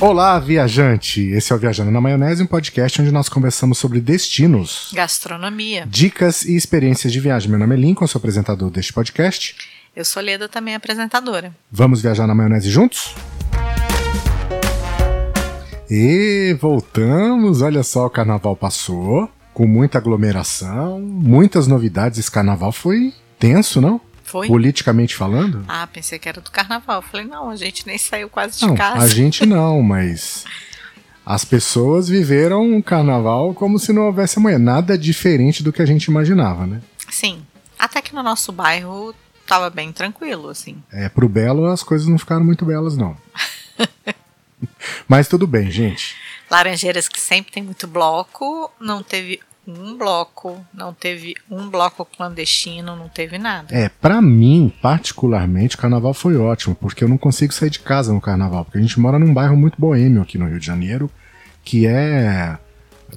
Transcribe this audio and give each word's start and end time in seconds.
Olá, 0.00 0.38
viajante! 0.38 1.22
Esse 1.28 1.52
é 1.52 1.56
o 1.56 1.58
Viajando 1.58 1.90
na 1.90 2.00
Maionese, 2.00 2.42
um 2.42 2.46
podcast 2.46 3.00
onde 3.00 3.12
nós 3.12 3.28
conversamos 3.28 3.78
sobre 3.78 4.00
destinos, 4.00 4.90
Gastronomia. 4.92 5.86
dicas 5.88 6.44
e 6.44 6.56
experiências 6.56 7.12
de 7.12 7.20
viagem. 7.20 7.48
Meu 7.48 7.58
nome 7.58 7.74
é 7.74 7.78
Lincoln, 7.78 8.06
sou 8.06 8.18
apresentador 8.18 8.70
deste 8.70 8.92
podcast. 8.92 9.56
Eu 9.94 10.04
sou 10.04 10.22
Leda, 10.22 10.48
também 10.48 10.74
apresentadora. 10.74 11.54
Vamos 11.70 12.02
viajar 12.02 12.26
na 12.26 12.34
maionese 12.34 12.68
juntos? 12.70 13.14
E 15.88 16.56
voltamos, 16.60 17.62
olha 17.62 17.82
só, 17.82 18.06
o 18.06 18.10
carnaval 18.10 18.56
passou, 18.56 19.30
com 19.52 19.66
muita 19.66 19.98
aglomeração, 19.98 21.00
muitas 21.00 21.66
novidades. 21.68 22.18
Esse 22.18 22.30
carnaval 22.30 22.72
foi 22.72 23.14
tenso, 23.38 23.80
não? 23.80 24.00
Foi? 24.34 24.48
Politicamente 24.48 25.14
falando? 25.14 25.64
Ah, 25.68 25.86
pensei 25.86 26.18
que 26.18 26.28
era 26.28 26.40
do 26.40 26.50
carnaval. 26.50 27.00
Falei, 27.00 27.24
não, 27.24 27.50
a 27.50 27.54
gente 27.54 27.86
nem 27.86 27.96
saiu 27.96 28.28
quase 28.28 28.58
de 28.58 28.66
Não, 28.66 28.74
casa. 28.74 29.04
a 29.04 29.06
gente 29.06 29.46
não, 29.46 29.80
mas 29.80 30.44
as 31.24 31.44
pessoas 31.44 32.08
viveram 32.08 32.76
o 32.76 32.82
carnaval 32.82 33.54
como 33.54 33.78
se 33.78 33.92
não 33.92 34.06
houvesse 34.06 34.40
amanhã. 34.40 34.58
Nada 34.58 34.98
diferente 34.98 35.62
do 35.62 35.72
que 35.72 35.80
a 35.80 35.86
gente 35.86 36.06
imaginava, 36.06 36.66
né? 36.66 36.82
Sim. 37.08 37.46
Até 37.78 38.02
que 38.02 38.12
no 38.12 38.24
nosso 38.24 38.50
bairro 38.50 39.14
tava 39.46 39.70
bem 39.70 39.92
tranquilo, 39.92 40.48
assim. 40.48 40.82
É, 40.90 41.08
pro 41.08 41.28
Belo 41.28 41.66
as 41.66 41.84
coisas 41.84 42.08
não 42.08 42.18
ficaram 42.18 42.42
muito 42.44 42.64
belas, 42.64 42.96
não. 42.96 43.16
mas 45.06 45.28
tudo 45.28 45.46
bem, 45.46 45.70
gente. 45.70 46.16
Laranjeiras 46.50 47.06
que 47.06 47.20
sempre 47.20 47.52
tem 47.52 47.62
muito 47.62 47.86
bloco, 47.86 48.68
não 48.80 49.00
teve 49.00 49.38
um 49.66 49.96
bloco, 49.96 50.64
não 50.72 50.92
teve 50.92 51.34
um 51.50 51.68
bloco 51.68 52.04
clandestino, 52.04 52.94
não 52.96 53.08
teve 53.08 53.38
nada. 53.38 53.74
É, 53.74 53.88
pra 53.88 54.20
mim, 54.20 54.72
particularmente, 54.82 55.76
o 55.76 55.78
carnaval 55.78 56.12
foi 56.12 56.36
ótimo, 56.36 56.74
porque 56.74 57.02
eu 57.04 57.08
não 57.08 57.18
consigo 57.18 57.52
sair 57.52 57.70
de 57.70 57.78
casa 57.78 58.12
no 58.12 58.20
carnaval, 58.20 58.64
porque 58.64 58.78
a 58.78 58.80
gente 58.82 59.00
mora 59.00 59.18
num 59.18 59.32
bairro 59.32 59.56
muito 59.56 59.80
boêmio 59.80 60.22
aqui 60.22 60.36
no 60.36 60.46
Rio 60.46 60.60
de 60.60 60.66
Janeiro, 60.66 61.10
que 61.64 61.86
é 61.86 62.58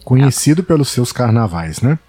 conhecido 0.04 0.64
pelos 0.64 0.90
seus 0.90 1.12
carnavais, 1.12 1.82
né? 1.82 2.00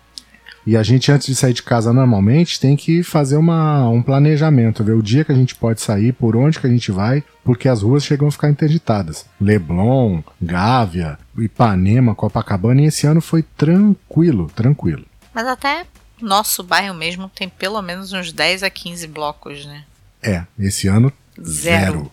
E 0.69 0.77
a 0.77 0.83
gente, 0.83 1.11
antes 1.11 1.27
de 1.27 1.35
sair 1.35 1.55
de 1.55 1.63
casa 1.63 1.95
normalmente, 1.95 2.61
tem 2.61 2.77
que 2.77 3.03
fazer 3.03 3.39
uma, 3.39 3.89
um 3.89 4.03
planejamento, 4.03 4.85
ver 4.85 4.93
o 4.93 5.03
dia 5.03 5.25
que 5.25 5.33
a 5.33 5.35
gente 5.35 5.55
pode 5.55 5.81
sair, 5.81 6.13
por 6.13 6.37
onde 6.37 6.61
que 6.61 6.67
a 6.67 6.71
gente 6.71 6.93
vai, 6.93 7.25
porque 7.43 7.71
as 7.71 7.81
ruas 7.81 8.05
chegam 8.05 8.29
a 8.29 8.31
ficar 8.31 8.51
interditadas. 8.51 9.25
Leblon, 9.41 10.21
Gávea, 10.39 11.19
Ipanema, 11.39 12.15
Copacabana, 12.15 12.83
e 12.83 12.85
esse 12.85 13.07
ano 13.07 13.23
foi 13.23 13.43
tranquilo, 13.43 14.51
tranquilo. 14.55 15.07
Mas 15.33 15.47
até 15.47 15.87
nosso 16.21 16.63
bairro 16.63 16.95
mesmo 16.95 17.31
tem 17.35 17.49
pelo 17.49 17.81
menos 17.81 18.13
uns 18.13 18.31
10 18.31 18.63
a 18.63 18.69
15 18.69 19.07
blocos, 19.07 19.65
né? 19.65 19.85
É, 20.23 20.45
esse 20.59 20.87
ano, 20.87 21.11
Zero. 21.43 22.11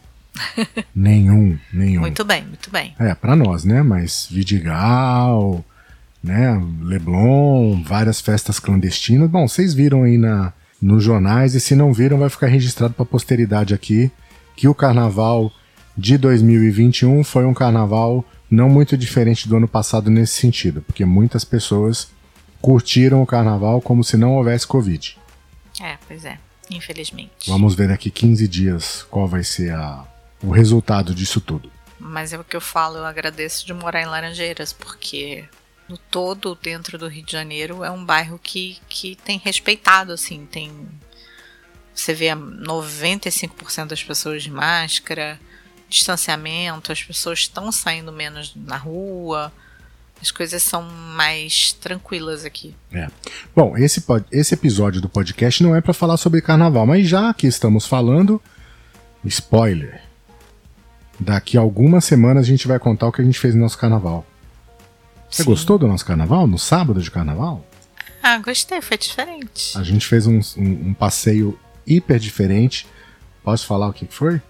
zero. 0.48 0.86
nenhum, 0.96 1.60
nenhum. 1.74 2.00
Muito 2.00 2.24
bem, 2.24 2.46
muito 2.46 2.72
bem. 2.72 2.96
É, 2.98 3.14
pra 3.14 3.36
nós, 3.36 3.66
né? 3.66 3.84
Mas 3.84 4.30
Vidigal, 4.32 5.62
né? 6.26 6.60
Leblon, 6.82 7.84
várias 7.84 8.20
festas 8.20 8.60
clandestinas. 8.60 9.30
Bom, 9.30 9.48
vocês 9.48 9.74
viram 9.74 10.04
aí 10.04 10.18
na, 10.18 10.52
nos 10.82 11.04
jornais, 11.04 11.54
e 11.54 11.60
se 11.60 11.76
não 11.76 11.94
viram, 11.94 12.18
vai 12.18 12.30
ficar 12.30 12.48
registrado 12.48 12.94
pra 12.94 13.06
posteridade 13.06 13.74
aqui 13.74 14.12
que 14.56 14.68
o 14.68 14.74
carnaval 14.74 15.52
de 15.96 16.18
2021 16.18 17.24
foi 17.24 17.46
um 17.46 17.54
carnaval 17.54 18.26
não 18.50 18.70
muito 18.70 18.98
diferente 18.98 19.48
do 19.48 19.58
ano 19.58 19.68
passado 19.68 20.10
nesse 20.10 20.40
sentido, 20.40 20.82
porque 20.82 21.06
muitas 21.06 21.44
pessoas 21.44 22.10
curtiram 22.62 23.22
o 23.22 23.26
carnaval 23.26 23.82
como 23.82 24.04
se 24.04 24.18
não 24.18 24.36
houvesse 24.36 24.66
Covid. 24.66 25.18
É, 25.82 25.98
pois 26.08 26.26
é. 26.26 26.38
Infelizmente. 26.72 27.48
Vamos 27.48 27.76
ver 27.76 27.90
daqui 27.90 28.10
15 28.10 28.48
dias 28.48 29.06
qual 29.10 29.28
vai 29.28 29.44
ser 29.44 29.74
a, 29.74 30.04
o 30.42 30.50
resultado 30.50 31.14
disso 31.14 31.40
tudo. 31.40 31.72
Mas 32.00 32.34
é 32.34 32.40
o 32.40 32.44
que 32.44 32.56
eu 32.56 32.62
falo, 32.62 32.98
eu 32.98 33.06
agradeço 33.06 33.66
de 33.66 33.74
morar 33.74 34.02
em 34.02 34.06
Laranjeiras, 34.06 34.74
porque 34.74 35.44
no 35.88 35.98
todo, 35.98 36.56
dentro 36.56 36.98
do 36.98 37.08
Rio 37.08 37.24
de 37.24 37.32
Janeiro, 37.32 37.84
é 37.84 37.92
um 37.92 38.04
bairro 38.04 38.40
que, 38.42 38.78
que 38.90 39.16
tem 39.16 39.38
respeitado, 39.44 40.12
assim, 40.12 40.46
tem. 40.46 40.72
Você 41.94 42.14
vê 42.14 42.28
95% 42.28 43.88
das 43.88 44.04
pessoas 44.04 44.44
de 44.44 44.52
máscara, 44.52 45.40
distanciamento, 45.88 46.92
as 46.92 47.02
pessoas 47.02 47.40
estão 47.40 47.72
saindo 47.72 48.12
menos 48.12 48.54
na 48.56 48.76
rua, 48.76 49.52
as 50.22 50.32
coisas 50.32 50.62
são 50.62 50.82
mais 50.84 51.72
tranquilas 51.74 52.44
aqui. 52.44 52.76
É. 52.92 53.08
Bom, 53.56 53.78
esse, 53.78 54.04
esse 54.32 54.54
episódio 54.54 55.00
do 55.00 55.08
podcast 55.08 55.64
não 55.64 55.76
é 55.76 55.82
pra 55.82 55.94
falar 55.94 56.18
sobre 56.18 56.42
carnaval, 56.42 56.86
mas 56.86 57.08
já 57.08 57.34
que 57.34 57.48
estamos 57.48 57.86
falando, 57.86 58.42
spoiler. 59.24 60.02
Daqui 61.18 61.58
a 61.58 61.62
algumas 61.62 62.04
semanas 62.04 62.46
a 62.46 62.48
gente 62.48 62.68
vai 62.68 62.78
contar 62.78 63.08
o 63.08 63.12
que 63.12 63.22
a 63.22 63.26
gente 63.26 63.40
fez 63.40 63.56
no 63.56 63.62
nosso 63.62 63.78
carnaval. 63.78 64.26
Você 65.36 65.44
Sim. 65.44 65.50
gostou 65.50 65.78
do 65.78 65.86
nosso 65.86 66.06
carnaval? 66.06 66.48
No 66.48 66.58
sábado 66.58 67.02
de 67.02 67.12
carnaval? 67.12 67.62
Ah, 68.24 68.38
gostei, 68.38 68.80
foi 68.82 68.98
diferente. 68.98 69.78
A 69.78 69.84
gente 69.84 70.06
fez 70.08 70.26
um, 70.26 70.40
um- 70.56 70.88
um 70.90 70.94
passeio 70.94 71.60
hiper 71.86 72.18
diferente. 72.20 72.88
Posso 73.44 73.68
falar 73.68 73.88
o 73.90 73.92
que 73.94 74.06
foi? 74.10 74.42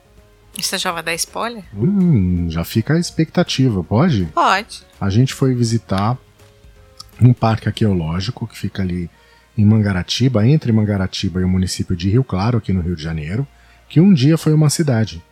Você 0.56 0.78
já 0.78 0.91
vai 0.91 1.01
dar 1.01 1.16
spoiler? 1.16 1.63
Hum, 1.75 2.51
já 2.51 2.63
fica 2.63 2.94
a 2.94 3.00
expectativa, 3.00 3.84
pode? 3.84 4.25
Pode. 4.28 4.84
A 5.01 5.09
gente 5.09 5.34
foi 5.34 5.56
visitar 5.56 6.16
um 7.19 7.34
parque 7.34 7.67
arqueológico 7.67 8.46
que 8.46 8.56
fica 8.56 8.84
ali 8.84 9.09
em 9.57 9.66
Mangaratiba, 9.66 10.46
entre 10.47 10.72
Mangaratiba 10.72 11.41
e 11.41 11.44
o 11.44 11.50
município 11.50 11.96
de 11.96 12.12
Rio 12.12 12.23
Claro, 12.23 12.59
aqui 12.59 12.72
no 12.72 12.81
Rio 12.81 12.96
de 12.96 13.02
Janeiro, 13.02 13.47
que 13.90 14.00
um 14.00 14.13
dia 14.13 14.38
foi 14.38 14.53
uma 14.53 14.69
cidade. 14.69 15.23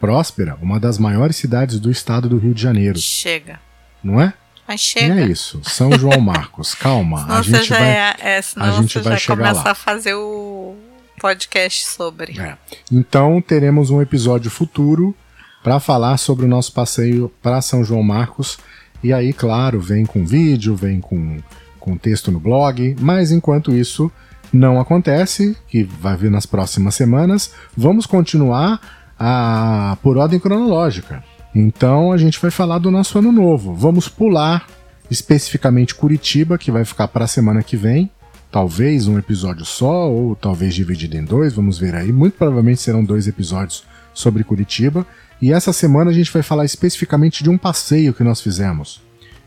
Próspera, 0.00 0.58
uma 0.60 0.80
das 0.80 0.98
maiores 0.98 1.36
cidades 1.36 1.78
do 1.78 1.92
estado 1.92 2.28
do 2.28 2.38
Rio 2.38 2.52
de 2.52 2.60
Janeiro, 2.60 2.98
Chega. 2.98 3.60
não 4.02 4.20
é? 4.20 4.34
Mas 4.66 4.80
E 4.80 4.84
chega. 4.84 5.20
é 5.20 5.26
isso. 5.26 5.60
São 5.64 5.92
João 5.98 6.20
Marcos, 6.20 6.74
calma. 6.74 7.20
Senão 7.22 7.36
a 7.36 7.42
gente 7.42 7.68
vai. 7.70 7.82
é, 7.82 8.16
é, 8.20 8.40
a 8.56 8.70
gente 8.72 8.98
vai 8.98 9.12
já 9.12 9.18
chegar 9.18 9.36
começa 9.36 9.62
lá. 9.64 9.70
a 9.70 9.74
fazer 9.74 10.14
o 10.14 10.74
podcast 11.20 11.86
sobre. 11.86 12.38
É. 12.40 12.56
Então 12.90 13.40
teremos 13.40 13.90
um 13.90 14.02
episódio 14.02 14.50
futuro 14.50 15.14
para 15.62 15.80
falar 15.80 16.16
sobre 16.18 16.44
o 16.44 16.48
nosso 16.48 16.72
passeio 16.72 17.30
para 17.42 17.60
São 17.62 17.84
João 17.84 18.02
Marcos. 18.02 18.58
E 19.02 19.12
aí, 19.12 19.32
claro, 19.32 19.80
vem 19.80 20.04
com 20.04 20.24
vídeo, 20.26 20.74
vem 20.74 21.00
com, 21.00 21.38
com 21.78 21.96
texto 21.96 22.30
no 22.32 22.40
blog. 22.40 22.96
Mas 23.00 23.30
enquanto 23.30 23.74
isso 23.74 24.10
não 24.52 24.80
acontece, 24.80 25.56
que 25.68 25.82
vai 25.84 26.16
vir 26.16 26.30
nas 26.30 26.46
próximas 26.46 26.94
semanas, 26.94 27.52
vamos 27.76 28.06
continuar 28.06 28.80
a, 29.18 29.96
por 30.02 30.16
ordem 30.16 30.38
cronológica. 30.40 31.22
Então 31.58 32.12
a 32.12 32.18
gente 32.18 32.38
vai 32.38 32.50
falar 32.50 32.78
do 32.78 32.90
nosso 32.90 33.18
ano 33.18 33.32
novo. 33.32 33.74
Vamos 33.74 34.10
pular 34.10 34.66
especificamente 35.10 35.94
Curitiba, 35.94 36.58
que 36.58 36.70
vai 36.70 36.84
ficar 36.84 37.08
para 37.08 37.24
a 37.24 37.28
semana 37.28 37.62
que 37.62 37.78
vem 37.78 38.10
talvez 38.52 39.08
um 39.08 39.18
episódio 39.18 39.64
só, 39.64 40.10
ou 40.10 40.36
talvez 40.36 40.74
dividido 40.74 41.16
em 41.16 41.24
dois, 41.24 41.54
vamos 41.54 41.78
ver 41.78 41.94
aí. 41.94 42.12
Muito 42.12 42.36
provavelmente 42.36 42.82
serão 42.82 43.02
dois 43.02 43.26
episódios 43.26 43.84
sobre 44.12 44.44
Curitiba. 44.44 45.06
E 45.40 45.50
essa 45.50 45.72
semana 45.72 46.10
a 46.10 46.14
gente 46.14 46.30
vai 46.30 46.42
falar 46.42 46.66
especificamente 46.66 47.42
de 47.42 47.48
um 47.48 47.56
passeio 47.56 48.12
que 48.12 48.22
nós 48.22 48.42
fizemos 48.42 49.00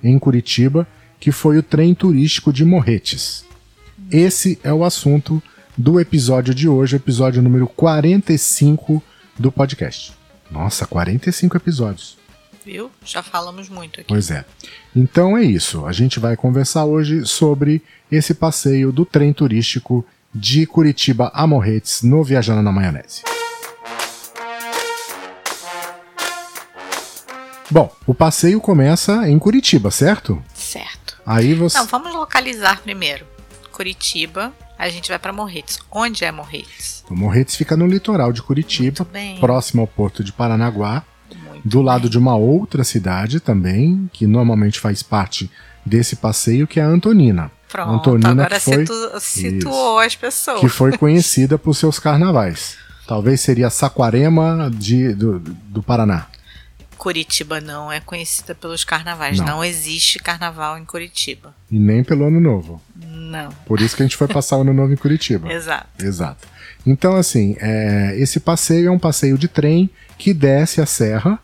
em 0.03 0.17
Curitiba, 0.17 0.87
que 1.19 1.31
foi 1.31 1.59
o 1.59 1.63
trem 1.63 1.93
turístico 1.93 2.51
de 2.51 2.65
Morretes. 2.65 3.45
Esse 4.11 4.57
é 4.63 4.73
o 4.73 4.83
assunto 4.83 5.41
do 5.77 5.99
episódio 5.99 6.55
de 6.55 6.67
hoje, 6.67 6.95
episódio 6.95 7.39
número 7.39 7.67
45 7.67 9.03
do 9.37 9.51
podcast. 9.51 10.18
Nossa, 10.49 10.85
45 10.85 11.57
episódios. 11.57 12.17
Viu? 12.65 12.91
Já 13.03 13.23
falamos 13.23 13.69
muito 13.69 13.99
aqui. 13.99 14.07
Pois 14.07 14.29
é. 14.29 14.45
Então 14.95 15.37
é 15.37 15.43
isso. 15.43 15.85
A 15.85 15.91
gente 15.91 16.19
vai 16.19 16.35
conversar 16.35 16.85
hoje 16.85 17.25
sobre 17.25 17.81
esse 18.11 18.33
passeio 18.33 18.91
do 18.91 19.05
trem 19.05 19.31
turístico 19.33 20.05
de 20.33 20.65
Curitiba 20.65 21.31
a 21.33 21.47
Morretes 21.47 22.03
no 22.03 22.23
Viajando 22.23 22.61
na 22.61 22.71
Maionese. 22.71 23.23
Bom, 27.71 27.95
o 28.07 28.15
passeio 28.15 28.59
começa 28.59 29.29
em 29.29 29.37
Curitiba, 29.37 29.91
certo? 29.91 30.43
Certo. 30.55 31.21
Aí 31.25 31.53
você. 31.53 31.77
Não, 31.77 31.85
vamos 31.85 32.13
localizar 32.13 32.81
primeiro. 32.81 33.25
Curitiba, 33.71 34.51
a 34.79 34.89
gente 34.89 35.09
vai 35.09 35.19
pra 35.19 35.33
Morretes. 35.33 35.77
Onde 35.91 36.23
é 36.25 36.31
Morretes? 36.31 37.03
O 37.09 37.15
Morretes 37.15 37.55
fica 37.55 37.75
no 37.75 37.85
litoral 37.85 38.31
de 38.31 38.41
Curitiba, 38.41 39.05
próximo 39.39 39.81
ao 39.81 39.87
porto 39.87 40.23
de 40.23 40.31
Paranaguá, 40.31 41.03
Muito 41.49 41.67
do 41.67 41.81
lado 41.81 42.03
bem. 42.03 42.11
de 42.11 42.17
uma 42.17 42.35
outra 42.35 42.83
cidade 42.83 43.39
também, 43.39 44.09
que 44.13 44.25
normalmente 44.25 44.79
faz 44.79 45.03
parte 45.03 45.51
desse 45.85 46.15
passeio, 46.15 46.65
que 46.65 46.79
é 46.79 46.83
a 46.83 46.87
Antonina. 46.87 47.51
Pronto, 47.67 47.91
Antonina 48.11 48.31
agora 48.43 48.59
foi- 48.59 48.85
situ- 48.85 49.19
situou 49.19 49.99
as 49.99 50.15
pessoas. 50.15 50.59
que 50.61 50.69
foi 50.69 50.95
conhecida 50.97 51.57
por 51.57 51.75
seus 51.75 51.99
carnavais. 51.99 52.77
Talvez 53.07 53.41
seria 53.41 53.69
Saquarema 53.69 54.71
de, 54.73 55.13
do, 55.13 55.39
do 55.39 55.83
Paraná. 55.83 56.27
Curitiba 56.99 57.61
não 57.61 57.89
é 57.91 58.01
conhecida 58.01 58.53
pelos 58.53 58.83
carnavais. 58.83 59.39
Não. 59.39 59.45
Não. 59.45 59.63
existe 59.63 60.19
carnaval 60.19 60.77
em 60.77 60.83
Curitiba. 60.83 61.55
E 61.71 61.79
nem 61.79 62.03
pelo 62.03 62.25
Ano 62.25 62.39
Novo. 62.39 62.81
Não. 62.95 63.49
Por 63.65 63.79
isso 63.79 63.95
que 63.95 64.03
a 64.03 64.05
gente 64.05 64.17
foi 64.17 64.27
passar 64.27 64.57
o 64.57 64.61
Ano 64.61 64.73
Novo 64.73 64.93
em 64.93 64.97
Curitiba. 64.97 65.47
Exato. 65.51 65.87
Exato. 65.97 66.47
Então, 66.85 67.15
assim, 67.15 67.55
é, 67.59 68.15
esse 68.17 68.39
passeio 68.39 68.89
é 68.89 68.91
um 68.91 68.99
passeio 68.99 69.37
de 69.37 69.47
trem 69.47 69.89
que 70.17 70.33
desce 70.33 70.81
a 70.81 70.85
serra 70.85 71.39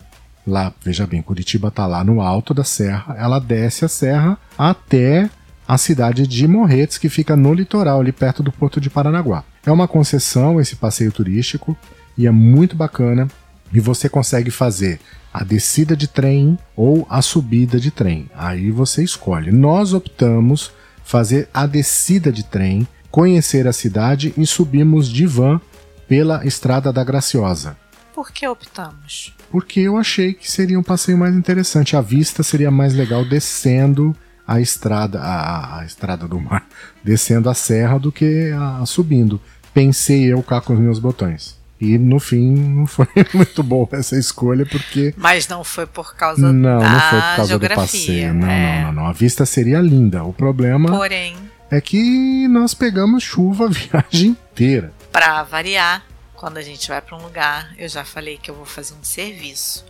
lá, 0.46 0.72
veja 0.84 1.06
bem, 1.06 1.20
Curitiba 1.20 1.68
está 1.68 1.86
lá 1.86 2.04
no 2.04 2.20
alto 2.20 2.54
da 2.54 2.62
serra, 2.62 3.16
ela 3.18 3.40
desce 3.40 3.84
a 3.84 3.88
serra 3.88 4.38
até 4.56 5.28
a 5.66 5.76
cidade 5.76 6.26
de 6.26 6.46
Morretes, 6.46 6.98
que 6.98 7.08
fica 7.08 7.34
no 7.34 7.52
litoral, 7.52 8.00
ali 8.00 8.12
perto 8.12 8.42
do 8.42 8.52
Porto 8.52 8.80
de 8.80 8.88
Paranaguá. 8.88 9.42
É 9.64 9.72
uma 9.72 9.88
concessão 9.88 10.60
esse 10.60 10.76
passeio 10.76 11.10
turístico 11.10 11.76
e 12.16 12.26
é 12.26 12.30
muito 12.30 12.76
bacana. 12.76 13.26
E 13.72 13.80
você 13.80 14.08
consegue 14.08 14.50
fazer 14.50 15.00
a 15.36 15.44
descida 15.44 15.94
de 15.94 16.08
trem 16.08 16.58
ou 16.74 17.06
a 17.10 17.20
subida 17.20 17.78
de 17.78 17.90
trem. 17.90 18.26
Aí 18.34 18.70
você 18.70 19.04
escolhe. 19.04 19.52
Nós 19.52 19.92
optamos 19.92 20.72
fazer 21.04 21.46
a 21.52 21.66
descida 21.66 22.32
de 22.32 22.42
trem, 22.42 22.88
conhecer 23.10 23.68
a 23.68 23.72
cidade 23.72 24.32
e 24.34 24.46
subimos 24.46 25.06
de 25.10 25.26
van 25.26 25.60
pela 26.08 26.46
Estrada 26.46 26.90
da 26.90 27.04
Graciosa. 27.04 27.76
Por 28.14 28.32
que 28.32 28.48
optamos? 28.48 29.36
Porque 29.50 29.80
eu 29.80 29.98
achei 29.98 30.32
que 30.32 30.50
seria 30.50 30.78
um 30.78 30.82
passeio 30.82 31.18
mais 31.18 31.34
interessante. 31.34 31.98
A 31.98 32.00
vista 32.00 32.42
seria 32.42 32.70
mais 32.70 32.94
legal 32.94 33.22
descendo 33.22 34.16
a 34.46 34.58
estrada, 34.58 35.20
a, 35.20 35.80
a 35.80 35.84
estrada 35.84 36.26
do 36.26 36.40
mar, 36.40 36.66
descendo 37.04 37.50
a 37.50 37.54
serra 37.54 37.98
do 37.98 38.10
que 38.10 38.50
a, 38.52 38.86
subindo. 38.86 39.38
Pensei 39.74 40.32
eu 40.32 40.42
cá 40.42 40.62
com 40.62 40.72
os 40.72 40.80
meus 40.80 40.98
botões. 40.98 41.55
E 41.80 41.98
no 41.98 42.18
fim 42.18 42.54
não 42.54 42.86
foi 42.86 43.06
muito 43.34 43.62
boa 43.62 43.88
essa 43.92 44.18
escolha 44.18 44.64
porque. 44.64 45.14
Mas 45.16 45.46
não 45.46 45.62
foi 45.62 45.86
por 45.86 46.14
causa 46.16 46.52
não, 46.52 46.80
da 46.80 46.88
não 46.88 47.00
foi 47.00 47.20
por 47.20 47.36
causa 47.36 47.58
do 47.58 47.68
passeio. 47.68 48.34
Não, 48.34 48.48
é. 48.48 48.76
não, 48.76 48.86
não, 48.86 48.92
não. 48.92 49.06
A 49.08 49.12
vista 49.12 49.44
seria 49.44 49.80
linda. 49.80 50.24
O 50.24 50.32
problema 50.32 50.90
Porém, 50.90 51.36
é 51.70 51.80
que 51.80 52.48
nós 52.48 52.72
pegamos 52.72 53.22
chuva 53.22 53.66
a 53.66 53.68
viagem 53.70 54.30
inteira. 54.30 54.92
Para 55.12 55.42
variar, 55.42 56.02
quando 56.34 56.56
a 56.56 56.62
gente 56.62 56.88
vai 56.88 57.00
para 57.00 57.16
um 57.16 57.22
lugar, 57.22 57.74
eu 57.78 57.88
já 57.88 58.04
falei 58.04 58.38
que 58.38 58.50
eu 58.50 58.54
vou 58.54 58.66
fazer 58.66 58.94
um 58.94 59.04
serviço. 59.04 59.84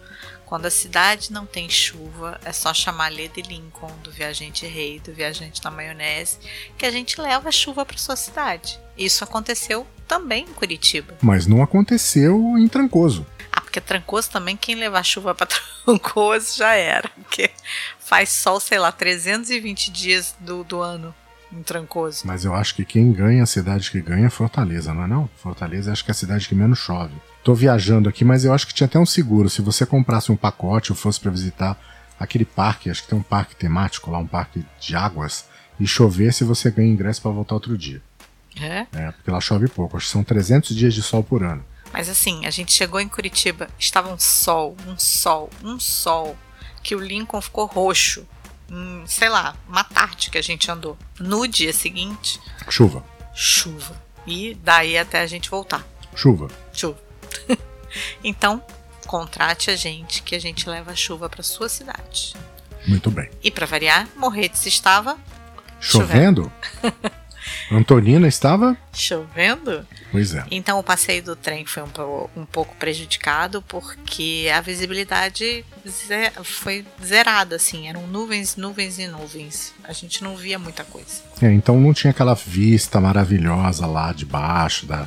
Quando 0.46 0.66
a 0.66 0.70
cidade 0.70 1.32
não 1.32 1.44
tem 1.44 1.68
chuva, 1.68 2.40
é 2.44 2.52
só 2.52 2.72
chamar 2.72 3.10
Leda 3.10 3.40
Lincoln, 3.40 3.92
do 4.04 4.12
Viajante 4.12 4.64
Rei, 4.64 5.00
do 5.00 5.12
Viajante 5.12 5.62
na 5.64 5.72
Maionese, 5.72 6.38
que 6.78 6.86
a 6.86 6.90
gente 6.92 7.20
leva 7.20 7.48
a 7.48 7.52
chuva 7.52 7.84
para 7.84 7.98
sua 7.98 8.14
cidade. 8.14 8.78
Isso 8.96 9.24
aconteceu 9.24 9.84
também 10.06 10.44
em 10.44 10.52
Curitiba. 10.52 11.14
Mas 11.20 11.48
não 11.48 11.64
aconteceu 11.64 12.56
em 12.56 12.68
Trancoso. 12.68 13.26
Ah, 13.50 13.60
porque 13.60 13.80
Trancoso 13.80 14.30
também, 14.30 14.56
quem 14.56 14.76
levar 14.76 15.02
chuva 15.02 15.34
para 15.34 15.48
Trancoso 15.84 16.56
já 16.56 16.74
era. 16.74 17.08
Porque 17.08 17.50
faz 17.98 18.28
sol, 18.28 18.60
sei 18.60 18.78
lá, 18.78 18.92
320 18.92 19.90
dias 19.90 20.36
do, 20.38 20.62
do 20.62 20.80
ano 20.80 21.12
em 21.52 21.62
Trancoso. 21.62 22.22
Mas 22.24 22.44
eu 22.44 22.54
acho 22.54 22.74
que 22.76 22.84
quem 22.84 23.12
ganha, 23.12 23.42
a 23.42 23.46
cidade 23.46 23.90
que 23.90 24.00
ganha 24.00 24.26
é 24.26 24.30
Fortaleza, 24.30 24.94
não 24.94 25.04
é 25.04 25.06
não? 25.08 25.28
Fortaleza 25.36 25.90
acho 25.90 26.04
que 26.04 26.10
é 26.10 26.12
a 26.12 26.14
cidade 26.14 26.48
que 26.48 26.54
menos 26.54 26.78
chove. 26.78 27.14
Tô 27.46 27.54
viajando 27.54 28.08
aqui, 28.08 28.24
mas 28.24 28.44
eu 28.44 28.52
acho 28.52 28.66
que 28.66 28.74
tinha 28.74 28.88
até 28.88 28.98
um 28.98 29.06
seguro. 29.06 29.48
Se 29.48 29.62
você 29.62 29.86
comprasse 29.86 30.32
um 30.32 30.36
pacote 30.36 30.90
ou 30.90 30.96
fosse 30.96 31.20
para 31.20 31.30
visitar 31.30 31.80
aquele 32.18 32.44
parque, 32.44 32.90
acho 32.90 33.04
que 33.04 33.08
tem 33.08 33.16
um 33.16 33.22
parque 33.22 33.54
temático 33.54 34.10
lá, 34.10 34.18
um 34.18 34.26
parque 34.26 34.66
de 34.80 34.96
águas, 34.96 35.44
e 35.78 35.86
chover 35.86 36.34
se 36.34 36.42
você 36.42 36.72
ganha 36.72 36.90
ingresso 36.90 37.22
para 37.22 37.30
voltar 37.30 37.54
outro 37.54 37.78
dia. 37.78 38.02
É? 38.60 38.84
É, 38.92 39.12
porque 39.12 39.30
lá 39.30 39.40
chove 39.40 39.68
pouco. 39.68 39.96
Acho 39.96 40.06
que 40.06 40.12
são 40.12 40.24
300 40.24 40.74
dias 40.74 40.92
de 40.92 41.00
sol 41.02 41.22
por 41.22 41.44
ano. 41.44 41.64
Mas 41.92 42.08
assim, 42.08 42.44
a 42.46 42.50
gente 42.50 42.72
chegou 42.72 42.98
em 42.98 43.08
Curitiba, 43.08 43.68
estava 43.78 44.12
um 44.12 44.18
sol, 44.18 44.76
um 44.84 44.98
sol, 44.98 45.48
um 45.62 45.78
sol, 45.78 46.36
que 46.82 46.96
o 46.96 46.98
Lincoln 46.98 47.40
ficou 47.40 47.66
roxo 47.66 48.26
em, 48.68 49.04
sei 49.06 49.28
lá, 49.28 49.54
uma 49.68 49.84
tarde 49.84 50.30
que 50.30 50.38
a 50.38 50.42
gente 50.42 50.68
andou. 50.68 50.98
No 51.20 51.46
dia 51.46 51.72
seguinte. 51.72 52.40
Chuva. 52.68 53.04
Chuva. 53.32 54.02
E 54.26 54.58
daí 54.64 54.98
até 54.98 55.20
a 55.20 55.26
gente 55.28 55.48
voltar. 55.48 55.86
Chuva. 56.12 56.48
Chuva. 56.72 57.05
Então, 58.22 58.62
contrate 59.06 59.70
a 59.70 59.76
gente 59.76 60.22
que 60.22 60.34
a 60.34 60.40
gente 60.40 60.68
leva 60.68 60.92
a 60.92 60.96
chuva 60.96 61.28
para 61.28 61.42
sua 61.42 61.68
cidade. 61.68 62.34
Muito 62.86 63.10
bem. 63.10 63.28
E 63.42 63.50
para 63.50 63.66
variar, 63.66 64.08
Morretes 64.16 64.66
estava 64.66 65.18
chovendo. 65.80 66.50
chovendo. 66.82 67.16
Antonina 67.70 68.26
estava 68.26 68.76
chovendo. 68.92 69.86
Pois 70.10 70.34
é. 70.34 70.44
Então 70.50 70.78
o 70.78 70.82
passeio 70.82 71.22
do 71.22 71.36
trem 71.36 71.64
foi 71.64 71.82
um, 71.82 71.88
um 72.36 72.44
pouco 72.44 72.74
prejudicado 72.76 73.62
porque 73.62 74.48
a 74.54 74.60
visibilidade 74.60 75.64
foi 76.44 76.84
zerada, 77.04 77.56
assim. 77.56 77.88
Eram 77.88 78.06
nuvens, 78.06 78.56
nuvens 78.56 78.98
e 78.98 79.06
nuvens. 79.06 79.74
A 79.84 79.92
gente 79.92 80.22
não 80.22 80.36
via 80.36 80.58
muita 80.58 80.84
coisa. 80.84 81.22
É, 81.40 81.52
então 81.52 81.80
não 81.80 81.92
tinha 81.92 82.10
aquela 82.10 82.34
vista 82.34 83.00
maravilhosa 83.00 83.86
lá 83.86 84.12
debaixo 84.12 84.86
da, 84.86 85.06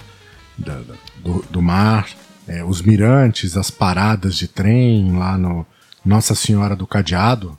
da, 0.57 0.75
da 0.75 0.95
do, 1.18 1.45
do, 1.50 1.62
mar. 1.62 2.09
É, 2.50 2.63
os 2.63 2.81
mirantes, 2.81 3.56
as 3.56 3.69
paradas 3.69 4.36
de 4.36 4.48
trem 4.48 5.16
lá 5.16 5.38
no 5.38 5.66
Nossa 6.04 6.34
Senhora 6.34 6.75
do 6.75 6.88
Cadeado. 6.88 7.57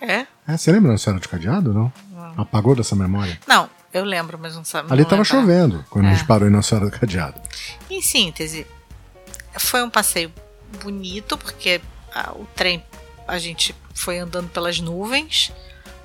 É? 0.00 0.26
é 0.48 0.56
você 0.56 0.72
lembra 0.72 0.92
Nossa 0.92 1.04
Senhora 1.04 1.20
do 1.20 1.28
Cadeado, 1.28 1.74
não? 1.74 1.92
não? 2.10 2.34
Apagou 2.38 2.74
dessa 2.74 2.96
memória? 2.96 3.38
Não, 3.46 3.68
eu 3.92 4.02
lembro, 4.02 4.38
mas 4.40 4.56
não 4.56 4.64
sabe. 4.64 4.90
Ali 4.90 5.02
estava 5.02 5.22
chovendo 5.24 5.84
quando 5.90 6.06
é. 6.06 6.10
a 6.10 6.14
gente 6.14 6.26
parou 6.26 6.48
em 6.48 6.50
Nossa 6.50 6.70
Senhora 6.70 6.90
do 6.90 6.98
Cadeado. 6.98 7.38
Em 7.90 8.00
síntese, 8.00 8.66
foi 9.58 9.82
um 9.82 9.90
passeio 9.90 10.32
bonito, 10.82 11.36
porque 11.36 11.82
ah, 12.14 12.32
o 12.34 12.46
trem 12.56 12.82
a 13.28 13.38
gente 13.38 13.74
foi 13.94 14.18
andando 14.18 14.48
pelas 14.48 14.80
nuvens, 14.80 15.52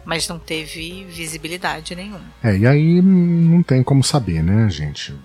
mas 0.06 0.27
não 0.27 0.38
teve 0.38 1.06
visibilidade 1.06 1.95
nenhuma. 1.95 2.22
É, 2.44 2.57
e 2.57 2.68
aí 2.68 3.01
não 3.01 3.63
tem 3.63 3.81
como 3.81 4.04
saber, 4.04 4.44
né, 4.44 4.69
gente? 4.69 5.15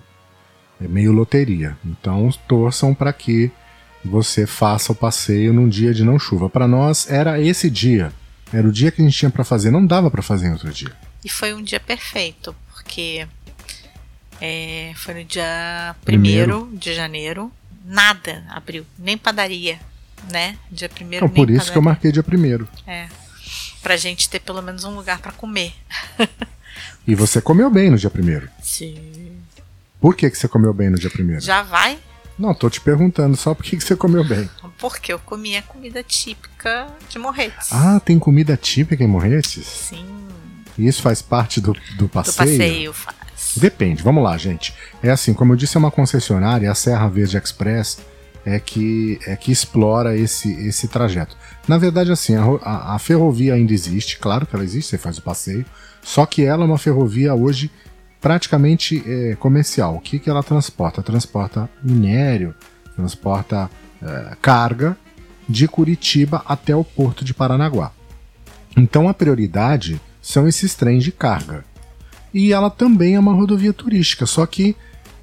É 0.81 0.87
meio 0.87 1.11
loteria. 1.11 1.77
Então 1.85 2.29
torçam 2.47 2.93
para 2.93 3.13
que 3.13 3.51
você 4.03 4.45
faça 4.45 4.91
o 4.91 4.95
passeio 4.95 5.53
num 5.53 5.67
dia 5.67 5.93
de 5.93 6.03
não 6.03 6.19
chuva. 6.19 6.49
Para 6.49 6.67
nós 6.67 7.09
era 7.09 7.39
esse 7.41 7.69
dia. 7.69 8.11
Era 8.53 8.67
o 8.67 8.71
dia 8.71 8.91
que 8.91 9.01
a 9.01 9.05
gente 9.05 9.17
tinha 9.17 9.31
para 9.31 9.43
fazer, 9.43 9.71
não 9.71 9.85
dava 9.85 10.11
para 10.11 10.21
fazer 10.21 10.47
em 10.47 10.51
outro 10.51 10.71
dia. 10.71 10.91
E 11.23 11.29
foi 11.29 11.53
um 11.53 11.63
dia 11.63 11.79
perfeito, 11.79 12.55
porque 12.73 13.27
é, 14.39 14.91
foi 14.95 15.15
no 15.15 15.23
dia 15.23 15.95
1 16.07 16.75
de 16.75 16.93
janeiro. 16.93 17.51
Nada 17.83 18.43
abriu, 18.49 18.85
nem 18.97 19.17
padaria, 19.17 19.79
né? 20.31 20.57
Dia 20.71 20.89
1 20.89 21.13
Então, 21.13 21.29
por 21.29 21.49
isso 21.49 21.57
padaria. 21.57 21.71
que 21.71 21.77
eu 21.77 21.81
marquei 21.81 22.11
dia 22.11 22.25
1 22.27 22.67
É. 22.89 23.07
Pra 23.81 23.97
gente 23.97 24.29
ter 24.29 24.39
pelo 24.39 24.61
menos 24.61 24.83
um 24.83 24.95
lugar 24.95 25.19
para 25.19 25.31
comer. 25.31 25.73
e 27.07 27.13
você 27.13 27.41
comeu 27.41 27.69
bem 27.69 27.89
no 27.89 27.97
dia 27.97 28.11
1 28.13 28.47
Sim. 28.61 29.24
Por 30.05 30.15
que, 30.15 30.29
que 30.29 30.37
você 30.37 30.47
comeu 30.47 30.71
bem 30.71 30.91
no 30.91 30.99
dia 30.99 31.09
1 31.09 31.39
Já 31.39 31.63
vai? 31.63 31.97
Não, 32.37 32.53
tô 32.53 32.69
te 32.69 32.79
perguntando 32.79 33.35
só 33.35 33.55
por 33.55 33.63
que, 33.63 33.75
que 33.75 33.83
você 33.83 33.95
comeu 33.95 34.23
bem. 34.23 34.47
Porque 34.77 35.11
eu 35.11 35.17
comi 35.17 35.57
a 35.57 35.63
comida 35.63 36.03
típica 36.03 36.85
de 37.09 37.17
Morretes. 37.17 37.69
Ah, 37.71 37.99
tem 37.99 38.19
comida 38.19 38.55
típica 38.55 39.03
em 39.03 39.07
Morretes? 39.07 39.65
Sim. 39.65 40.05
E 40.77 40.87
isso 40.87 41.01
faz 41.01 41.23
parte 41.23 41.59
do, 41.59 41.75
do 41.97 42.07
passeio? 42.07 42.35
Do 42.35 42.37
passeio 42.37 42.93
faz. 42.93 43.17
Depende, 43.57 44.03
vamos 44.03 44.23
lá, 44.23 44.37
gente. 44.37 44.75
É 45.01 45.09
assim, 45.09 45.33
como 45.33 45.53
eu 45.53 45.57
disse, 45.57 45.75
é 45.75 45.79
uma 45.79 45.89
concessionária, 45.89 46.69
a 46.71 46.75
Serra 46.75 47.07
Verde 47.07 47.37
Express 47.37 47.97
é 48.45 48.59
que, 48.59 49.17
é 49.25 49.35
que 49.35 49.51
explora 49.51 50.15
esse, 50.15 50.53
esse 50.67 50.87
trajeto. 50.87 51.35
Na 51.67 51.79
verdade, 51.79 52.11
assim, 52.11 52.35
a, 52.35 52.43
a, 52.61 52.93
a 52.93 52.99
ferrovia 52.99 53.55
ainda 53.55 53.73
existe, 53.73 54.19
claro 54.19 54.45
que 54.45 54.55
ela 54.55 54.63
existe, 54.63 54.91
você 54.91 54.99
faz 54.99 55.17
o 55.17 55.23
passeio, 55.23 55.65
só 56.03 56.27
que 56.27 56.45
ela 56.45 56.63
é 56.63 56.67
uma 56.67 56.77
ferrovia 56.77 57.33
hoje 57.33 57.71
praticamente 58.21 59.03
é, 59.05 59.35
comercial. 59.35 59.95
O 59.95 59.99
que, 59.99 60.19
que 60.19 60.29
ela 60.29 60.43
transporta? 60.43 61.03
Transporta 61.03 61.69
minério, 61.83 62.55
transporta 62.95 63.69
é, 64.01 64.35
carga 64.41 64.97
de 65.47 65.67
Curitiba 65.67 66.43
até 66.47 66.75
o 66.75 66.83
porto 66.83 67.23
de 67.23 67.33
Paranaguá. 67.33 67.91
Então 68.75 69.07
a 69.07 69.13
prioridade 69.13 70.01
são 70.21 70.47
esses 70.47 70.73
trens 70.75 71.03
de 71.03 71.11
carga. 71.11 71.63
E 72.33 72.51
ela 72.51 72.69
também 72.69 73.15
é 73.15 73.19
uma 73.19 73.33
rodovia 73.33 73.71
turística, 73.71 74.25
só 74.25 74.45
que 74.45 74.75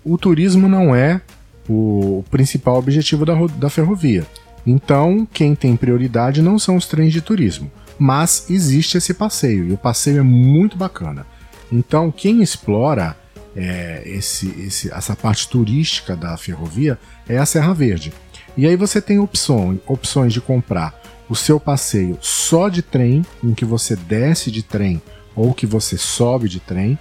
o 0.05 0.17
turismo 0.17 0.69
não 0.69 0.95
é 0.95 1.21
o 1.69 2.25
principal 2.31 2.79
objetivo 2.79 3.27
da, 3.27 3.35
da 3.47 3.69
ferrovia. 3.69 4.27
Então, 4.67 5.27
quem 5.33 5.55
tem 5.55 5.77
prioridade 5.77 6.41
não 6.41 6.59
são 6.59 6.77
os 6.77 6.87
trens 6.87 7.13
de 7.13 7.21
turismo, 7.21 7.71
mas 7.99 8.49
existe 8.49 8.97
esse 8.97 9.13
passeio 9.13 9.69
e 9.69 9.73
o 9.73 9.77
passeio 9.77 10.21
é 10.21 10.23
muito 10.23 10.77
bacana. 10.77 11.27
Então, 11.73 12.13
quem 12.13 12.43
explora 12.43 13.17
é, 13.57 14.03
esse, 14.05 14.49
esse, 14.61 14.93
essa 14.93 15.17
parte 15.17 15.49
turística 15.49 16.15
da 16.15 16.37
ferrovia 16.37 16.99
é 17.29 17.39
a 17.39 17.47
Serra 17.47 17.73
Verde. 17.73 18.13
E 18.57 18.67
aí 18.67 18.77
você 18.77 19.01
tem 19.01 19.19
opção, 19.19 19.81
opções 19.87 20.33
de 20.33 20.41
comprar 20.41 20.95
o 21.29 21.35
seu 21.35 21.59
passeio 21.59 22.19
só 22.21 22.69
de 22.69 22.83
trem, 22.83 23.25
em 23.43 23.55
que 23.55 23.65
você 23.65 23.97
desce 23.97 24.51
de 24.51 24.63
trem 24.63 25.01
ou 25.35 25.55
que 25.55 25.65
você 25.65 25.97
sobe 25.97 26.47
de 26.49 26.61
trem, 26.61 26.99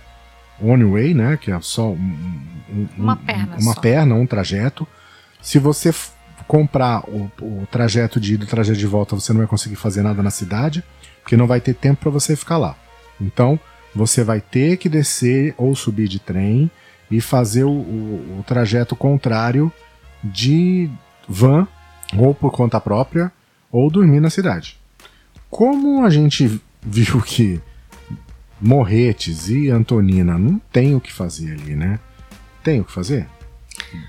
one 0.61 0.85
way, 0.85 1.13
né, 1.13 1.37
que 1.37 1.51
é 1.51 1.59
só 1.59 1.89
um, 1.89 2.45
um, 2.69 2.87
uma, 2.97 3.17
perna, 3.17 3.57
uma 3.59 3.73
só. 3.73 3.81
perna, 3.81 4.15
um 4.15 4.25
trajeto. 4.25 4.87
Se 5.41 5.59
você 5.59 5.93
comprar 6.47 7.03
o, 7.09 7.29
o 7.41 7.67
trajeto 7.69 8.19
de 8.19 8.35
ida 8.35 8.45
e 8.45 8.47
o 8.47 8.49
trajeto 8.49 8.79
de 8.79 8.87
volta, 8.87 9.15
você 9.15 9.33
não 9.33 9.39
vai 9.39 9.47
conseguir 9.47 9.75
fazer 9.75 10.01
nada 10.01 10.23
na 10.23 10.29
cidade, 10.29 10.81
porque 11.21 11.35
não 11.35 11.47
vai 11.47 11.59
ter 11.59 11.73
tempo 11.73 12.01
para 12.01 12.11
você 12.11 12.35
ficar 12.35 12.57
lá. 12.57 12.75
Então, 13.19 13.59
você 13.93 14.23
vai 14.23 14.41
ter 14.41 14.77
que 14.77 14.89
descer 14.89 15.53
ou 15.57 15.75
subir 15.75 16.07
de 16.07 16.19
trem 16.19 16.69
e 17.09 17.19
fazer 17.19 17.63
o, 17.63 17.71
o, 17.71 18.39
o 18.39 18.43
trajeto 18.47 18.95
contrário 18.95 19.71
de 20.23 20.89
van 21.27 21.67
ou 22.17 22.33
por 22.33 22.51
conta 22.51 22.79
própria 22.79 23.31
ou 23.71 23.89
dormir 23.89 24.19
na 24.19 24.29
cidade. 24.29 24.77
Como 25.49 26.05
a 26.05 26.09
gente 26.09 26.61
viu 26.81 27.21
que 27.21 27.61
Morretes 28.59 29.49
e 29.49 29.69
Antonina 29.69 30.37
não 30.37 30.59
tem 30.71 30.95
o 30.95 31.01
que 31.01 31.11
fazer 31.11 31.53
ali, 31.53 31.75
né? 31.75 31.99
Tem 32.63 32.79
o 32.79 32.85
que 32.85 32.91
fazer? 32.91 33.27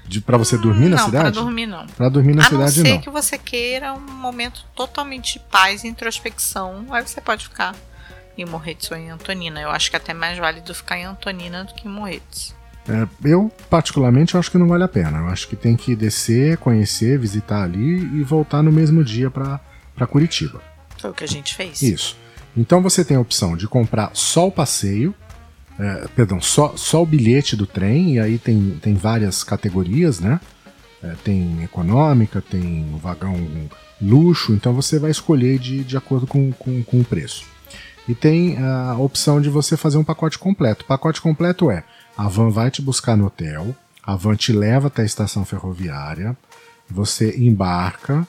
De, 0.07 0.21
pra 0.21 0.37
você 0.37 0.59
dormir 0.59 0.89
na 0.89 0.99
não, 0.99 1.05
cidade? 1.07 1.33
Pra 1.33 1.43
dormir 1.43 1.67
não. 1.67 1.87
Pra 1.87 2.09
dormir 2.09 2.35
na 2.35 2.43
a 2.43 2.49
cidade 2.49 2.79
não 2.79 2.87
ser 2.87 2.95
não. 2.95 3.01
que 3.01 3.11
você 3.11 3.39
queira 3.39 3.95
um 3.95 4.01
momento 4.01 4.65
totalmente 4.77 5.35
de 5.35 5.39
paz 5.41 5.83
e 5.83 5.89
introspecção, 5.89 6.87
aí 6.91 7.07
você 7.07 7.21
pode 7.21 7.49
ficar 7.49 7.75
em 8.37 8.45
Morretes 8.45 8.91
ou 8.91 8.97
em 8.97 9.11
Antonina. 9.11 9.61
Eu 9.61 9.71
acho 9.71 9.91
que 9.91 9.97
é 9.97 9.99
até 9.99 10.15
mais 10.15 10.39
válido 10.39 10.75
ficar 10.75 10.99
em 10.99 11.05
Antonina 11.05 11.65
do 11.65 11.75
que 11.75 11.87
em 11.87 11.91
Morretes. 11.91 12.55
É, 12.89 13.07
eu, 13.29 13.51
particularmente, 13.71 14.37
acho 14.37 14.51
que 14.51 14.59
não 14.59 14.67
vale 14.67 14.83
a 14.83 14.89
pena. 14.89 15.19
Eu 15.19 15.29
acho 15.29 15.47
que 15.47 15.55
tem 15.55 15.77
que 15.77 15.95
descer, 15.95 16.57
conhecer, 16.57 17.19
visitar 17.19 17.62
ali 17.62 17.99
e 18.19 18.23
voltar 18.23 18.62
no 18.62 18.73
mesmo 18.73 19.05
dia 19.05 19.31
pra 19.31 19.61
Curitiba. 20.09 20.61
Foi 20.99 21.11
o 21.11 21.15
que 21.15 21.25
a 21.25 21.29
gente 21.29 21.55
fez. 21.55 21.83
Isso. 21.83 22.17
Então 22.57 22.83
você 22.83 23.05
tem 23.05 23.17
a 23.17 23.21
opção 23.21 23.57
de 23.57 23.67
comprar 23.67 24.11
só 24.15 24.49
o 24.49 24.53
passeio, 24.53 25.15
é, 25.79 26.07
perdão, 26.15 26.41
só, 26.41 26.77
só 26.77 27.03
o 27.03 27.07
bilhete 27.07 27.57
do 27.57 27.67
trem, 27.67 28.15
e 28.15 28.21
aí 28.21 28.39
tem, 28.39 28.79
tem 28.83 28.95
várias 28.95 29.43
categorias, 29.43 30.21
né? 30.21 30.41
É, 31.03 31.15
tem 31.25 31.62
econômica, 31.65 32.41
tem 32.43 32.87
o 32.93 32.99
vagão 32.99 33.37
luxo, 34.01 34.53
então 34.53 34.73
você 34.75 34.99
vai 34.99 35.11
escolher 35.11 35.59
de, 35.59 35.83
de 35.83 35.97
acordo 35.97 36.27
com, 36.27 36.53
com, 36.53 36.83
com 36.83 37.01
o 37.01 37.05
preço. 37.05 37.45
E 38.09 38.15
tem 38.15 38.59
a 38.59 38.97
opção 38.99 39.41
de 39.41 39.49
você 39.49 39.77
fazer 39.77 39.99
um 39.99 40.05
pacote 40.05 40.39
completo. 40.39 40.85
O 40.85 40.89
pacote 40.89 41.21
completo 41.21 41.71
é: 41.71 41.85
a 42.17 42.29
van 42.29 42.51
vai 42.51 42.71
te 42.71 42.83
buscar 42.83 43.17
no 43.17 43.27
hotel, 43.27 43.75
a 44.03 44.17
van 44.17 44.35
te 44.35 44.53
leva 44.53 44.89
até 44.89 45.03
a 45.03 45.07
estação 45.07 45.45
ferroviária, 45.45 46.37
você 46.91 47.37
embarca. 47.37 48.27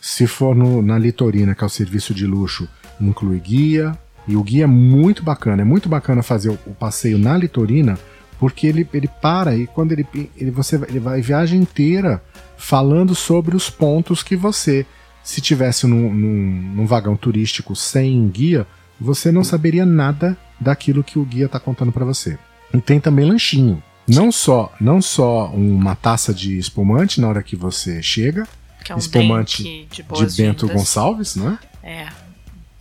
Se 0.00 0.26
for 0.26 0.56
no, 0.56 0.82
na 0.82 0.98
Litorina, 0.98 1.54
que 1.54 1.62
é 1.62 1.66
o 1.66 1.70
serviço 1.70 2.12
de 2.12 2.26
luxo, 2.26 2.68
inclui 3.00 3.38
guia. 3.38 3.96
E 4.26 4.36
o 4.36 4.42
guia 4.42 4.64
é 4.64 4.66
muito 4.66 5.22
bacana. 5.22 5.62
É 5.62 5.64
muito 5.64 5.88
bacana 5.88 6.22
fazer 6.22 6.50
o, 6.50 6.58
o 6.66 6.74
passeio 6.74 7.18
na 7.18 7.36
Litorina, 7.36 7.96
porque 8.38 8.66
ele, 8.66 8.88
ele 8.92 9.08
para 9.08 9.56
e 9.56 9.68
quando 9.68 9.92
ele, 9.92 10.04
ele, 10.36 10.50
você, 10.50 10.74
ele 10.88 10.98
vai 10.98 11.20
a 11.20 11.22
viagem 11.22 11.60
inteira 11.60 12.20
falando 12.56 13.14
sobre 13.14 13.54
os 13.54 13.70
pontos 13.70 14.22
que 14.22 14.34
você, 14.34 14.84
se 15.22 15.40
tivesse 15.40 15.86
num, 15.86 16.12
num, 16.12 16.72
num 16.74 16.86
vagão 16.86 17.16
turístico 17.16 17.76
sem 17.76 18.28
guia, 18.28 18.66
você 19.02 19.30
não 19.32 19.44
saberia 19.44 19.84
nada 19.84 20.36
daquilo 20.58 21.04
que 21.04 21.18
o 21.18 21.24
guia 21.24 21.46
está 21.46 21.58
contando 21.60 21.92
para 21.92 22.04
você. 22.04 22.38
E 22.72 22.80
tem 22.80 23.00
também 23.00 23.26
lanchinho. 23.26 23.82
Não 24.08 24.32
só, 24.32 24.72
não 24.80 25.00
só 25.00 25.46
uma 25.48 25.94
taça 25.94 26.32
de 26.32 26.58
espumante 26.58 27.20
na 27.20 27.28
hora 27.28 27.42
que 27.42 27.54
você 27.54 28.02
chega, 28.02 28.48
Que 28.84 28.92
é 28.92 28.94
um 28.94 28.98
espumante 28.98 29.62
drink 29.62 29.88
de 29.90 30.02
de 30.02 30.36
Bento 30.36 30.66
vindas. 30.66 30.82
Gonçalves, 30.82 31.36
não 31.36 31.58
é? 31.82 32.08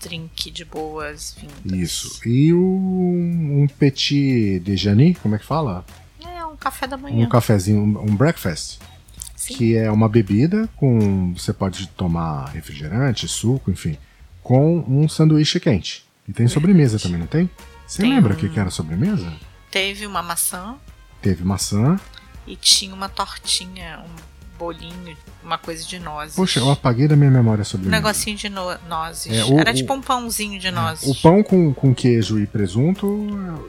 Drink 0.01 0.49
de 0.49 0.65
boas 0.65 1.35
vindas. 1.39 1.79
Isso. 1.79 2.27
E 2.27 2.51
o, 2.53 2.59
um 2.59 3.67
petit 3.77 4.59
déjeuner, 4.59 5.15
como 5.21 5.35
é 5.35 5.37
que 5.37 5.45
fala? 5.45 5.85
É 6.25 6.43
um 6.43 6.55
café 6.55 6.87
da 6.87 6.97
manhã. 6.97 7.23
Um 7.23 7.29
cafezinho, 7.29 7.79
um, 7.79 8.11
um 8.11 8.15
breakfast, 8.15 8.79
Sim. 9.35 9.53
que 9.53 9.75
é 9.75 9.91
uma 9.91 10.09
bebida 10.09 10.67
com 10.75 11.33
você 11.33 11.53
pode 11.53 11.87
tomar 11.89 12.45
refrigerante, 12.49 13.27
suco, 13.27 13.69
enfim, 13.69 13.95
com 14.41 14.79
um 14.87 15.07
sanduíche 15.07 15.59
quente. 15.59 16.03
E 16.27 16.33
tem 16.33 16.47
sobremesa 16.47 16.99
também, 16.99 17.19
não 17.19 17.27
tem? 17.27 17.49
Você 17.87 18.01
Tem 18.03 18.11
lembra 18.13 18.33
o 18.33 18.35
um- 18.35 18.39
que, 18.39 18.49
que 18.49 18.59
era 18.59 18.69
sobremesa? 18.69 19.31
Teve 19.69 20.05
uma 20.05 20.21
maçã 20.21 20.75
Teve 21.21 21.43
maçã. 21.43 21.99
e 22.47 22.55
tinha 22.55 22.93
uma 22.93 23.09
tortinha, 23.09 23.99
um 24.05 24.57
bolinho, 24.57 25.17
uma 25.43 25.57
coisa 25.57 25.83
de 25.85 25.97
nozes. 25.99 26.35
Poxa, 26.35 26.59
eu 26.59 26.69
apaguei 26.71 27.07
da 27.07 27.15
minha 27.15 27.31
memória 27.31 27.63
a 27.63 27.77
Um 27.77 27.81
negocinho 27.89 28.37
de 28.37 28.47
no- 28.49 28.77
nozes. 28.87 29.31
É, 29.35 29.43
o- 29.45 29.59
Era 29.59 29.71
o- 29.71 29.73
tipo 29.73 29.93
um 29.93 30.01
pãozinho 30.01 30.59
de 30.59 30.69
nozes. 30.71 31.09
O 31.09 31.15
pão 31.21 31.41
com, 31.43 31.73
com 31.73 31.93
queijo 31.95 32.39
e 32.39 32.45
presunto 32.47 33.05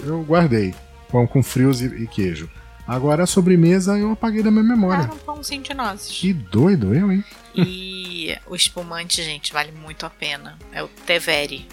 eu, 0.05 0.23
guardei. 0.25 0.75
Pão 1.11 1.27
com 1.27 1.43
frios 1.43 1.81
e, 1.81 1.87
e 1.87 2.07
queijo. 2.07 2.49
Agora 2.87 3.23
a 3.23 3.27
sobremesa 3.27 3.97
eu 3.99 4.13
apaguei 4.13 4.43
da 4.43 4.51
minha 4.51 4.65
memória. 4.65 5.05
Era 5.05 5.13
um 5.15 5.19
pãozinho 5.19 5.63
de 5.63 5.73
nozes. 5.73 6.09
Que 6.19 6.33
doido 6.33 6.95
eu, 6.95 7.11
hein? 7.13 7.25
E 7.55 8.37
o 8.47 8.55
espumante, 8.57 9.23
gente, 9.23 9.53
vale 9.53 9.73
muito 9.73 10.05
a 10.05 10.11
pena. 10.11 10.59
É 10.73 10.83
o 10.83 10.89
Teveri. 10.89 11.67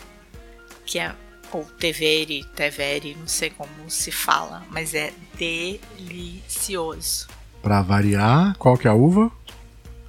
Que 0.90 0.98
é. 0.98 1.14
Ou 1.52 1.64
Teveri, 1.64 2.44
Teveri, 2.56 3.16
não 3.20 3.28
sei 3.28 3.50
como 3.52 3.70
se 3.90 4.12
fala, 4.12 4.64
mas 4.72 4.94
é 4.96 5.12
delicioso. 5.38 7.28
Pra 7.62 7.82
variar, 7.82 8.56
qual 8.58 8.78
que 8.78 8.88
é 8.88 8.92
a 8.92 8.94
uva? 8.94 9.32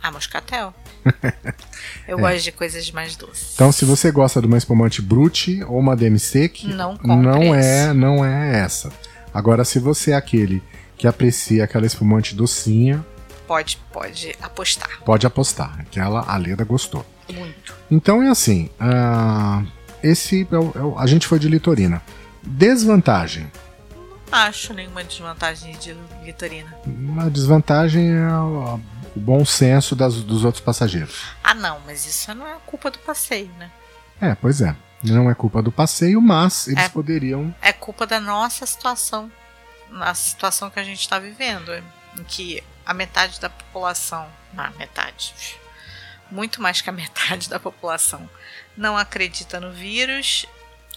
Ah, 0.02 0.10
moscatel. 0.10 0.72
Eu 2.08 2.18
É. 2.18 2.20
gosto 2.20 2.44
de 2.44 2.52
coisas 2.52 2.90
mais 2.90 3.16
doces. 3.16 3.52
Então, 3.54 3.70
se 3.72 3.84
você 3.84 4.10
gosta 4.10 4.40
de 4.40 4.46
uma 4.46 4.56
espumante 4.58 5.02
Brute 5.02 5.62
ou 5.64 5.78
uma 5.78 5.94
DMC, 5.96 6.50
Não 6.64 6.96
compre 6.96 7.16
não 7.26 7.54
é, 7.54 7.92
não 7.92 8.24
é 8.24 8.60
essa. 8.60 8.90
Agora, 9.32 9.64
se 9.64 9.78
você 9.78 10.12
é 10.12 10.14
aquele 10.16 10.62
que 10.96 11.06
aprecia 11.06 11.64
aquela 11.64 11.86
espumante 11.86 12.34
docinha, 12.34 13.04
Pode, 13.46 13.78
pode 13.92 14.34
apostar. 14.40 15.00
pode 15.04 15.26
apostar. 15.26 15.80
Aquela 15.80 16.20
a 16.26 16.36
Leda 16.36 16.64
gostou. 16.64 17.04
Muito. 17.32 17.74
Então 17.90 18.22
é 18.22 18.28
assim. 18.28 18.70
ah, 18.78 19.62
esse 20.02 20.46
é 20.50 20.56
o- 20.58 20.72
é 20.74 20.80
o- 20.82 20.98
a 20.98 21.06
gente 21.06 21.26
foi 21.26 21.38
de 21.38 21.48
litorina. 21.48 22.02
Desvantagem. 22.42 23.50
Acho 24.30 24.72
nenhuma 24.74 25.02
desvantagem 25.02 25.76
de 25.78 25.96
Vitorina. 26.24 26.72
A 27.24 27.28
desvantagem 27.28 28.10
é 28.10 28.28
o, 28.32 28.80
o 29.16 29.20
bom 29.20 29.44
senso 29.44 29.96
das- 29.96 30.22
dos 30.22 30.44
outros 30.44 30.62
passageiros. 30.62 31.22
Ah, 31.42 31.52
não, 31.54 31.80
mas 31.84 32.06
isso 32.06 32.32
não 32.34 32.46
é 32.46 32.56
culpa 32.64 32.90
do 32.90 32.98
passeio, 33.00 33.50
né? 33.58 33.70
É, 34.20 34.34
pois 34.34 34.60
é. 34.60 34.76
Não 35.02 35.28
é 35.30 35.34
culpa 35.34 35.60
do 35.62 35.72
passeio, 35.72 36.20
mas 36.20 36.68
eles 36.68 36.84
É. 36.84 36.88
poderiam. 36.90 37.52
É 37.62 37.72
culpa 37.72 38.06
da 38.06 38.20
nossa 38.20 38.64
situação. 38.66 39.30
Na 39.90 40.14
situação 40.14 40.70
que 40.70 40.78
a 40.78 40.84
gente 40.84 41.00
está 41.00 41.18
vivendo. 41.18 41.72
Em 41.74 42.24
que 42.28 42.62
a 42.86 42.92
metade 42.94 43.40
da 43.40 43.48
população. 43.50 44.26
Ah, 44.56 44.70
metade. 44.78 45.34
Muito 46.30 46.60
mais 46.62 46.80
que 46.80 46.88
a 46.90 46.92
metade 46.92 47.48
da 47.48 47.58
população 47.58 48.28
não 48.76 48.96
acredita 48.96 49.60
no 49.60 49.72
vírus 49.72 50.46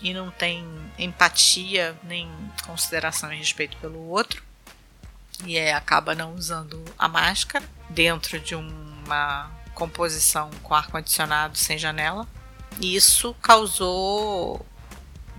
e 0.02 0.14
não 0.14 0.30
tem 0.32 0.66
empatia 0.98 1.98
nem 2.04 2.30
consideração 2.66 3.32
e 3.32 3.38
respeito 3.38 3.78
pelo 3.78 4.10
outro. 4.10 4.44
E 5.46 5.58
é, 5.58 5.74
acaba 5.74 6.16
não 6.16 6.36
usando 6.36 6.84
a 6.98 7.08
máscara 7.08 7.66
dentro 7.90 8.40
de 8.40 8.56
uma 8.56 9.52
composição 9.74 10.50
com 10.62 10.74
ar-condicionado 10.74 11.58
sem 11.58 11.78
janela. 11.78 12.28
Isso 12.80 13.36
causou 13.42 14.66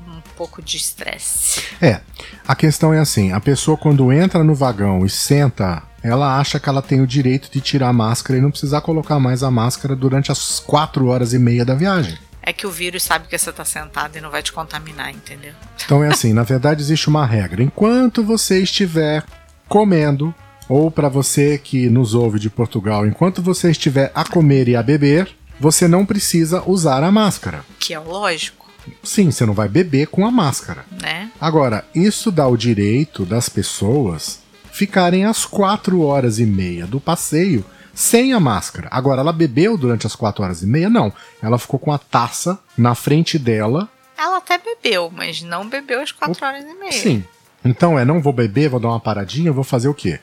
um 0.09 0.21
pouco 0.37 0.63
de 0.63 0.77
estresse. 0.77 1.63
É, 1.81 2.01
a 2.47 2.55
questão 2.55 2.93
é 2.93 2.99
assim: 2.99 3.33
a 3.33 3.41
pessoa 3.41 3.77
quando 3.77 4.13
entra 4.13 4.43
no 4.45 4.55
vagão 4.55 5.05
e 5.05 5.11
senta, 5.11 5.83
ela 6.03 6.39
acha 6.39 6.61
que 6.61 6.69
ela 6.69 6.83
tem 6.83 7.01
o 7.01 7.07
direito 7.07 7.51
de 7.51 7.61
tirar 7.61 7.89
a 7.89 7.93
máscara 7.93 8.39
e 8.39 8.43
não 8.43 8.51
precisar 8.51 8.81
colocar 8.81 9.19
mais 9.19 9.43
a 9.43 9.51
máscara 9.51 9.97
durante 9.97 10.31
as 10.31 10.61
quatro 10.61 11.07
horas 11.07 11.33
e 11.33 11.39
meia 11.39 11.65
da 11.65 11.75
viagem. 11.75 12.19
É 12.43 12.53
que 12.53 12.67
o 12.67 12.71
vírus 12.71 13.03
sabe 13.03 13.27
que 13.27 13.39
você 13.39 13.51
tá 13.51 13.65
sentado 13.65 14.17
e 14.19 14.21
não 14.21 14.31
vai 14.31 14.43
te 14.43 14.53
contaminar, 14.53 15.11
entendeu? 15.11 15.55
Então 15.83 16.05
é 16.05 16.09
assim, 16.09 16.35
na 16.35 16.43
verdade 16.43 16.83
existe 16.83 17.09
uma 17.09 17.25
regra. 17.25 17.63
Enquanto 17.63 18.23
você 18.23 18.63
estiver 18.63 19.25
comendo, 19.67 20.35
ou 20.69 20.91
para 20.91 21.09
você 21.09 21.57
que 21.57 21.89
nos 21.89 22.15
ouve 22.15 22.39
de 22.39 22.51
Portugal, 22.51 23.07
enquanto 23.07 23.43
você 23.43 23.71
estiver 23.71 24.13
a 24.15 24.25
comer 24.25 24.69
e 24.69 24.77
a 24.77 24.83
beber, 24.83 25.35
você 25.59 25.89
não 25.89 26.05
precisa 26.05 26.63
usar 26.67 27.03
a 27.03 27.11
máscara. 27.11 27.65
Que 27.79 27.95
é 27.95 27.99
lógico, 27.99 28.64
Sim, 29.03 29.31
você 29.31 29.45
não 29.47 29.55
vai 29.55 29.69
beber 29.69 30.07
com 30.09 30.27
a 30.27 30.31
máscara. 30.31 30.85
né? 31.01 31.31
Agora, 31.41 31.85
isso 31.95 32.31
dá 32.31 32.47
o 32.47 32.57
direito 32.57 33.25
das 33.25 33.49
pessoas 33.49 34.41
ficarem 34.73 35.25
as 35.25 35.45
quatro 35.45 36.01
horas 36.03 36.39
e 36.39 36.47
meia 36.47 36.87
do 36.87 36.99
passeio 36.99 37.65
sem 37.95 38.33
a 38.33 38.41
máscara. 38.41 38.89
Agora, 38.91 39.21
ela 39.21 39.33
bebeu 39.33 39.79
durante 39.79 40.07
as 40.07 40.17
quatro 40.17 40.43
horas 40.43 40.63
e 40.63 40.67
meia? 40.67 40.91
Não. 40.91 41.13
Ela 41.41 41.59
ficou 41.59 41.79
com 41.79 41.93
a 41.93 41.99
taça 41.99 42.59
na 42.77 42.95
frente 42.95 43.39
dela. 43.39 43.89
Ela 44.19 44.39
até 44.39 44.59
bebeu, 44.59 45.13
mas 45.15 45.43
não 45.43 45.69
bebeu 45.69 46.01
as 46.01 46.11
quatro 46.11 46.45
horas 46.45 46.65
e 46.65 46.75
meia. 46.75 46.93
Sim. 46.93 47.25
Então 47.65 47.99
é, 47.99 48.05
não 48.05 48.21
vou 48.21 48.33
beber, 48.33 48.69
vou 48.69 48.81
dar 48.81 48.89
uma 48.89 49.01
paradinha, 49.01 49.53
vou 49.53 49.65
fazer 49.65 49.89
o 49.89 49.95
quê? 49.95 50.19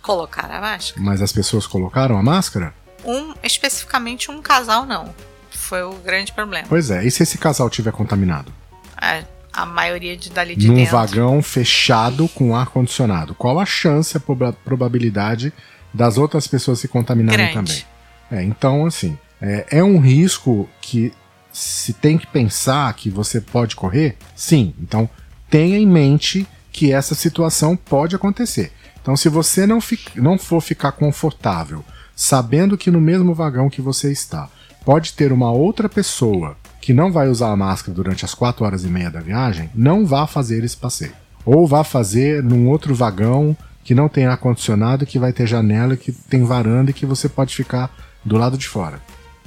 Colocar 0.00 0.50
a 0.50 0.60
máscara. 0.60 1.02
Mas 1.04 1.20
as 1.20 1.32
pessoas 1.32 1.66
colocaram 1.66 2.16
a 2.16 2.22
máscara? 2.22 2.72
Um, 3.04 3.34
especificamente 3.42 4.30
um 4.30 4.40
casal, 4.40 4.86
não. 4.86 5.12
Foi 5.56 5.82
o 5.82 5.94
grande 5.94 6.32
problema. 6.32 6.66
Pois 6.68 6.90
é, 6.90 7.04
e 7.04 7.10
se 7.10 7.22
esse 7.22 7.38
casal 7.38 7.68
tiver 7.70 7.92
contaminado? 7.92 8.52
A, 8.96 9.22
a 9.52 9.66
maioria 9.66 10.16
de 10.16 10.30
dali 10.30 10.54
de 10.54 10.68
Num 10.68 10.74
dentro. 10.76 10.92
vagão 10.92 11.42
fechado 11.42 12.28
com 12.28 12.54
ar-condicionado. 12.54 13.34
Qual 13.34 13.58
a 13.58 13.66
chance, 13.66 14.16
a 14.16 14.20
proba- 14.20 14.52
probabilidade 14.52 15.52
das 15.92 16.18
outras 16.18 16.46
pessoas 16.46 16.78
se 16.78 16.88
contaminarem 16.88 17.52
Grande. 17.52 17.86
também? 18.30 18.40
É, 18.42 18.44
então, 18.44 18.86
assim, 18.86 19.16
é, 19.40 19.66
é 19.70 19.84
um 19.84 19.98
risco 19.98 20.68
que 20.80 21.12
se 21.52 21.92
tem 21.94 22.18
que 22.18 22.26
pensar 22.26 22.92
que 22.94 23.08
você 23.08 23.40
pode 23.40 23.74
correr? 23.74 24.16
Sim. 24.34 24.74
Então, 24.80 25.08
tenha 25.48 25.78
em 25.78 25.86
mente 25.86 26.46
que 26.70 26.92
essa 26.92 27.14
situação 27.14 27.74
pode 27.76 28.14
acontecer. 28.14 28.72
Então, 29.00 29.16
se 29.16 29.28
você 29.28 29.66
não, 29.66 29.78
não 30.16 30.36
for 30.36 30.60
ficar 30.60 30.92
confortável, 30.92 31.82
sabendo 32.14 32.76
que 32.76 32.90
no 32.90 33.00
mesmo 33.00 33.32
vagão 33.34 33.70
que 33.70 33.80
você 33.80 34.10
está, 34.12 34.50
pode 34.86 35.14
ter 35.14 35.32
uma 35.32 35.50
outra 35.50 35.88
pessoa 35.88 36.56
que 36.80 36.94
não 36.94 37.10
vai 37.10 37.28
usar 37.28 37.50
a 37.50 37.56
máscara 37.56 37.92
durante 37.92 38.24
as 38.24 38.32
4 38.32 38.64
horas 38.64 38.84
e 38.84 38.86
meia 38.86 39.10
da 39.10 39.18
viagem, 39.18 39.68
não 39.74 40.06
vá 40.06 40.28
fazer 40.28 40.62
esse 40.62 40.76
passeio. 40.76 41.12
Ou 41.44 41.66
vá 41.66 41.82
fazer 41.82 42.40
num 42.40 42.68
outro 42.68 42.94
vagão 42.94 43.56
que 43.82 43.96
não 43.96 44.08
tem 44.08 44.26
ar-condicionado, 44.26 45.04
que 45.04 45.18
vai 45.18 45.32
ter 45.32 45.44
janela, 45.44 45.96
que 45.96 46.12
tem 46.12 46.44
varanda 46.44 46.92
e 46.92 46.94
que 46.94 47.04
você 47.04 47.28
pode 47.28 47.56
ficar 47.56 47.92
do 48.24 48.36
lado 48.36 48.56
de 48.56 48.68
fora. 48.68 49.00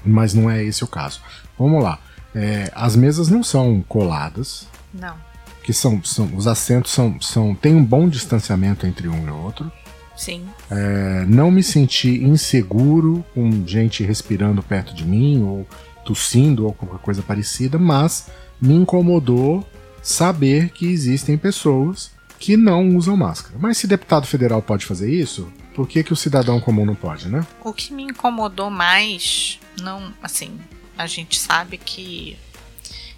Mas 0.06 0.34
não 0.34 0.52
é 0.52 0.62
esse 0.62 0.84
o 0.84 0.88
caso. 0.88 1.22
Vamos 1.58 1.82
lá. 1.82 2.00
É, 2.36 2.70
as 2.76 2.98
mesas 2.98 3.30
não 3.30 3.42
são 3.42 3.82
coladas. 3.88 4.68
Não. 4.94 5.16
Que 5.64 5.72
são, 5.72 6.04
são 6.04 6.36
os 6.36 6.48
assentos 6.48 6.92
são, 6.92 7.20
são 7.22 7.56
tem 7.56 7.74
um 7.74 7.84
bom 7.84 8.10
distanciamento 8.10 8.86
entre 8.86 9.08
um 9.08 9.26
e 9.26 9.32
outro. 9.32 9.72
Sim. 10.20 10.46
É, 10.70 11.26
não 11.30 11.50
me 11.50 11.64
senti 11.64 12.22
inseguro 12.22 13.24
com 13.34 13.66
gente 13.66 14.04
respirando 14.04 14.62
perto 14.62 14.94
de 14.94 15.06
mim 15.06 15.42
ou 15.42 15.66
tossindo 16.04 16.66
ou 16.66 16.74
qualquer 16.74 17.00
coisa 17.00 17.22
parecida, 17.22 17.80
mas 17.80 18.30
me 18.62 18.74
incomodou 18.74 19.66
saber 20.04 20.72
que 20.72 20.86
existem 20.86 21.38
pessoas 21.38 22.12
que 22.38 22.58
não 22.58 22.98
usam 22.98 23.16
máscara. 23.16 23.56
Mas 23.58 23.78
se 23.78 23.88
deputado 23.88 24.28
federal 24.28 24.62
pode 24.62 24.86
fazer 24.86 25.10
isso, 25.10 25.50
por 25.74 25.88
que, 25.88 26.04
que 26.04 26.12
o 26.12 26.18
cidadão 26.18 26.60
comum 26.60 26.86
não 26.86 26.96
pode, 26.96 27.30
né? 27.30 27.48
O 27.64 27.72
que 27.72 27.94
me 27.94 28.04
incomodou 28.04 28.70
mais, 28.70 29.58
não, 29.82 30.14
assim, 30.22 30.60
a 30.98 31.08
gente 31.08 31.40
sabe 31.40 31.78
que 31.78 32.38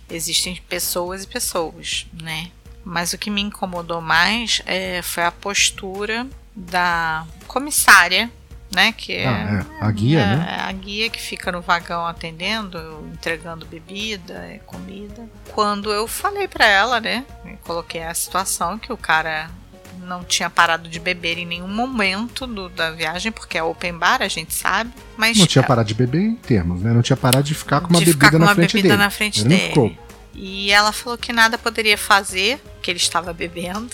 existem 0.08 0.62
pessoas 0.70 1.24
e 1.24 1.28
pessoas, 1.28 2.06
né? 2.22 2.52
Mas 2.86 3.12
o 3.12 3.18
que 3.18 3.32
me 3.32 3.42
incomodou 3.42 4.02
mais 4.02 4.62
é, 4.68 5.02
foi 5.02 5.24
a 5.24 5.32
postura 5.32 6.28
da 6.56 7.26
comissária 7.48 8.30
né? 8.74 8.94
Que 8.94 9.14
é, 9.14 9.28
ah, 9.28 9.66
é. 9.82 9.86
a 9.86 9.92
guia, 9.92 10.20
é, 10.20 10.36
né? 10.36 10.58
A 10.62 10.72
guia 10.72 11.10
que 11.10 11.22
fica 11.22 11.52
no 11.52 11.62
vagão 11.62 12.06
atendendo, 12.06 12.80
entregando 13.14 13.66
bebida, 13.66 14.60
comida. 14.66 15.28
Quando 15.52 15.92
eu 15.92 16.08
falei 16.08 16.48
para 16.48 16.66
ela, 16.66 17.00
né? 17.00 17.26
Coloquei 17.64 18.02
a 18.04 18.14
situação 18.14 18.80
que 18.80 18.92
o 18.92 18.98
cara 18.98 19.52
não 20.00 20.24
tinha 20.24 20.50
parado 20.50 20.90
de 20.90 21.00
beber 21.00 21.38
em 21.38 21.46
nenhum 21.46 21.68
momento 21.68 22.48
do, 22.48 22.70
da 22.70 22.92
viagem, 22.92 23.32
porque 23.32 23.58
é 23.58 23.64
open 23.64 23.94
bar, 23.94 24.22
a 24.22 24.28
gente 24.28 24.54
sabe. 24.54 24.92
Mas 25.18 25.38
não 25.38 25.46
tinha 25.46 25.64
parado 25.64 25.88
de 25.88 25.94
beber 25.94 26.22
em 26.22 26.36
termos, 26.36 26.82
né? 26.82 26.92
Não 26.92 27.02
tinha 27.02 27.18
parado 27.18 27.44
de 27.44 27.54
ficar 27.54 27.82
com 27.82 27.90
uma 27.90 28.00
bebida, 28.00 28.32
com 28.32 28.38
na, 28.40 28.46
uma 28.46 28.56
frente 28.56 28.74
bebida 28.74 28.94
dele. 28.94 29.04
na 29.04 29.10
frente 29.10 29.42
Ele 29.42 29.50
dele. 29.50 29.62
Não 29.62 29.70
ficou. 29.70 29.96
E 30.34 30.72
ela 30.72 30.94
falou 30.94 31.18
que 31.18 31.34
nada 31.34 31.58
poderia 31.58 31.98
fazer, 31.98 32.62
que 32.82 32.90
ele 32.90 32.98
estava 32.98 33.34
bebendo 33.34 33.90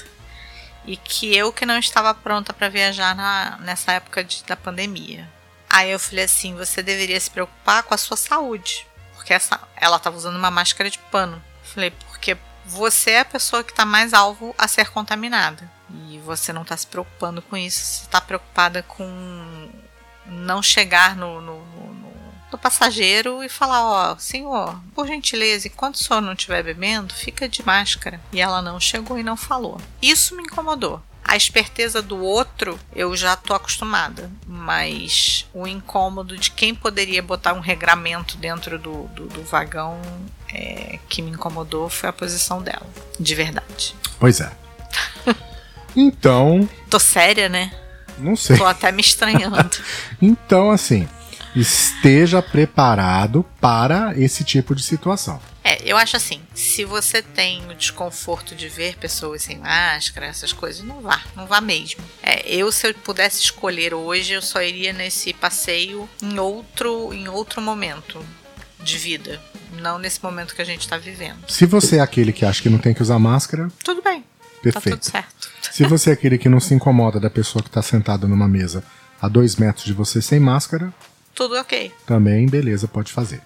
e 0.88 0.96
que 0.98 1.36
eu 1.36 1.51
que 1.53 1.65
não 1.65 1.77
estava 1.77 2.13
pronta 2.13 2.53
para 2.53 2.70
viajar 2.70 3.13
na, 3.13 3.58
nessa 3.60 3.91
época 3.91 4.24
de, 4.24 4.44
da 4.46 4.56
pandemia. 4.56 5.29
Aí 5.70 5.91
eu 5.91 6.00
falei 6.00 6.24
assim: 6.25 6.56
você 6.56 6.82
deveria 6.82 7.20
se 7.20 7.29
preocupar 7.29 7.84
com 7.84 7.94
a 7.94 7.98
sua 7.98 8.17
saúde, 8.17 8.88
porque 9.13 9.34
essa, 9.34 9.60
ela 9.75 9.98
estava 9.98 10.15
usando 10.15 10.38
uma 10.38 10.50
máscara 10.50 10.89
de 10.89 10.98
pano. 10.98 11.44
Falei, 11.62 11.91
porque 11.91 12.38
você 12.65 13.12
é 13.12 13.20
a 13.20 13.25
pessoa 13.25 13.63
que 13.63 13.72
está 13.72 13.86
mais 13.86 14.13
alvo 14.13 14.56
a 14.58 14.67
ser 14.67 14.89
contaminada 14.89 15.70
e 16.10 16.20
você 16.20 16.51
não 16.51 16.63
está 16.63 16.75
se 16.75 16.88
preocupando 16.88 17.41
com 17.41 17.56
isso, 17.56 17.79
você 17.79 18.06
está 18.06 18.20
preocupada 18.20 18.84
com 18.84 19.70
não 20.25 20.62
chegar 20.62 21.15
no, 21.15 21.39
no, 21.39 21.65
no 22.51 22.58
passageiro 22.58 23.44
e 23.44 23.50
falar: 23.50 23.84
Ó, 23.84 24.13
oh, 24.13 24.20
senhor, 24.20 24.80
por 24.94 25.08
gentileza, 25.08 25.68
enquanto 25.68 25.96
o 25.96 26.04
senhor 26.04 26.22
não 26.22 26.34
estiver 26.34 26.63
bebendo, 26.63 27.13
fica 27.13 27.48
de 27.48 27.66
máscara. 27.66 28.20
E 28.32 28.39
ela 28.39 28.62
não 28.62 28.80
chegou 28.80 29.18
e 29.18 29.24
não 29.24 29.38
falou. 29.38 29.80
Isso 30.01 30.36
me 30.36 30.44
incomodou. 30.44 31.01
A 31.24 31.36
esperteza 31.36 32.01
do 32.01 32.24
outro 32.24 32.80
eu 32.96 33.13
já 33.16 33.36
tô 33.36 33.54
acostumada, 33.54 34.32
mas 34.48 35.45
o 35.54 35.67
incômodo 35.67 36.38
de 36.38 36.52
quem 36.52 36.74
poderia 36.74 37.22
botar 37.22 37.54
um 37.54 37.60
regramento 37.60 38.38
dentro 38.38 38.80
do, 38.80 39.04
do, 39.10 39.28
do 39.28 39.43
vagão 39.43 40.00
é, 40.54 41.00
que 41.10 41.22
me 41.22 41.32
incomodou 41.32 41.89
foi 41.89 42.08
a 42.08 42.13
posição 42.13 42.62
dela, 42.62 42.88
de 43.19 43.36
verdade. 43.36 43.93
Pois 44.17 44.39
é. 44.39 44.50
então. 45.93 46.67
Tô 46.89 46.98
séria, 46.98 47.50
né? 47.50 47.74
Não 48.17 48.38
sei. 48.38 48.58
Tô 48.58 48.65
até 48.65 48.89
me 48.89 49.02
estranhando. 49.02 49.78
então, 50.22 50.72
assim, 50.72 51.10
esteja 51.60 52.41
preparado 52.41 53.46
para 53.60 54.13
esse 54.17 54.43
tipo 54.43 54.76
de 54.76 54.84
situação. 54.84 55.39
É, 55.63 55.82
eu 55.84 55.98
acho 55.98 56.15
assim, 56.15 56.39
se 56.54 56.86
você 56.86 57.22
tem 57.22 57.70
o 57.70 57.76
desconforto 57.76 58.56
de 58.56 58.70
ver 58.70 58.96
pessoas 58.96 59.41
sem 59.41 59.58
máscara, 59.58 60.26
essas 60.26 60.54
coisas, 60.54 60.82
não 60.82 61.02
vá, 61.02 61.22
não 61.36 61.46
vá 61.46 61.60
mesmo. 61.60 62.02
É, 62.24 62.50
eu, 62.50 62.72
se 62.72 62.88
eu 62.88 62.93
pudesse 62.93 63.41
escolher 63.41 63.93
hoje, 63.93 64.34
eu 64.34 64.41
só 64.41 64.62
iria 64.62 64.93
nesse 64.93 65.34
passeio 65.34 66.10
em 66.22 66.39
outro, 66.39 67.13
em 67.13 67.28
outro 67.28 67.62
momento 67.62 68.24
de 68.82 68.98
vida, 68.98 69.41
não 69.82 70.00
nesse 70.00 70.24
momento 70.24 70.56
que 70.56 70.62
a 70.62 70.65
gente 70.65 70.82
está 70.82 70.98
vivendo. 70.98 71.50
Se 71.50 71.65
você 71.65 71.98
é 71.98 72.00
aquele 72.00 72.32
que 72.32 72.46
acha 72.46 72.62
que 72.62 72.70
não 72.70 72.78
tem 72.78 72.93
que 72.93 73.02
usar 73.02 73.20
máscara, 73.20 73.67
tudo 73.84 74.02
bem. 74.02 74.24
Perfeito. 74.62 74.89
Tá 74.89 74.96
tudo 74.96 75.12
certo. 75.12 75.50
Se 75.72 75.84
você 75.84 76.12
é 76.12 76.13
aquele 76.13 76.38
que 76.38 76.48
não 76.48 76.60
se 76.60 76.74
incomoda 76.74 77.20
da 77.20 77.30
pessoa 77.30 77.62
que 77.62 77.70
está 77.70 77.82
sentada 77.82 78.26
numa 78.26 78.48
mesa 78.48 78.84
a 79.22 79.28
dois 79.28 79.56
metros 79.58 79.86
de 79.86 79.93
você 79.93 80.22
sem 80.22 80.39
máscara, 80.39 80.93
tudo 81.38 81.56
ok. 81.56 81.91
Também, 82.08 82.47
beleza, 82.47 82.88
pode 82.88 83.13
fazer. 83.13 83.39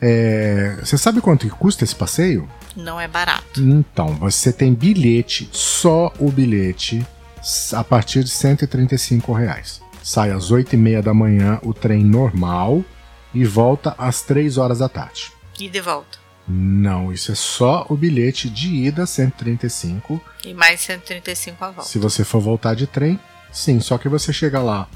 É, 0.00 0.78
você 0.82 0.96
sabe 0.96 1.20
quanto 1.20 1.46
custa 1.50 1.84
esse 1.84 1.94
passeio? 1.94 2.48
Não 2.74 2.98
é 2.98 3.06
barato. 3.06 3.60
Então, 3.60 4.14
você 4.14 4.50
tem 4.50 4.72
bilhete, 4.72 5.48
só 5.52 6.10
o 6.18 6.30
bilhete, 6.30 7.06
a 7.74 7.84
partir 7.84 8.24
de 8.24 8.30
135 8.30 9.30
reais. 9.32 9.82
Sai 10.02 10.30
às 10.30 10.50
8 10.50 10.72
e 10.72 10.76
meia 10.78 11.02
da 11.02 11.12
manhã 11.12 11.60
o 11.62 11.74
trem 11.74 12.02
normal 12.02 12.82
e 13.34 13.44
volta 13.44 13.94
às 13.98 14.22
3 14.22 14.56
horas 14.56 14.78
da 14.78 14.88
tarde. 14.88 15.30
E 15.60 15.68
de 15.68 15.80
volta? 15.80 16.18
Não, 16.48 17.12
isso 17.12 17.30
é 17.30 17.34
só 17.34 17.86
o 17.90 17.96
bilhete 17.96 18.48
de 18.48 18.68
ida, 18.68 19.06
135. 19.06 20.20
E 20.44 20.54
mais 20.54 20.80
135 20.80 21.62
a 21.62 21.70
volta. 21.70 21.88
Se 21.88 21.98
você 21.98 22.24
for 22.24 22.40
voltar 22.40 22.74
de 22.74 22.86
trem, 22.86 23.20
sim, 23.52 23.78
só 23.80 23.98
que 23.98 24.08
você 24.08 24.32
chega 24.32 24.60
lá 24.60 24.88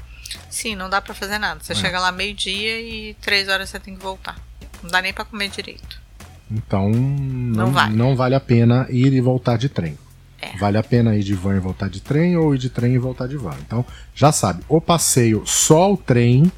Sim, 0.49 0.75
não 0.75 0.89
dá 0.89 1.01
para 1.01 1.13
fazer 1.13 1.37
nada. 1.37 1.59
Você 1.61 1.73
é. 1.73 1.75
chega 1.75 1.99
lá 1.99 2.11
meio-dia 2.11 2.81
e 2.81 3.13
três 3.15 3.47
horas 3.47 3.69
você 3.69 3.79
tem 3.79 3.95
que 3.95 4.01
voltar. 4.01 4.35
Não 4.81 4.89
dá 4.89 5.01
nem 5.01 5.13
para 5.13 5.25
comer 5.25 5.49
direito. 5.49 6.01
Então 6.49 6.89
não, 6.89 7.65
não, 7.65 7.71
vale. 7.71 7.95
não 7.95 8.15
vale 8.15 8.35
a 8.35 8.39
pena 8.39 8.87
ir 8.89 9.13
e 9.13 9.21
voltar 9.21 9.57
de 9.57 9.69
trem. 9.69 9.97
É. 10.41 10.55
Vale 10.57 10.77
a 10.77 10.83
pena 10.83 11.15
ir 11.15 11.23
de 11.23 11.33
van 11.33 11.55
e 11.55 11.59
voltar 11.59 11.89
de 11.89 11.99
trem 11.99 12.37
ou 12.37 12.53
ir 12.53 12.57
de 12.57 12.69
trem 12.69 12.93
e 12.93 12.97
voltar 12.97 13.27
de 13.27 13.37
van. 13.37 13.55
Então, 13.65 13.83
já 14.13 14.31
sabe, 14.31 14.63
o 14.69 14.79
passeio 14.79 15.43
só 15.45 15.91
o 15.91 15.97
trem 15.97 16.51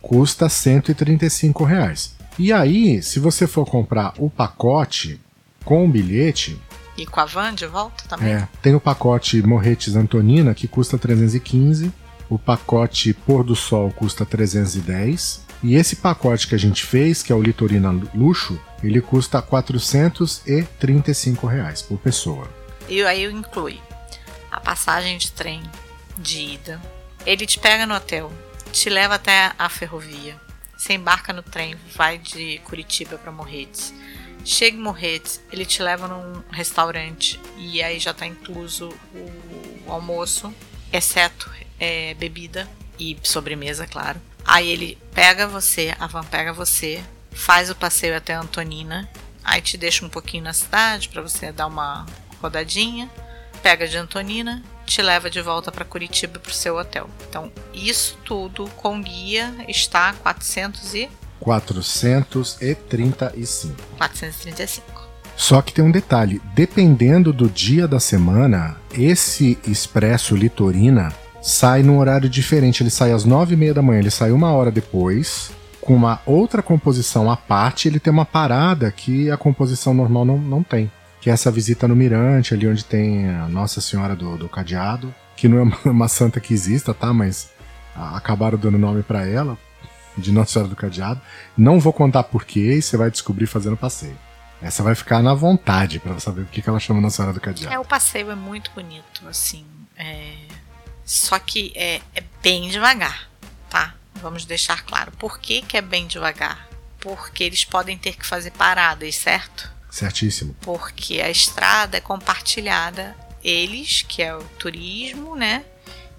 custa 0.00 0.48
135 0.48 1.64
reais. 1.64 2.14
E 2.38 2.52
aí, 2.52 3.02
se 3.02 3.18
você 3.18 3.46
for 3.46 3.64
comprar 3.66 4.12
o 4.18 4.28
pacote 4.28 5.20
com 5.64 5.84
o 5.84 5.88
bilhete. 5.88 6.60
E 6.96 7.06
com 7.06 7.20
a 7.20 7.24
van 7.24 7.54
de 7.54 7.66
volta 7.66 8.04
também? 8.06 8.34
É, 8.34 8.48
tem 8.60 8.74
o 8.74 8.80
pacote 8.80 9.40
Morretes 9.42 9.96
Antonina 9.96 10.54
que 10.54 10.68
custa 10.68 10.98
315 10.98 11.92
o 12.32 12.38
pacote 12.38 13.12
Pôr 13.12 13.44
do 13.44 13.54
Sol 13.54 13.90
custa 13.90 14.24
310. 14.24 15.42
E 15.62 15.74
esse 15.74 15.96
pacote 15.96 16.48
que 16.48 16.54
a 16.54 16.58
gente 16.58 16.82
fez, 16.82 17.22
que 17.22 17.30
é 17.30 17.34
o 17.34 17.42
Litorina 17.42 17.90
Luxo, 18.14 18.58
ele 18.82 19.02
custa 19.02 19.42
435 19.42 21.46
reais 21.46 21.82
por 21.82 21.98
pessoa. 21.98 22.48
E 22.88 23.02
aí 23.02 23.30
inclui 23.30 23.78
a 24.50 24.58
passagem 24.58 25.18
de 25.18 25.30
trem 25.30 25.62
de 26.16 26.40
ida. 26.40 26.80
Ele 27.26 27.46
te 27.46 27.58
pega 27.58 27.84
no 27.84 27.94
hotel, 27.94 28.32
te 28.72 28.88
leva 28.88 29.16
até 29.16 29.52
a 29.58 29.68
ferrovia. 29.68 30.40
Você 30.74 30.94
embarca 30.94 31.34
no 31.34 31.42
trem, 31.42 31.76
vai 31.94 32.16
de 32.16 32.60
Curitiba 32.64 33.18
para 33.18 33.30
Morretes. 33.30 33.92
Chega 34.42 34.76
em 34.76 34.80
Morretes, 34.80 35.38
ele 35.52 35.66
te 35.66 35.82
leva 35.82 36.08
num 36.08 36.42
restaurante 36.50 37.38
e 37.58 37.82
aí 37.82 38.00
já 38.00 38.12
está 38.12 38.26
incluso 38.26 38.88
o 39.86 39.92
almoço, 39.92 40.52
exceto 40.90 41.50
é, 41.82 42.14
bebida 42.14 42.68
e 42.96 43.18
sobremesa, 43.24 43.88
claro. 43.88 44.20
Aí 44.44 44.68
ele 44.68 44.96
pega 45.12 45.48
você, 45.48 45.92
a 45.98 46.06
van 46.06 46.22
pega 46.22 46.52
você, 46.52 47.02
faz 47.32 47.70
o 47.70 47.74
passeio 47.74 48.16
até 48.16 48.34
Antonina, 48.34 49.08
aí 49.42 49.60
te 49.60 49.76
deixa 49.76 50.06
um 50.06 50.08
pouquinho 50.08 50.44
na 50.44 50.52
cidade 50.52 51.08
para 51.08 51.20
você 51.20 51.50
dar 51.50 51.66
uma 51.66 52.06
rodadinha, 52.40 53.10
pega 53.64 53.88
de 53.88 53.96
Antonina, 53.96 54.62
te 54.86 55.02
leva 55.02 55.28
de 55.28 55.40
volta 55.40 55.72
para 55.72 55.84
Curitiba 55.84 56.38
para 56.38 56.50
o 56.50 56.54
seu 56.54 56.76
hotel. 56.76 57.10
Então, 57.28 57.50
isso 57.74 58.16
tudo 58.24 58.68
com 58.76 59.02
guia 59.02 59.52
está 59.66 60.12
400 60.12 60.94
e 60.94 61.10
435. 61.40 63.74
435. 63.98 65.02
Só 65.36 65.60
que 65.60 65.72
tem 65.72 65.84
um 65.84 65.90
detalhe, 65.90 66.40
dependendo 66.54 67.32
do 67.32 67.48
dia 67.48 67.88
da 67.88 67.98
semana, 67.98 68.76
esse 68.92 69.58
expresso 69.66 70.36
Litorina 70.36 71.12
sai 71.42 71.82
num 71.82 71.98
horário 71.98 72.28
diferente. 72.28 72.82
Ele 72.82 72.90
sai 72.90 73.10
às 73.12 73.24
nove 73.24 73.54
e 73.54 73.56
meia 73.56 73.74
da 73.74 73.82
manhã, 73.82 73.98
ele 73.98 74.10
sai 74.10 74.30
uma 74.30 74.52
hora 74.52 74.70
depois, 74.70 75.50
com 75.80 75.94
uma 75.94 76.20
outra 76.24 76.62
composição 76.62 77.30
à 77.30 77.36
parte. 77.36 77.88
Ele 77.88 77.98
tem 77.98 78.12
uma 78.12 78.24
parada 78.24 78.90
que 78.90 79.30
a 79.30 79.36
composição 79.36 79.92
normal 79.92 80.24
não, 80.24 80.38
não 80.38 80.62
tem. 80.62 80.90
Que 81.20 81.28
é 81.28 81.32
essa 81.32 81.50
visita 81.50 81.86
no 81.86 81.96
Mirante, 81.96 82.54
ali 82.54 82.66
onde 82.66 82.84
tem 82.84 83.28
a 83.28 83.48
Nossa 83.48 83.80
Senhora 83.80 84.16
do, 84.16 84.38
do 84.38 84.48
Cadeado, 84.48 85.14
que 85.36 85.48
não 85.48 85.58
é 85.58 85.62
uma, 85.62 85.78
uma 85.84 86.08
santa 86.08 86.40
que 86.40 86.54
exista, 86.54 86.94
tá? 86.94 87.12
Mas 87.12 87.50
acabaram 87.94 88.56
dando 88.56 88.78
nome 88.78 89.02
para 89.02 89.26
ela. 89.26 89.58
de 90.16 90.32
Nossa 90.32 90.52
Senhora 90.52 90.68
do 90.68 90.76
Cadeado. 90.76 91.20
Não 91.56 91.80
vou 91.80 91.92
contar 91.92 92.22
porquê 92.24 92.74
e 92.74 92.82
você 92.82 92.96
vai 92.96 93.10
descobrir 93.10 93.46
fazendo 93.46 93.76
passeio. 93.76 94.16
Essa 94.60 94.82
vai 94.82 94.94
ficar 94.94 95.22
na 95.22 95.34
vontade 95.34 95.98
para 95.98 96.18
saber 96.20 96.44
por 96.44 96.52
que 96.52 96.68
ela 96.68 96.78
chama 96.78 97.00
Nossa 97.00 97.16
Senhora 97.16 97.34
do 97.34 97.40
Cadeado. 97.40 97.74
É, 97.74 97.78
o 97.78 97.84
passeio 97.84 98.30
é 98.30 98.34
muito 98.36 98.70
bonito, 98.72 99.26
assim. 99.28 99.64
É... 99.96 100.34
Só 101.04 101.38
que 101.38 101.72
é, 101.74 102.00
é 102.14 102.22
bem 102.42 102.68
devagar, 102.68 103.28
tá? 103.68 103.94
Vamos 104.16 104.44
deixar 104.44 104.84
claro. 104.84 105.12
Por 105.12 105.38
que, 105.38 105.62
que 105.62 105.76
é 105.76 105.82
bem 105.82 106.06
devagar? 106.06 106.68
Porque 107.00 107.42
eles 107.42 107.64
podem 107.64 107.98
ter 107.98 108.16
que 108.16 108.26
fazer 108.26 108.52
paradas, 108.52 109.16
certo? 109.16 109.70
Certíssimo. 109.90 110.56
Porque 110.60 111.20
a 111.20 111.28
estrada 111.28 111.96
é 111.96 112.00
compartilhada. 112.00 113.16
Eles, 113.42 114.02
que 114.02 114.22
é 114.22 114.34
o 114.34 114.44
turismo, 114.58 115.34
né? 115.34 115.64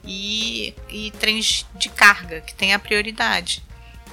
E, 0.04 0.76
e 0.89 1.12
trens 1.12 1.65
de 1.76 1.88
carga, 1.89 2.41
que 2.41 2.54
tem 2.54 2.74
a 2.74 2.80
prioridade. 2.80 3.63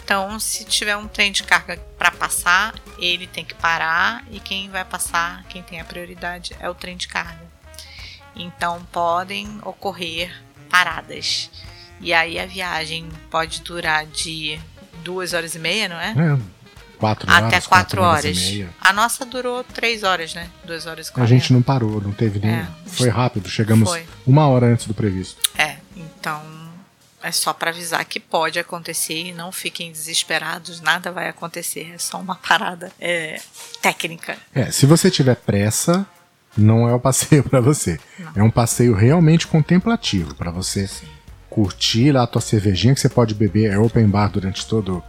Então, 0.05 0.41
se 0.41 0.65
tiver 0.65 0.97
um 0.97 1.07
trem 1.07 1.31
de 1.31 1.43
carga 1.43 1.77
para 1.99 2.11
passar, 2.11 2.75
ele 2.99 3.27
tem 3.27 3.45
que 3.45 3.55
parar 3.55 4.25
e 4.31 4.41
quem 4.41 4.69
vai 4.69 4.85
passar, 4.85 5.45
quem 5.45 5.63
tem 5.63 5.81
a 5.81 5.85
prioridade, 5.85 6.57
é 6.59 6.69
o 6.69 6.75
trem 6.75 6.97
de 6.97 7.07
carga. 7.07 7.49
Então, 8.35 8.85
podem 8.91 9.59
ocorrer 9.63 10.33
paradas. 10.71 11.51
E 12.01 12.15
aí 12.15 12.39
a 12.39 12.47
viagem 12.47 13.09
pode 13.31 13.61
durar 13.61 14.07
de 14.07 14.59
duas 15.05 15.35
horas 15.35 15.55
e 15.55 15.59
meia, 15.59 15.89
não 15.89 15.97
é? 15.97 16.11
É, 16.11 16.39
quatro 16.99 17.31
horas. 17.31 17.45
Até 17.45 17.61
quatro, 17.61 18.03
horas. 18.03 18.25
horas. 18.25 18.39
e 18.39 18.53
meia. 18.53 18.71
A 18.81 18.93
nossa 18.93 19.27
durou 19.27 19.63
três 19.65 20.03
horas, 20.03 20.35
né? 20.35 20.49
Duas 20.65 20.87
horas 20.87 21.13
e 21.15 21.21
A 21.21 21.27
gente 21.27 21.53
não 21.53 21.61
parou, 21.61 22.01
não 22.01 22.13
teve 22.13 22.39
nem. 22.39 22.51
É. 22.51 22.69
Foi 22.87 23.09
rápido, 23.09 23.49
chegamos 23.49 23.89
Foi. 23.89 24.07
uma 24.27 24.49
hora 24.49 24.67
antes 24.67 24.87
do 24.87 24.95
previsto. 24.95 25.41
É, 25.59 25.77
então 25.95 26.43
é 27.23 27.31
só 27.31 27.53
para 27.53 27.71
avisar 27.71 28.05
que 28.05 28.19
pode 28.19 28.59
acontecer 28.59 29.27
e 29.27 29.33
não 29.33 29.53
fiquem 29.53 29.93
desesperados, 29.93 30.81
nada 30.81 31.13
vai 31.13 31.29
acontecer, 31.29 31.93
é 31.95 31.99
só 31.99 32.19
uma 32.19 32.35
parada 32.37 32.91
é, 32.99 33.41
técnica. 33.83 34.39
É, 34.55 34.71
se 34.71 34.87
você 34.87 35.11
tiver 35.11 35.37
pressa, 35.37 36.07
não 36.57 36.89
é 36.89 36.95
o 36.95 37.01
passeio 37.01 37.43
pra 37.49 37.61
você. 37.61 37.99
É 38.35 38.43
um 38.43 38.51
passeio 38.51 38.95
realmente 38.95 39.47
contemplativo 39.47 40.35
pra 40.35 40.51
você 40.51 40.89
curtir 41.49 42.13
lá 42.13 42.23
a 42.23 42.27
tua 42.27 42.41
cervejinha 42.41 42.95
que 42.95 43.01
você 43.01 43.09
pode 43.09 43.35
beber, 43.35 43.73
é 43.73 43.79
open 43.79 44.07
bar 44.07 44.29
durante 44.31 44.67
todo 44.67 45.03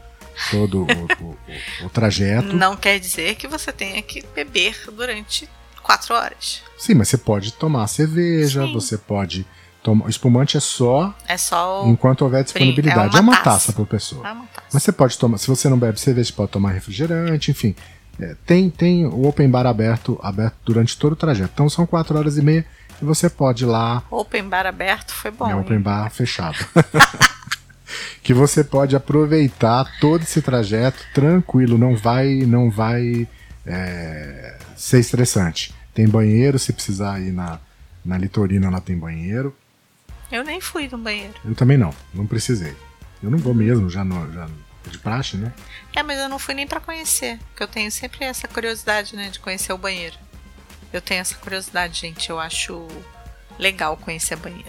todo 0.49 0.83
o, 1.21 1.23
o- 1.23 1.85
o- 1.85 1.89
trajeto. 1.89 2.55
Não 2.55 2.75
quer 2.75 2.99
dizer 2.99 3.35
que 3.35 3.47
você 3.47 3.71
tenha 3.71 4.01
que 4.01 4.23
beber 4.33 4.75
durante 4.93 5.47
quatro 5.83 6.15
horas. 6.15 6.61
Sim, 6.77 6.95
mas 6.95 7.09
você 7.09 7.17
pode 7.17 7.53
tomar 7.53 7.85
cerveja, 7.87 8.65
Sim. 8.65 8.73
você 8.73 8.97
pode 8.97 9.45
tomar. 9.83 10.05
O 10.05 10.09
espumante 10.09 10.57
é 10.57 10.59
só 10.59 11.13
É 11.27 11.37
só 11.37 11.85
o. 11.85 11.89
enquanto 11.91 12.21
houver 12.23 12.43
disponibilidade. 12.43 13.15
é 13.15 13.19
É 13.19 13.21
uma 13.21 13.33
uma, 13.33 13.37
taça. 13.37 13.67
taça 13.67 13.73
por 13.73 13.85
pessoa. 13.85 14.25
Ah, 14.27 14.33
uma 14.33 14.45
taça. 14.47 14.67
Mas 14.73 14.81
você 14.83 14.91
pode 14.91 15.17
tomar, 15.17 15.37
se 15.37 15.47
você 15.47 15.69
não 15.69 15.77
bebe 15.77 15.99
cerveja, 15.99 16.29
você 16.29 16.35
pode 16.35 16.49
tomar 16.51 16.71
refrigerante, 16.71 17.51
enfim. 17.51 17.75
É, 18.21 18.35
tem, 18.45 18.69
tem 18.69 19.05
o 19.07 19.25
open 19.25 19.49
bar 19.49 19.65
aberto, 19.65 20.19
aberto 20.21 20.55
durante 20.63 20.95
todo 20.95 21.13
o 21.13 21.15
trajeto. 21.15 21.49
Então 21.53 21.67
são 21.67 21.87
quatro 21.87 22.15
horas 22.17 22.37
e 22.37 22.41
meia 22.43 22.63
e 23.01 23.05
você 23.05 23.27
pode 23.27 23.63
ir 23.63 23.67
lá, 23.67 24.03
Open 24.11 24.47
bar 24.47 24.67
aberto 24.67 25.11
foi 25.11 25.31
bom. 25.31 25.49
é 25.49 25.55
open 25.55 25.77
hein? 25.77 25.81
bar 25.81 26.11
fechado. 26.11 26.57
que 28.21 28.31
você 28.31 28.63
pode 28.63 28.95
aproveitar 28.95 29.91
todo 29.99 30.21
esse 30.21 30.39
trajeto 30.39 31.03
tranquilo, 31.13 31.79
não 31.79 31.95
vai, 31.95 32.45
não 32.45 32.69
vai 32.69 33.27
é, 33.65 34.57
ser 34.77 34.99
estressante. 34.99 35.73
Tem 35.93 36.07
banheiro, 36.07 36.59
se 36.59 36.71
precisar 36.71 37.19
ir 37.19 37.31
na, 37.31 37.59
na 38.05 38.19
litorina, 38.19 38.69
lá 38.69 38.79
tem 38.79 38.95
banheiro. 38.95 39.55
Eu 40.31 40.43
nem 40.43 40.61
fui 40.61 40.87
no 40.89 40.97
banheiro. 40.97 41.33
Eu 41.43 41.55
também 41.55 41.77
não, 41.77 41.93
não 42.13 42.27
precisei. 42.27 42.75
Eu 43.21 43.31
não 43.31 43.39
vou 43.39 43.53
mesmo, 43.53 43.89
já, 43.89 44.05
no, 44.05 44.31
já 44.31 44.47
de 44.89 44.97
praxe, 44.97 45.37
né? 45.37 45.53
É, 45.95 46.01
mas 46.03 46.17
eu 46.19 46.27
não 46.29 46.39
fui 46.39 46.53
nem 46.53 46.65
pra 46.67 46.79
conhecer, 46.79 47.37
porque 47.49 47.63
eu 47.63 47.67
tenho 47.67 47.91
sempre 47.91 48.25
essa 48.25 48.47
curiosidade, 48.47 49.15
né, 49.15 49.29
de 49.29 49.39
conhecer 49.39 49.71
o 49.73 49.77
banheiro. 49.77 50.15
Eu 50.91 51.01
tenho 51.01 51.21
essa 51.21 51.35
curiosidade, 51.35 51.99
gente. 52.01 52.29
Eu 52.29 52.39
acho 52.39 52.87
legal 53.59 53.95
conhecer 53.97 54.35
banheiro. 54.35 54.65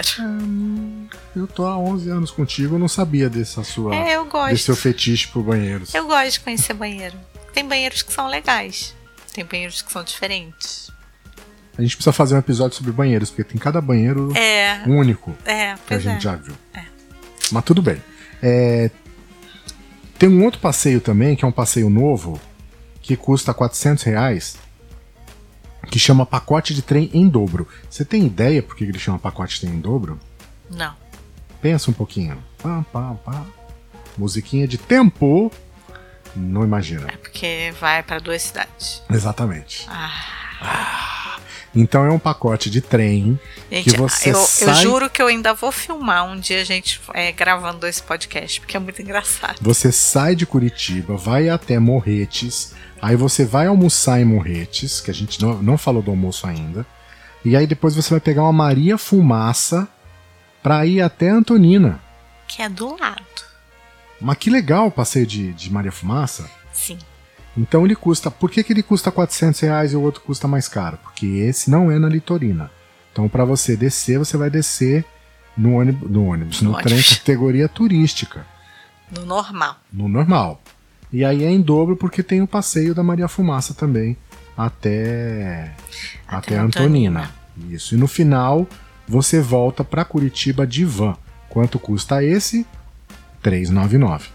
Eu 1.34 1.46
tô 1.46 1.66
há 1.66 1.76
11 1.78 2.10
anos 2.10 2.30
contigo, 2.30 2.74
eu 2.74 2.78
não 2.78 2.88
sabia 2.88 3.28
dessa 3.30 3.64
sua, 3.64 3.94
É, 3.94 4.16
eu 4.16 4.24
gosto. 4.26 4.50
desse 4.50 4.64
seu 4.64 4.76
fetiche 4.76 5.28
por 5.28 5.42
banheiros. 5.42 5.94
Eu 5.94 6.06
gosto 6.06 6.32
de 6.32 6.40
conhecer 6.40 6.74
banheiro. 6.74 7.18
Tem 7.52 7.66
banheiros 7.66 8.02
que 8.02 8.12
são 8.12 8.28
legais. 8.28 8.94
Tem 9.32 9.44
banheiros 9.44 9.82
que 9.82 9.90
são 9.90 10.04
diferentes. 10.04 10.90
A 11.76 11.80
gente 11.82 11.96
precisa 11.96 12.12
fazer 12.12 12.34
um 12.34 12.38
episódio 12.38 12.76
sobre 12.76 12.92
banheiros, 12.92 13.30
porque 13.30 13.44
tem 13.44 13.58
cada 13.58 13.80
banheiro 13.80 14.36
É, 14.36 14.82
único 14.86 15.34
é, 15.44 15.68
que 15.68 15.72
a 15.72 15.78
pois 15.88 16.06
é. 16.06 16.10
gente 16.12 16.22
já 16.24 16.36
viu. 16.36 16.54
Mas 17.50 17.64
tudo 17.64 17.80
bem. 17.82 18.02
É, 18.42 18.90
Tem 20.22 20.28
um 20.28 20.44
outro 20.44 20.60
passeio 20.60 21.00
também, 21.00 21.34
que 21.34 21.44
é 21.44 21.48
um 21.48 21.50
passeio 21.50 21.90
novo, 21.90 22.40
que 23.00 23.16
custa 23.16 23.52
400 23.52 24.04
reais, 24.04 24.56
que 25.90 25.98
chama 25.98 26.24
pacote 26.24 26.72
de 26.72 26.80
trem 26.80 27.10
em 27.12 27.28
dobro. 27.28 27.66
Você 27.90 28.04
tem 28.04 28.24
ideia 28.24 28.62
por 28.62 28.76
que 28.76 28.84
ele 28.84 29.00
chama 29.00 29.18
pacote 29.18 29.56
de 29.56 29.62
trem 29.62 29.74
em 29.74 29.80
dobro? 29.80 30.20
Não. 30.70 30.94
Pensa 31.60 31.90
um 31.90 31.92
pouquinho. 31.92 32.38
Pá, 32.62 32.84
pá, 32.92 33.14
pá. 33.14 33.44
Musiquinha 34.16 34.68
de 34.68 34.78
tempo. 34.78 35.50
Não 36.36 36.62
imagina. 36.62 37.08
É 37.08 37.16
porque 37.16 37.74
vai 37.80 38.04
pra 38.04 38.20
duas 38.20 38.42
cidades. 38.42 39.02
Exatamente. 39.10 39.88
Ah, 39.90 41.21
Então 41.74 42.04
é 42.04 42.10
um 42.10 42.18
pacote 42.18 42.68
de 42.68 42.82
trem 42.82 43.40
gente, 43.70 43.90
que 43.90 43.96
você 43.96 44.28
eu, 44.30 44.34
eu 44.34 44.46
sai, 44.46 44.74
juro 44.74 45.08
que 45.08 45.22
eu 45.22 45.26
ainda 45.26 45.54
vou 45.54 45.72
filmar 45.72 46.26
um 46.26 46.38
dia 46.38 46.60
a 46.60 46.64
gente 46.64 47.00
é, 47.14 47.32
gravando 47.32 47.86
esse 47.86 48.02
podcast, 48.02 48.60
porque 48.60 48.76
é 48.76 48.80
muito 48.80 49.00
engraçado. 49.00 49.58
você 49.60 49.90
sai 49.90 50.36
de 50.36 50.44
Curitiba, 50.44 51.16
vai 51.16 51.48
até 51.48 51.78
Morretes, 51.78 52.74
aí 53.00 53.16
você 53.16 53.44
vai 53.44 53.66
almoçar 53.66 54.20
em 54.20 54.24
Morretes, 54.24 55.00
que 55.00 55.10
a 55.10 55.14
gente 55.14 55.40
não, 55.40 55.62
não 55.62 55.78
falou 55.78 56.02
do 56.02 56.10
almoço 56.10 56.46
ainda, 56.46 56.84
e 57.44 57.56
aí 57.56 57.66
depois 57.66 57.94
você 57.94 58.10
vai 58.10 58.20
pegar 58.20 58.42
uma 58.42 58.52
Maria 58.52 58.98
Fumaça 58.98 59.88
pra 60.62 60.84
ir 60.84 61.00
até 61.00 61.30
Antonina. 61.30 62.00
Que 62.46 62.62
é 62.62 62.68
do 62.68 62.96
lado. 63.00 63.22
Mas 64.20 64.36
que 64.36 64.50
legal 64.50 64.86
o 64.86 64.90
passeio 64.90 65.26
de, 65.26 65.52
de 65.54 65.72
Maria 65.72 65.90
Fumaça. 65.90 66.48
Sim. 66.72 66.98
Então 67.56 67.84
ele 67.84 67.94
custa. 67.94 68.30
Por 68.30 68.50
que, 68.50 68.62
que 68.62 68.72
ele 68.72 68.82
custa 68.82 69.10
400 69.10 69.60
reais 69.60 69.92
e 69.92 69.96
o 69.96 70.00
outro 70.02 70.22
custa 70.22 70.48
mais 70.48 70.68
caro? 70.68 70.98
Porque 71.02 71.26
esse 71.26 71.70
não 71.70 71.90
é 71.90 71.98
na 71.98 72.08
Litorina. 72.08 72.70
Então 73.12 73.28
para 73.28 73.44
você 73.44 73.76
descer, 73.76 74.18
você 74.18 74.36
vai 74.36 74.48
descer 74.48 75.04
no 75.56 75.74
ônibus, 75.74 76.10
no, 76.10 76.24
ônibus, 76.26 76.62
no, 76.62 76.70
No 76.72 76.78
trem 76.78 76.94
ônibus. 76.94 77.16
categoria 77.18 77.68
turística, 77.68 78.46
No 79.10 79.26
normal. 79.26 79.76
no 79.92 80.08
normal. 80.08 80.62
E 81.12 81.22
aí 81.26 81.44
é 81.44 81.50
em 81.50 81.60
dobro 81.60 81.94
porque 81.94 82.22
tem 82.22 82.40
o 82.40 82.46
passeio 82.46 82.94
da 82.94 83.02
Maria 83.02 83.28
Fumaça 83.28 83.74
também 83.74 84.16
até 84.56 85.72
até, 86.26 86.54
Até 86.54 86.58
Antonina. 86.58 87.30
Isso. 87.68 87.94
E 87.94 87.98
no 87.98 88.08
final 88.08 88.66
você 89.06 89.40
volta 89.42 89.84
para 89.84 90.06
Curitiba 90.06 90.66
de 90.66 90.86
van. 90.86 91.14
Quanto 91.50 91.78
custa 91.78 92.24
esse? 92.24 92.66
399. 93.42 94.28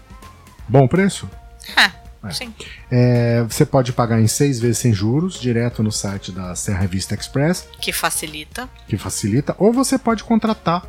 Bom 0.68 0.86
preço? 0.86 1.28
É. 1.76 1.90
sim. 2.32 2.52
É, 2.90 3.42
você 3.42 3.64
pode 3.66 3.92
pagar 3.92 4.20
em 4.20 4.26
seis 4.26 4.58
vezes 4.60 4.78
sem 4.78 4.92
juros, 4.92 5.40
direto 5.40 5.82
no 5.82 5.90
site 5.92 6.30
da 6.32 6.54
Serra 6.54 6.86
Vista 6.86 7.14
Express, 7.14 7.66
Que 7.80 7.92
facilita. 7.92 8.68
que 8.86 8.96
facilita, 8.96 9.54
ou 9.58 9.72
você 9.72 9.98
pode 9.98 10.24
contratar 10.24 10.86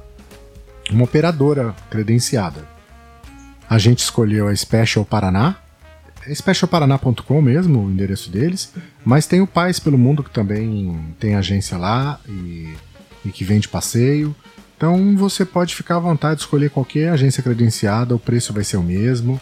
uma 0.92 1.04
operadora 1.04 1.76
credenciada. 1.90 2.68
A 3.70 3.78
gente 3.78 4.00
escolheu 4.00 4.48
a 4.48 4.56
Special 4.56 5.06
Paraná, 5.06 5.56
é 6.26 6.34
specialparaná.com 6.34 7.42
mesmo, 7.42 7.86
o 7.86 7.90
endereço 7.92 8.30
deles, 8.30 8.74
mas 9.06 9.26
tem 9.26 9.42
o 9.42 9.48
Pais 9.48 9.80
pelo 9.80 9.98
Mundo 9.98 10.24
que 10.24 10.30
também 10.32 11.00
tem 11.20 11.36
agência 11.36 11.78
lá 11.78 12.20
e, 12.28 12.74
e 13.26 13.32
que 13.32 13.44
vende 13.44 13.68
passeio. 13.68 14.36
Então 14.76 15.16
você 15.16 15.46
pode 15.46 15.76
ficar 15.76 15.98
à 15.98 16.00
vontade 16.00 16.36
de 16.38 16.42
escolher 16.42 16.70
qualquer 16.70 17.10
agência 17.10 17.44
credenciada, 17.44 18.16
o 18.16 18.20
preço 18.20 18.54
vai 18.54 18.64
ser 18.64 18.78
o 18.78 18.84
mesmo 18.84 19.40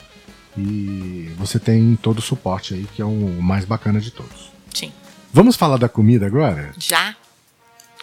e 0.58 1.32
você 1.38 1.60
tem 1.60 1.96
todo 2.02 2.20
o 2.20 2.22
suporte 2.22 2.74
aí, 2.74 2.88
que 2.96 3.02
é 3.02 3.06
o 3.06 3.42
mais 3.42 3.66
bacana 3.66 4.00
de 4.00 4.12
todos. 4.12 4.52
Sim. 4.74 4.92
Vamos 5.32 5.56
falar 5.56 5.78
da 5.78 5.88
comida 5.90 6.26
agora? 6.26 6.72
Já? 6.78 7.16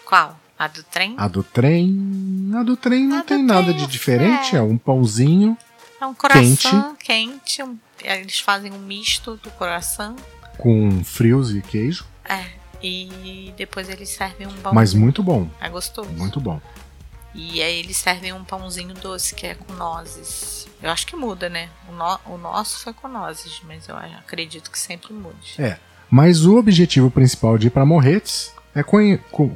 Qual? 0.05 0.39
A 0.59 0.69
do 0.69 0.83
trem? 0.85 1.15
A 1.19 1.27
do 1.27 1.43
trem. 1.43 2.51
A 2.55 2.63
do 2.63 2.77
trem 2.77 3.07
não 3.07 3.19
do 3.19 3.25
tem 3.25 3.43
nada 3.43 3.65
trem 3.65 3.77
de 3.77 3.85
é 3.85 3.87
diferente, 3.87 4.55
é. 4.55 4.59
é 4.59 4.63
um 4.63 4.79
pãozinho 4.79 5.57
É 6.01 6.07
um 6.07 6.15
coração 6.15 6.95
quente. 6.99 7.63
um- 7.63 7.77
eles 8.03 8.39
fazem 8.41 8.73
um 8.73 8.79
misto 8.79 9.37
do 9.37 9.51
coração. 9.53 10.15
com 10.59 11.03
frios 11.03 11.53
e 11.55 11.61
queijo, 11.61 12.05
É. 12.25 12.45
E 12.87 13.53
depois 13.57 13.89
eles 13.89 14.11
servem 14.11 14.47
um 14.47 14.53
pão. 14.53 14.73
mas 14.75 14.93
muito 14.95 15.23
bom, 15.23 15.49
É 15.61 15.69
gostoso. 15.71 16.11
muito 16.11 16.39
bom. 16.39 16.61
E 17.35 17.61
aí 17.63 17.79
eles 17.81 17.97
servem 17.97 18.33
um 18.33 18.45
pãozinho 18.45 18.95
doce, 18.95 19.35
que 19.35 19.47
é 19.47 19.55
com 19.55 19.73
nozes. 19.73 20.67
Eu 20.83 20.91
acho 20.91 21.07
que 21.07 21.17
muda, 21.17 21.49
né? 21.49 21.69
O, 21.89 21.93
no- 21.93 22.21
o 22.35 22.39
nosso 22.39 22.79
foi 22.81 22.93
com 22.93 23.09
nozes, 23.09 23.61
mas 23.67 23.89
eu 23.89 23.97
acredito 23.97 24.71
que 24.71 24.79
sempre 24.79 25.13
mude. 25.13 25.55
É. 25.59 25.79
Mas 26.11 26.45
o 26.45 26.57
objetivo 26.57 27.11
principal 27.11 27.59
de 27.59 27.67
ir 27.67 27.71
para 27.71 27.85
Morretes 27.85 28.53
é 28.75 28.83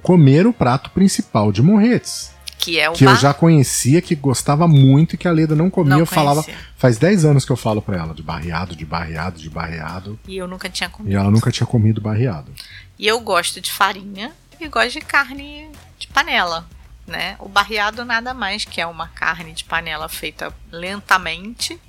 comer 0.03 0.47
o 0.47 0.53
prato 0.53 0.91
principal 0.91 1.53
de 1.53 1.63
Morretes, 1.63 2.33
Que 2.57 2.81
é 2.81 2.89
o 2.91 2.93
que 2.95 3.05
eu 3.05 3.11
bar- 3.11 3.21
já 3.21 3.35
conhecia, 3.35 4.01
que 4.03 4.15
gostava 4.15 4.67
muito 4.67 5.15
e 5.15 5.19
que 5.19 5.29
a 5.29 5.33
Leda 5.33 5.55
não 5.55 5.71
comia. 5.71 5.91
Não 5.93 5.99
eu 6.01 6.07
falava. 6.07 6.43
conhecia. 6.43 6.67
Faz 6.77 6.99
10 6.99 7.25
anos 7.25 7.45
que 7.45 7.53
eu 7.53 7.57
falo 7.57 7.81
pra 7.83 7.97
ela 7.97 8.15
de 8.15 8.23
barreado, 8.23 8.75
de 8.75 8.85
barreado, 8.85 9.39
de 9.39 9.49
barreado. 9.51 10.19
E 10.27 10.37
eu 10.37 10.49
nunca 10.49 10.69
tinha 10.69 10.89
comido. 10.89 11.13
E 11.13 11.17
ela 11.17 11.31
nunca 11.31 11.51
tinha 11.53 11.67
comido 11.67 12.01
barreado. 12.01 12.53
E 12.99 13.07
eu 13.07 13.21
gosto 13.21 13.61
de 13.61 13.71
farinha 13.71 14.33
e 14.61 14.67
gosto 14.69 14.93
de 14.95 15.01
carne 15.01 15.69
de 15.99 16.09
panela, 16.09 16.67
né? 17.09 17.37
O 17.41 17.49
barreado 17.49 18.05
nada 18.05 18.33
mais 18.33 18.65
que 18.65 18.81
é 18.81 18.87
uma 18.87 19.09
carne 19.09 19.53
de 19.53 19.65
panela 19.65 20.09
feita 20.09 20.55
lentamente, 20.71 21.81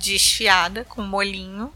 desfiada 0.00 0.84
com 0.84 1.02
molhinho 1.02 1.70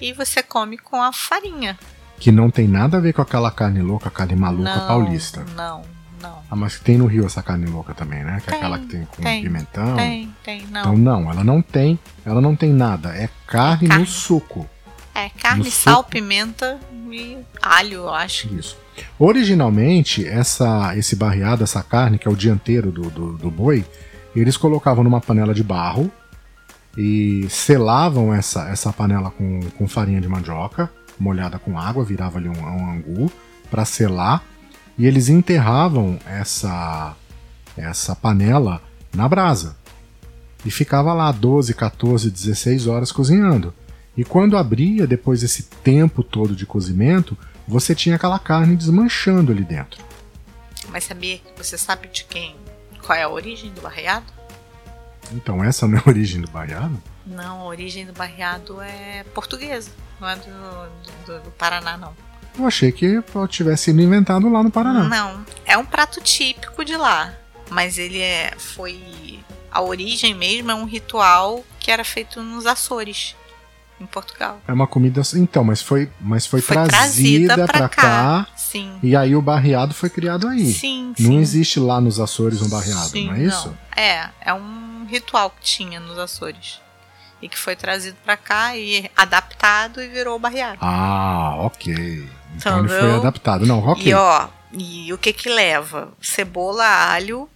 e 0.00 0.12
você 0.12 0.42
come 0.42 0.76
com 0.76 1.02
a 1.02 1.12
farinha. 1.12 1.78
Que 2.18 2.32
não 2.32 2.50
tem 2.50 2.66
nada 2.66 2.96
a 2.96 3.00
ver 3.00 3.12
com 3.12 3.22
aquela 3.22 3.50
carne 3.50 3.80
louca, 3.80 4.10
carne 4.10 4.34
maluca 4.34 4.76
não, 4.76 4.86
paulista. 4.86 5.44
Não, 5.54 5.82
não. 6.20 6.42
Ah, 6.50 6.56
mas 6.56 6.78
tem 6.80 6.98
no 6.98 7.06
Rio 7.06 7.26
essa 7.26 7.42
carne 7.42 7.66
louca 7.66 7.94
também, 7.94 8.24
né? 8.24 8.40
Que 8.42 8.50
é 8.50 8.52
Tem, 8.52 8.58
aquela 8.58 8.78
que 8.78 8.86
tem 8.86 9.04
com 9.04 9.22
tem, 9.22 9.42
pimentão. 9.42 9.96
Tem, 9.96 10.34
tem, 10.42 10.66
não. 10.66 10.80
Então 10.80 10.96
não, 10.96 11.30
ela 11.30 11.44
não 11.44 11.62
tem, 11.62 11.98
ela 12.24 12.40
não 12.40 12.56
tem 12.56 12.72
nada. 12.72 13.10
É 13.16 13.28
carne, 13.46 13.88
Carne. 13.88 14.04
no 14.04 14.08
suco. 14.10 14.68
É 15.14 15.28
carne, 15.30 15.70
sal, 15.70 16.04
pimenta 16.04 16.78
e 17.10 17.38
alho, 17.60 17.94
eu 17.94 18.14
acho. 18.14 18.52
Isso. 18.54 18.76
Originalmente, 19.18 20.26
essa, 20.26 20.96
esse 20.96 21.16
barreado, 21.16 21.64
essa 21.64 21.82
carne, 21.82 22.18
que 22.18 22.28
é 22.28 22.30
o 22.30 22.36
dianteiro 22.36 22.90
do, 22.90 23.10
do, 23.10 23.32
do 23.38 23.50
boi, 23.50 23.84
eles 24.34 24.56
colocavam 24.56 25.02
numa 25.02 25.20
panela 25.20 25.54
de 25.54 25.62
barro 25.62 26.10
e 26.96 27.46
selavam 27.48 28.34
essa, 28.34 28.68
essa 28.68 28.92
panela 28.92 29.30
com, 29.30 29.60
com 29.76 29.88
farinha 29.88 30.20
de 30.20 30.28
mandioca, 30.28 30.90
molhada 31.18 31.58
com 31.58 31.78
água, 31.78 32.04
virava 32.04 32.38
ali 32.38 32.48
um, 32.48 32.60
um 32.60 32.90
angu 32.90 33.32
para 33.70 33.84
selar, 33.84 34.42
e 34.96 35.06
eles 35.06 35.28
enterravam 35.28 36.18
essa, 36.26 37.14
essa 37.76 38.16
panela 38.16 38.82
na 39.14 39.28
brasa. 39.28 39.76
E 40.64 40.70
ficava 40.70 41.12
lá 41.12 41.30
12, 41.30 41.72
14, 41.74 42.30
16 42.30 42.86
horas 42.88 43.12
cozinhando. 43.12 43.72
E 44.18 44.24
quando 44.24 44.56
abria, 44.58 45.06
depois 45.06 45.40
desse 45.42 45.62
tempo 45.62 46.22
todo 46.22 46.54
de 46.54 46.66
cozimento, 46.66 47.38
você 47.66 47.94
tinha 47.94 48.16
aquela 48.16 48.38
carne 48.38 48.74
desmanchando 48.76 49.52
ali 49.52 49.62
dentro. 49.64 50.04
Mas 50.88 51.04
sabia 51.04 51.38
que 51.38 51.44
você 51.56 51.78
sabe 51.78 52.08
de 52.08 52.24
quem? 52.24 52.56
Qual 53.06 53.16
é 53.16 53.22
a 53.22 53.28
origem 53.28 53.70
do 53.70 53.80
barreado? 53.80 54.26
Então 55.32 55.62
essa 55.62 55.86
não 55.86 55.98
é 55.98 56.02
a 56.04 56.08
origem 56.08 56.40
do 56.40 56.50
baiano? 56.50 57.00
Não, 57.26 57.60
a 57.60 57.64
origem 57.66 58.04
do 58.06 58.12
barreado 58.12 58.80
é 58.80 59.22
portuguesa, 59.34 59.90
não 60.20 60.28
é 60.28 60.36
do, 60.36 60.44
do- 61.26 61.40
do 61.44 61.50
Paraná, 61.52 61.96
não. 61.96 62.12
Eu 62.58 62.66
achei 62.66 62.90
que 62.90 63.22
tivesse 63.48 63.84
sido 63.84 64.00
inventado 64.00 64.48
lá 64.48 64.62
no 64.64 64.70
Paraná. 64.70 65.04
Não, 65.04 65.44
é 65.64 65.76
um 65.78 65.84
prato 65.84 66.20
típico 66.20 66.84
de 66.84 66.96
lá, 66.96 67.32
mas 67.70 67.98
ele 67.98 68.20
é 68.20 68.52
foi 68.56 69.38
a 69.70 69.80
origem 69.82 70.34
mesmo 70.34 70.70
é 70.70 70.74
um 70.74 70.86
ritual 70.86 71.62
que 71.78 71.90
era 71.90 72.02
feito 72.02 72.42
nos 72.42 72.66
Açores, 72.66 73.36
em 74.00 74.06
Portugal. 74.06 74.60
É 74.66 74.72
uma 74.72 74.86
comida. 74.86 75.20
Então, 75.34 75.64
mas 75.64 75.82
foi, 75.82 76.10
mas 76.20 76.46
foi, 76.46 76.60
Foi 76.60 76.74
trazida, 76.76 76.98
trazida 76.98 77.54
pra 77.66 77.66
pra 77.66 77.88
cá. 77.88 78.46
Sim. 78.56 78.98
E 79.02 79.16
aí 79.16 79.34
o 79.34 79.42
barreado 79.42 79.94
foi 79.94 80.08
criado 80.10 80.46
aí. 80.48 80.72
Sim, 80.72 81.14
Não 81.18 81.30
sim. 81.32 81.38
existe 81.38 81.80
lá 81.80 82.00
nos 82.00 82.20
Açores 82.20 82.60
um 82.62 82.68
barreado, 82.68 83.08
Sim, 83.08 83.26
não 83.26 83.34
é 83.34 83.42
isso? 83.44 83.76
É, 83.96 84.28
é 84.40 84.54
um 84.54 85.06
ritual 85.08 85.50
que 85.50 85.62
tinha 85.62 85.98
nos 85.98 86.18
Açores. 86.18 86.80
E 87.40 87.48
que 87.48 87.56
foi 87.58 87.76
trazido 87.76 88.16
pra 88.24 88.36
cá 88.36 88.76
e 88.76 89.08
adaptado 89.16 90.02
e 90.02 90.08
virou 90.08 90.36
o 90.36 90.38
barreado. 90.38 90.78
Ah, 90.80 91.54
ok. 91.60 92.28
Então 92.56 92.80
ele 92.80 92.88
foi 92.88 93.14
adaptado. 93.14 93.64
Não, 93.64 93.78
ok. 93.86 94.04
E 94.10 94.12
ó, 94.14 94.48
e 94.72 95.12
o 95.12 95.18
que 95.18 95.32
que 95.32 95.48
leva? 95.48 96.08
Cebola, 96.20 96.84
alho, 96.84 97.48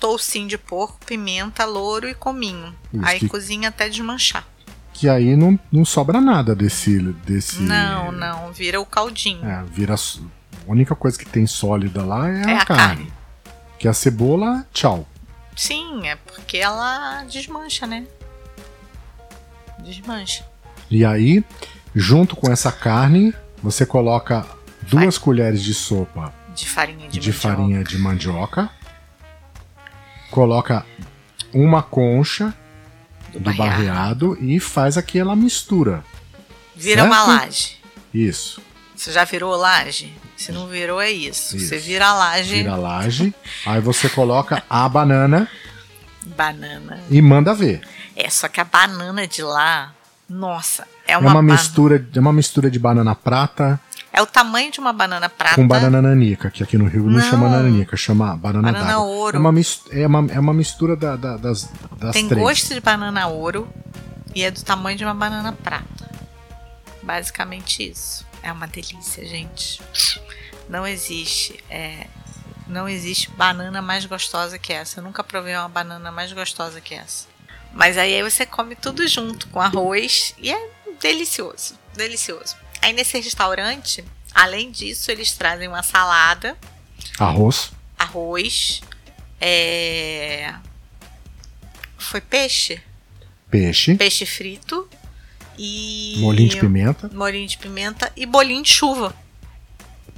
toucinho 0.00 0.48
de 0.48 0.58
porco, 0.58 0.98
pimenta, 1.06 1.64
louro 1.64 2.08
e 2.08 2.14
cominho. 2.14 2.74
Isso, 2.92 3.04
Aí 3.04 3.20
que- 3.20 3.28
cozinha 3.28 3.68
até 3.68 3.88
desmanchar. 3.88 4.44
Que 4.98 5.08
aí 5.08 5.36
não, 5.36 5.58
não 5.70 5.84
sobra 5.84 6.20
nada 6.20 6.54
desse. 6.56 6.98
desse 7.24 7.62
Não, 7.62 8.10
não, 8.10 8.52
vira 8.52 8.80
o 8.80 8.86
caldinho. 8.86 9.44
É, 9.46 9.62
vira. 9.64 9.94
A 9.94 10.70
única 10.70 10.94
coisa 10.96 11.16
que 11.16 11.24
tem 11.24 11.46
sólida 11.46 12.04
lá 12.04 12.28
é, 12.28 12.42
É 12.50 12.54
a, 12.56 12.62
a 12.62 12.66
carne. 12.66 12.86
carne. 13.06 13.12
Que 13.78 13.86
a 13.86 13.92
cebola, 13.92 14.66
tchau. 14.72 15.06
Sim, 15.56 16.06
é 16.08 16.16
porque 16.16 16.56
ela 16.58 17.22
desmancha, 17.24 17.86
né? 17.86 18.04
Desmancha. 19.84 20.44
E 20.90 21.04
aí, 21.04 21.44
junto 21.94 22.34
com 22.34 22.50
essa 22.50 22.72
carne, 22.72 23.32
você 23.62 23.86
coloca 23.86 24.44
duas 24.82 25.16
colheres 25.16 25.62
de 25.62 25.74
sopa 25.74 26.32
De 26.54 26.66
farinha 26.68 27.08
de, 27.08 27.18
de, 27.20 27.28
mandioca. 27.30 27.38
farinha 27.56 27.84
de 27.84 27.98
mandioca. 27.98 28.70
Coloca 30.30 30.84
uma 31.54 31.82
concha 31.82 32.52
do, 33.32 33.38
do 33.40 33.52
barreado. 33.52 33.70
barreado 33.70 34.38
e 34.40 34.58
faz 34.60 34.96
aquela 34.96 35.34
mistura. 35.36 36.04
Vira 36.74 37.04
uma 37.04 37.16
certo? 37.24 37.28
laje. 37.28 37.76
Isso. 38.14 38.60
Você 38.94 39.12
já 39.12 39.24
virou 39.24 39.54
laje? 39.56 40.12
Se 40.36 40.52
não 40.52 40.66
virou, 40.66 41.00
é 41.00 41.10
isso. 41.10 41.56
Isso. 41.56 41.66
Você 41.68 41.78
vira 41.78 42.06
a 42.08 42.14
laje, 42.14 42.54
Vira 42.56 42.72
a 42.72 42.76
laje. 42.76 43.34
aí 43.66 43.80
você 43.80 44.08
coloca 44.08 44.62
a 44.70 44.88
banana 44.88 45.48
banana. 46.36 47.00
e 47.10 47.20
manda 47.22 47.54
ver. 47.54 47.80
É, 48.14 48.28
só 48.30 48.48
que 48.48 48.60
a 48.60 48.64
banana 48.64 49.26
de 49.26 49.42
lá, 49.42 49.92
nossa, 50.28 50.86
é 51.06 51.12
É 51.12 51.18
uma, 51.18 51.30
uma 51.30 51.34
ba- 51.42 51.42
mistura, 51.42 52.06
é 52.14 52.20
uma 52.20 52.32
mistura 52.32 52.70
de 52.70 52.78
banana 52.78 53.14
prata 53.14 53.80
É 54.18 54.22
o 54.22 54.26
tamanho 54.26 54.72
de 54.72 54.80
uma 54.80 54.92
banana 54.92 55.28
prata. 55.28 55.54
com 55.54 55.68
banana 55.68 56.02
nanica, 56.02 56.50
que 56.50 56.60
aqui 56.60 56.76
no 56.76 56.86
Rio 56.86 57.04
não, 57.04 57.20
Não. 57.20 57.30
chama 57.30 57.48
nanica, 57.48 57.96
chama 57.96 58.36
banana, 58.36 58.72
Banana 58.72 58.84
d'água. 58.94 59.04
ouro. 59.06 59.36
É 59.36 59.38
uma, 59.38 59.52
mis- 59.52 59.82
é 59.92 60.04
uma, 60.08 60.32
é 60.32 60.40
uma 60.40 60.52
mistura 60.52 60.96
da- 60.96 61.14
da- 61.14 61.36
das, 61.36 61.70
das 61.96 62.14
Tem 62.14 62.26
três. 62.26 62.42
gosto 62.42 62.74
de 62.74 62.80
banana 62.80 63.28
ouro 63.28 63.68
e 64.34 64.42
é 64.42 64.50
do 64.50 64.60
tamanho 64.64 64.98
de 64.98 65.04
uma 65.04 65.14
banana 65.14 65.52
prata. 65.52 66.10
Basicamente 67.00 67.88
isso. 67.88 68.26
É 68.42 68.50
uma 68.50 68.66
delícia, 68.66 69.24
gente. 69.24 69.80
Não 70.68 70.84
existe. 70.84 71.62
é, 71.70 72.08
não 72.66 72.88
existe 72.88 73.30
banana 73.30 73.80
mais 73.80 74.04
gostosa 74.04 74.58
que 74.58 74.72
essa. 74.72 74.98
Eu 74.98 75.04
nunca 75.04 75.22
provei 75.22 75.54
uma 75.54 75.68
banana 75.68 76.10
mais 76.10 76.32
gostosa 76.32 76.80
que 76.80 76.92
essa. 76.94 77.26
Mas 77.72 77.96
aí 77.96 78.20
você 78.22 78.44
come 78.44 78.74
tudo 78.74 79.06
junto 79.06 79.46
com 79.48 79.60
arroz 79.60 80.34
e 80.38 80.50
é 80.50 80.70
delicioso. 81.00 81.74
Delicioso. 81.94 82.56
Aí 82.82 82.92
nesse 82.92 83.18
restaurante, 83.20 84.04
além 84.34 84.70
disso, 84.70 85.10
eles 85.10 85.32
trazem 85.32 85.68
uma 85.68 85.82
salada 85.82 86.56
Arroz. 87.18 87.72
arroz, 87.98 88.80
é... 89.40 90.54
foi 91.96 92.20
peixe, 92.20 92.80
Peixe. 93.50 93.94
peixe 93.96 94.26
frito 94.26 94.88
e 95.58 96.16
Molinho 96.20 96.48
de 96.50 96.60
pimenta. 96.60 97.08
molinho 97.12 97.48
de 97.48 97.58
pimenta 97.58 98.12
e 98.16 98.24
bolinho 98.26 98.62
de 98.62 98.72
chuva. 98.72 99.14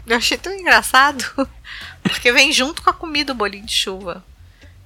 Eu 0.07 0.17
achei 0.17 0.37
tão 0.37 0.53
engraçado 0.53 1.25
porque 2.03 2.33
vem 2.33 2.53
junto 2.53 2.83
com 2.83 2.91
a 2.91 2.95
comida 2.95 3.33
o 3.33 3.37
bolinho 3.37 3.65
de 3.65 3.73
chuva. 3.73 4.25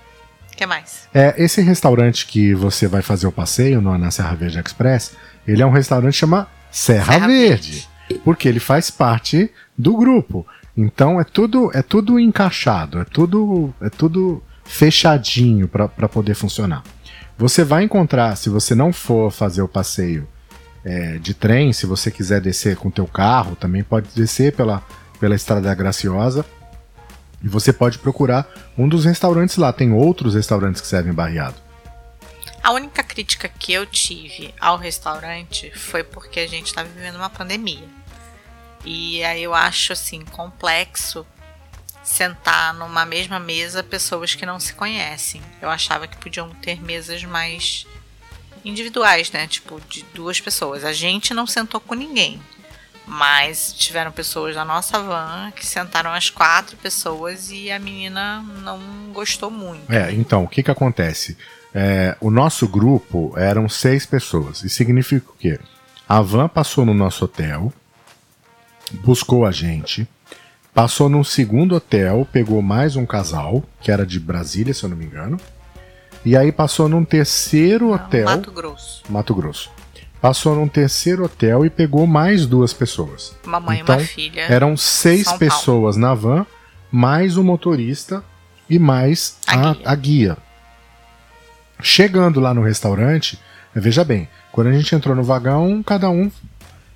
O 0.52 0.56
que 0.56 0.66
mais? 0.66 1.08
É, 1.14 1.36
esse 1.38 1.62
restaurante 1.62 2.26
que 2.26 2.54
você 2.54 2.88
vai 2.88 3.02
fazer 3.02 3.28
o 3.28 3.32
passeio 3.32 3.82
no, 3.82 3.98
na 3.98 4.10
Serra 4.10 4.36
Verde 4.36 4.60
Express, 4.60 5.16
ele 5.46 5.62
é 5.62 5.66
um 5.66 5.72
restaurante 5.72 6.14
que 6.14 6.20
chama 6.20 6.48
Serra, 6.72 7.14
Serra 7.14 7.28
Verde, 7.28 7.88
Verde, 8.10 8.22
porque 8.24 8.48
ele 8.48 8.60
faz 8.60 8.90
parte 8.90 9.52
do 9.78 9.96
grupo. 9.98 10.48
Então 10.76 11.20
é 11.20 11.24
tudo 11.24 11.72
é 11.74 11.82
tudo 11.82 12.20
encaixado, 12.20 13.00
é 13.00 13.06
tudo 13.06 13.74
é 13.82 13.90
tudo 13.90 14.42
fechadinho 14.64 15.68
para 15.68 16.10
poder 16.10 16.34
funcionar. 16.34 16.84
Você 17.38 17.64
vai 17.66 17.84
encontrar, 17.84 18.36
se 18.38 18.50
você 18.50 18.74
não 18.74 18.94
for 18.94 19.30
fazer 19.30 19.62
o 19.62 19.68
passeio 19.68 20.28
é, 20.86 21.18
de 21.18 21.34
trem, 21.34 21.74
se 21.74 21.88
você 21.88 22.12
quiser 22.12 22.40
descer 22.40 22.78
com 22.78 22.92
teu 22.92 23.08
carro, 23.08 23.56
também 23.56 23.84
pode 23.84 24.08
descer 24.16 24.56
pela, 24.56 24.84
pela 25.20 25.34
Estrada 25.36 25.74
Graciosa. 25.74 26.46
E 27.44 27.48
você 27.48 27.74
pode 27.74 27.98
procurar 27.98 28.48
um 28.78 28.88
dos 28.88 29.04
restaurantes 29.04 29.58
lá. 29.58 29.74
Tem 29.74 29.92
outros 29.92 30.36
restaurantes 30.36 30.82
que 30.82 30.88
servem 30.88 31.12
barreado. 31.12 31.56
A 32.62 32.72
única 32.72 33.04
crítica 33.04 33.48
que 33.48 33.74
eu 33.74 33.86
tive 33.86 34.54
ao 34.60 34.78
restaurante 34.78 35.72
foi 35.76 36.04
porque 36.04 36.40
a 36.40 36.48
gente 36.48 36.68
está 36.68 36.84
vivendo 36.84 37.16
uma 37.16 37.30
pandemia. 37.30 37.88
E 38.84 39.24
aí 39.24 39.44
eu 39.44 39.54
acho 39.54 39.94
assim 39.94 40.24
complexo 40.24 41.26
sentar 42.04 42.74
numa 42.76 43.06
mesma 43.06 43.40
mesa 43.40 43.84
pessoas 43.84 44.36
que 44.36 44.46
não 44.46 44.60
se 44.60 44.74
conhecem. 44.74 45.42
Eu 45.60 45.70
achava 45.70 46.08
que 46.08 46.18
podiam 46.18 46.50
ter 46.50 46.82
mesas 46.82 47.24
mais 47.24 47.88
individuais, 48.66 49.32
né? 49.32 49.48
Tipo, 49.48 49.80
de 49.88 50.04
duas 50.14 50.42
pessoas. 50.42 50.84
A 50.84 50.92
gente 50.92 51.34
não 51.34 51.46
sentou 51.46 51.80
com 51.80 51.94
ninguém. 51.94 52.42
Mas 53.08 53.72
tiveram 53.72 54.12
pessoas 54.12 54.56
da 54.56 54.66
nossa 54.66 55.00
van 55.00 55.52
que 55.56 55.64
sentaram 55.64 56.12
as 56.12 56.32
quatro 56.32 56.76
pessoas 56.76 57.52
e 57.52 57.70
a 57.70 57.78
menina 57.78 58.44
não 58.64 58.80
gostou 59.14 59.52
muito. 59.52 59.92
É, 59.94 60.12
então, 60.12 60.44
o 60.44 60.48
que 60.48 60.64
que 60.64 60.72
acontece? 60.72 61.38
É, 61.72 62.18
o 62.20 62.32
nosso 62.32 62.68
grupo 62.68 63.32
eram 63.38 63.70
seis 63.70 64.08
pessoas. 64.08 64.64
E 64.64 64.70
significa 64.70 65.30
o 65.30 65.36
quê? 65.36 65.60
A 66.10 66.20
van 66.20 66.48
passou 66.48 66.84
no 66.84 66.96
nosso 66.96 67.26
hotel, 67.26 67.72
buscou 68.92 69.46
a 69.46 69.52
gente, 69.52 70.08
passou 70.74 71.08
num 71.08 71.24
segundo 71.24 71.76
hotel, 71.76 72.28
pegou 72.32 72.62
mais 72.62 72.96
um 72.96 73.06
casal, 73.06 73.64
que 73.82 73.92
era 73.92 74.06
de 74.06 74.20
Brasília, 74.20 74.74
se 74.74 74.84
eu 74.84 74.90
não 74.90 74.98
me 74.98 75.06
engano. 75.06 75.40
E 76.26 76.36
aí 76.36 76.52
passou 76.52 76.90
num 76.90 77.06
terceiro 77.06 77.94
hotel. 77.94 78.26
Mato 78.26 78.52
Grosso. 78.52 79.04
Mato 79.08 79.36
Grosso. 79.36 79.70
Passou 80.20 80.56
num 80.56 80.68
terceiro 80.68 81.24
hotel 81.24 81.64
e 81.64 81.70
pegou 81.70 82.08
mais 82.08 82.48
duas 82.48 82.74
pessoas. 82.74 83.38
Uma 83.46 83.60
mãe 83.60 83.82
então, 83.82 83.96
e 83.96 84.00
uma 84.00 84.06
filha. 84.06 84.42
Eram 84.42 84.76
seis 84.76 85.26
São 85.26 85.38
pessoas 85.38 85.96
Paulo. 85.96 86.08
na 86.08 86.14
van, 86.16 86.46
mais 86.92 87.38
o 87.38 87.44
motorista 87.44 88.24
e 88.68 88.80
mais 88.80 89.38
a, 89.46 89.54
a, 89.54 89.74
guia. 89.74 89.84
a 89.86 89.96
guia. 89.96 90.38
Chegando 91.80 92.40
lá 92.40 92.56
no 92.56 92.64
restaurante, 92.64 93.38
veja 93.76 94.04
bem, 94.04 94.28
quando 94.52 94.68
a 94.68 94.74
gente 94.74 94.96
entrou 94.96 95.16
no 95.16 95.24
vagão, 95.24 95.84
cada 95.84 96.10
um 96.10 96.32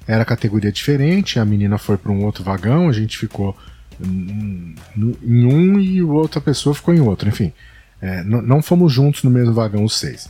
era 0.08 0.26
categoria 0.26 0.72
diferente, 0.72 1.38
a 1.40 1.46
menina 1.46 1.78
foi 1.78 1.98
para 1.98 2.12
um 2.12 2.26
outro 2.26 2.44
vagão, 2.44 2.90
a 2.90 2.94
gente 2.94 3.16
ficou 3.16 3.56
em 4.02 5.46
um 5.46 5.78
e 5.78 6.02
outra 6.02 6.42
pessoa 6.42 6.74
ficou 6.74 6.96
em 6.96 7.00
outro, 7.00 7.30
enfim. 7.30 7.54
É, 8.02 8.24
não 8.24 8.62
fomos 8.62 8.94
juntos 8.94 9.24
no 9.24 9.30
mesmo 9.30 9.54
vagão, 9.54 9.84
os 9.84 9.98
seis. 9.98 10.30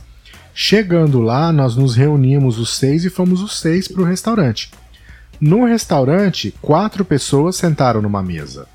Chegando 0.54 1.20
lá, 1.20 1.52
nós 1.52 1.76
nos 1.76 1.94
reunimos 1.94 2.58
os 2.58 2.76
seis 2.76 3.04
e 3.04 3.10
fomos 3.10 3.40
os 3.40 3.60
seis 3.60 3.86
para 3.86 4.02
o 4.02 4.04
restaurante. 4.04 4.70
No 5.40 5.64
restaurante, 5.64 6.54
quatro 6.60 7.04
pessoas 7.04 7.56
sentaram 7.56 8.02
numa 8.02 8.22
mesa. 8.22 8.66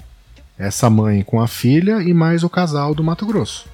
Essa 0.57 0.89
mãe 0.89 1.21
com 1.21 1.41
a 1.41 1.47
filha 1.47 2.01
e 2.01 2.13
mais 2.13 2.43
o 2.43 2.49
casal 2.49 2.95
do 2.95 3.03
Mato 3.03 3.25
Grosso. 3.25 3.67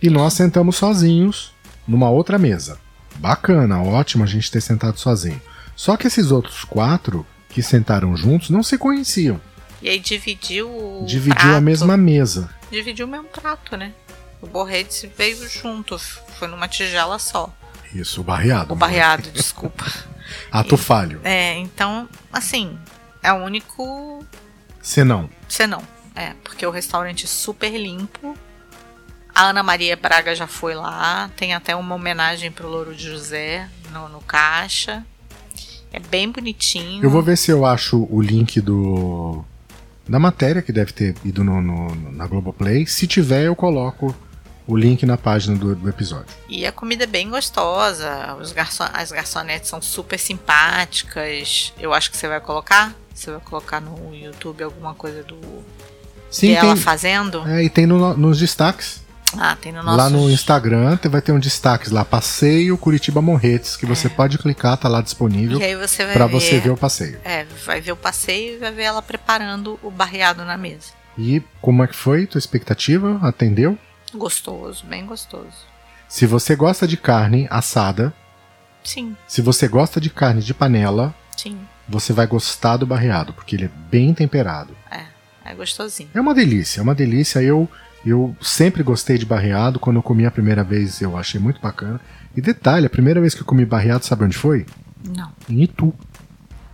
E 0.00 0.08
nós 0.08 0.32
sentamos 0.34 0.76
sozinhos 0.76 1.52
numa 1.86 2.08
outra 2.08 2.38
mesa. 2.38 2.78
Bacana, 3.16 3.82
ótimo 3.82 4.22
a 4.22 4.26
gente 4.26 4.50
ter 4.50 4.60
sentado 4.60 4.98
sozinho. 4.98 5.42
Só 5.74 5.96
que 5.96 6.06
esses 6.06 6.30
outros 6.30 6.62
quatro 6.64 7.26
que 7.48 7.62
sentaram 7.62 8.16
juntos 8.16 8.48
não 8.50 8.62
se 8.62 8.78
conheciam. 8.78 9.40
E 9.82 9.88
aí 9.88 9.98
dividiu 9.98 10.68
o 10.68 11.04
Dividiu 11.06 11.34
prato. 11.34 11.56
a 11.56 11.60
mesma 11.60 11.96
mesa. 11.96 12.48
Dividiu 12.70 13.06
o 13.06 13.08
mesmo 13.08 13.26
prato, 13.26 13.76
né? 13.76 13.92
O 14.40 14.46
borrete 14.46 15.10
veio 15.16 15.48
junto, 15.48 15.98
foi 15.98 16.48
numa 16.48 16.68
tigela 16.68 17.18
só. 17.18 17.52
Isso, 17.94 18.20
o 18.20 18.24
barreado. 18.24 18.72
O 18.72 18.76
barreado, 18.76 19.30
desculpa. 19.30 19.84
Ato 20.52 20.74
e, 20.74 20.78
falho. 20.78 21.20
É, 21.24 21.54
então, 21.56 22.08
assim, 22.32 22.78
é 23.22 23.32
o 23.32 23.36
único. 23.36 24.24
Senão. 24.82 25.28
Senão, 25.48 25.82
é, 26.14 26.34
porque 26.44 26.66
o 26.66 26.70
restaurante 26.70 27.24
é 27.24 27.28
super 27.28 27.70
limpo. 27.76 28.36
A 29.34 29.44
Ana 29.50 29.62
Maria 29.62 29.96
Braga 29.96 30.34
já 30.34 30.46
foi 30.46 30.74
lá, 30.74 31.30
tem 31.36 31.54
até 31.54 31.74
uma 31.74 31.94
homenagem 31.94 32.50
pro 32.50 32.68
Louro 32.68 32.94
de 32.94 33.04
José 33.04 33.68
no, 33.92 34.08
no 34.08 34.20
caixa. 34.20 35.04
É 35.92 35.98
bem 35.98 36.30
bonitinho. 36.30 37.02
Eu 37.02 37.10
vou 37.10 37.22
ver 37.22 37.36
se 37.38 37.50
eu 37.50 37.64
acho 37.64 38.06
o 38.10 38.20
link 38.20 38.60
do 38.60 39.44
da 40.08 40.18
matéria 40.18 40.62
que 40.62 40.72
deve 40.72 40.92
ter 40.92 41.14
ido 41.24 41.44
no, 41.44 41.60
no, 41.60 42.12
na 42.12 42.26
Globoplay. 42.26 42.86
Se 42.86 43.06
tiver, 43.06 43.44
eu 43.44 43.54
coloco 43.54 44.14
o 44.68 44.76
link 44.76 45.06
na 45.06 45.16
página 45.16 45.56
do, 45.56 45.74
do 45.74 45.88
episódio. 45.88 46.26
E 46.46 46.66
a 46.66 46.70
comida 46.70 47.04
é 47.04 47.06
bem 47.06 47.30
gostosa. 47.30 48.36
Os 48.38 48.52
garçon 48.52 48.84
as 48.92 49.10
garçonetes 49.10 49.70
são 49.70 49.80
super 49.80 50.18
simpáticas. 50.18 51.72
Eu 51.80 51.94
acho 51.94 52.10
que 52.10 52.16
você 52.16 52.28
vai 52.28 52.38
colocar. 52.38 52.94
Você 53.14 53.30
vai 53.30 53.40
colocar 53.40 53.80
no 53.80 54.14
YouTube 54.14 54.62
alguma 54.62 54.94
coisa 54.94 55.24
do 55.24 55.38
Sim, 56.30 56.52
dela 56.52 56.74
tem, 56.74 56.82
fazendo? 56.82 57.48
É, 57.48 57.64
e 57.64 57.70
tem 57.70 57.86
no, 57.86 58.14
nos 58.16 58.38
destaques. 58.38 59.02
Ah, 59.36 59.56
tem 59.60 59.72
no 59.72 59.82
nosso... 59.82 59.96
Lá 59.96 60.08
no 60.08 60.30
Instagram 60.30 60.98
vai 61.04 61.20
ter 61.20 61.32
um 61.32 61.38
destaque 61.38 61.90
lá, 61.90 62.04
Passeio 62.04 62.78
Curitiba 62.78 63.20
Morretes, 63.20 63.76
que 63.76 63.84
você 63.84 64.06
é. 64.06 64.10
pode 64.10 64.38
clicar, 64.38 64.76
tá 64.78 64.88
lá 64.88 65.02
disponível 65.02 65.58
para 66.12 66.26
você 66.26 66.58
ver 66.60 66.70
o 66.70 66.76
passeio. 66.76 67.18
É, 67.24 67.44
vai 67.66 67.80
ver 67.80 67.92
o 67.92 67.96
passeio 67.96 68.54
e 68.54 68.58
vai 68.58 68.72
ver 68.72 68.84
ela 68.84 69.02
preparando 69.02 69.78
o 69.82 69.90
barreado 69.90 70.44
na 70.44 70.56
mesa. 70.56 70.92
E 71.18 71.42
como 71.60 71.82
é 71.82 71.86
que 71.86 71.96
foi 71.96 72.26
tua 72.26 72.38
expectativa? 72.38 73.18
Atendeu? 73.22 73.76
Gostoso, 74.14 74.86
bem 74.86 75.06
gostoso. 75.06 75.66
Se 76.08 76.26
você 76.26 76.56
gosta 76.56 76.86
de 76.86 76.96
carne 76.96 77.46
assada, 77.50 78.12
sim. 78.82 79.16
Se 79.26 79.42
você 79.42 79.68
gosta 79.68 80.00
de 80.00 80.08
carne 80.10 80.40
de 80.40 80.54
panela, 80.54 81.14
sim. 81.36 81.58
Você 81.88 82.12
vai 82.12 82.26
gostar 82.26 82.76
do 82.76 82.86
barreado, 82.86 83.32
porque 83.32 83.56
ele 83.56 83.64
é 83.64 83.70
bem 83.90 84.12
temperado. 84.12 84.76
É, 84.90 85.04
é 85.44 85.54
gostosinho. 85.54 86.10
É 86.14 86.20
uma 86.20 86.34
delícia, 86.34 86.80
é 86.80 86.82
uma 86.82 86.94
delícia. 86.94 87.40
Eu 87.42 87.68
eu 88.04 88.34
sempre 88.40 88.82
gostei 88.82 89.18
de 89.18 89.26
barreado. 89.26 89.78
Quando 89.78 89.96
eu 89.96 90.02
comi 90.02 90.24
a 90.24 90.30
primeira 90.30 90.62
vez, 90.62 91.00
eu 91.00 91.16
achei 91.16 91.40
muito 91.40 91.60
bacana. 91.60 92.00
E 92.36 92.40
detalhe, 92.40 92.86
a 92.86 92.90
primeira 92.90 93.20
vez 93.20 93.34
que 93.34 93.42
eu 93.42 93.46
comi 93.46 93.64
barreado, 93.64 94.04
sabe 94.04 94.24
onde 94.24 94.36
foi? 94.36 94.66
Não. 95.16 95.32
Em 95.48 95.62
Itu. 95.62 95.94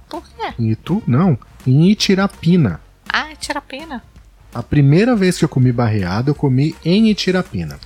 Por 0.09 0.23
quê? 0.23 0.55
Em 0.59 0.71
Itu? 0.71 1.03
Não. 1.07 1.39
Em 1.67 1.91
Itirapina. 1.91 2.81
Ah, 3.09 3.33
Itirapina. 3.33 4.03
A 4.55 4.63
primeira 4.63 5.17
vez 5.17 5.37
que 5.37 5.45
eu 5.45 5.49
comi 5.49 5.73
barreado, 5.73 6.31
eu 6.31 6.35
comi 6.35 6.77
em 6.85 7.11
Itirapina. 7.11 7.79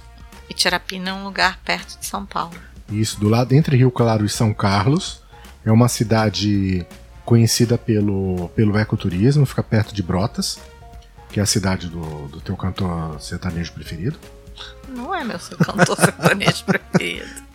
Itirapina 0.50 1.10
é 1.10 1.12
um 1.12 1.24
lugar 1.24 1.58
perto 1.64 1.98
de 1.98 2.06
São 2.06 2.26
Paulo. 2.26 2.54
Isso, 2.90 3.18
do 3.18 3.28
lado 3.28 3.54
entre 3.54 3.76
Rio 3.76 3.90
Claro 3.90 4.24
e 4.24 4.28
São 4.28 4.52
Carlos. 4.52 5.22
É 5.64 5.72
uma 5.72 5.88
cidade 5.88 6.86
conhecida 7.24 7.76
pelo, 7.76 8.48
pelo 8.50 8.78
ecoturismo, 8.78 9.44
fica 9.44 9.62
perto 9.62 9.94
de 9.94 10.02
Brotas 10.02 10.58
que 11.30 11.40
é 11.40 11.42
a 11.42 11.46
cidade 11.46 11.88
do, 11.88 12.28
do 12.28 12.40
teu 12.40 12.56
cantor 12.56 13.20
sertanejo 13.20 13.72
preferido. 13.72 14.18
Não 14.88 15.14
é 15.14 15.22
meu 15.22 15.38
cantor 15.38 15.96
sertanejo 15.98 16.64
preferido. 16.64 17.47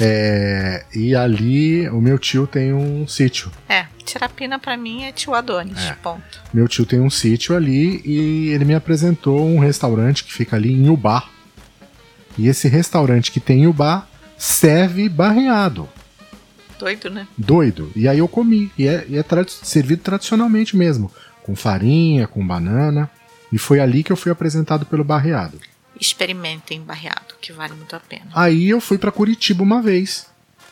É, 0.00 0.84
e 0.94 1.14
ali 1.14 1.88
o 1.88 2.00
meu 2.00 2.18
tio 2.18 2.46
tem 2.46 2.72
um 2.72 3.06
sítio. 3.06 3.50
É, 3.68 3.86
Tirapina 4.04 4.58
para 4.58 4.76
mim 4.76 5.02
é 5.04 5.12
tio 5.12 5.34
Adonis, 5.34 5.84
é. 5.84 5.92
ponto. 5.94 6.40
Meu 6.54 6.68
tio 6.68 6.86
tem 6.86 7.00
um 7.00 7.10
sítio 7.10 7.56
ali 7.56 8.00
e 8.04 8.48
ele 8.50 8.64
me 8.64 8.74
apresentou 8.74 9.44
um 9.44 9.58
restaurante 9.58 10.24
que 10.24 10.32
fica 10.32 10.56
ali 10.56 10.72
em 10.72 10.88
Ubá. 10.88 11.28
E 12.38 12.48
esse 12.48 12.68
restaurante 12.68 13.32
que 13.32 13.40
tem 13.40 13.62
em 13.62 13.66
Ubá 13.66 14.06
serve 14.38 15.08
barreado. 15.08 15.88
Doido, 16.78 17.10
né? 17.10 17.26
Doido. 17.36 17.90
E 17.96 18.06
aí 18.06 18.18
eu 18.18 18.28
comi. 18.28 18.70
E 18.78 18.86
é, 18.86 19.04
e 19.08 19.16
é 19.16 19.22
tra 19.22 19.44
servido 19.48 20.02
tradicionalmente 20.02 20.76
mesmo. 20.76 21.10
Com 21.42 21.56
farinha, 21.56 22.26
com 22.26 22.46
banana. 22.46 23.10
E 23.50 23.58
foi 23.58 23.80
ali 23.80 24.02
que 24.02 24.12
eu 24.12 24.16
fui 24.16 24.30
apresentado 24.30 24.84
pelo 24.86 25.02
barreado. 25.02 25.58
Experimentem 26.00 26.80
barreado, 26.82 27.34
que 27.40 27.52
vale 27.52 27.74
muito 27.74 27.94
a 27.96 28.00
pena. 28.00 28.26
Aí 28.34 28.68
eu 28.68 28.80
fui 28.80 28.98
para 28.98 29.10
Curitiba 29.12 29.62
uma 29.62 29.80
vez. 29.80 30.26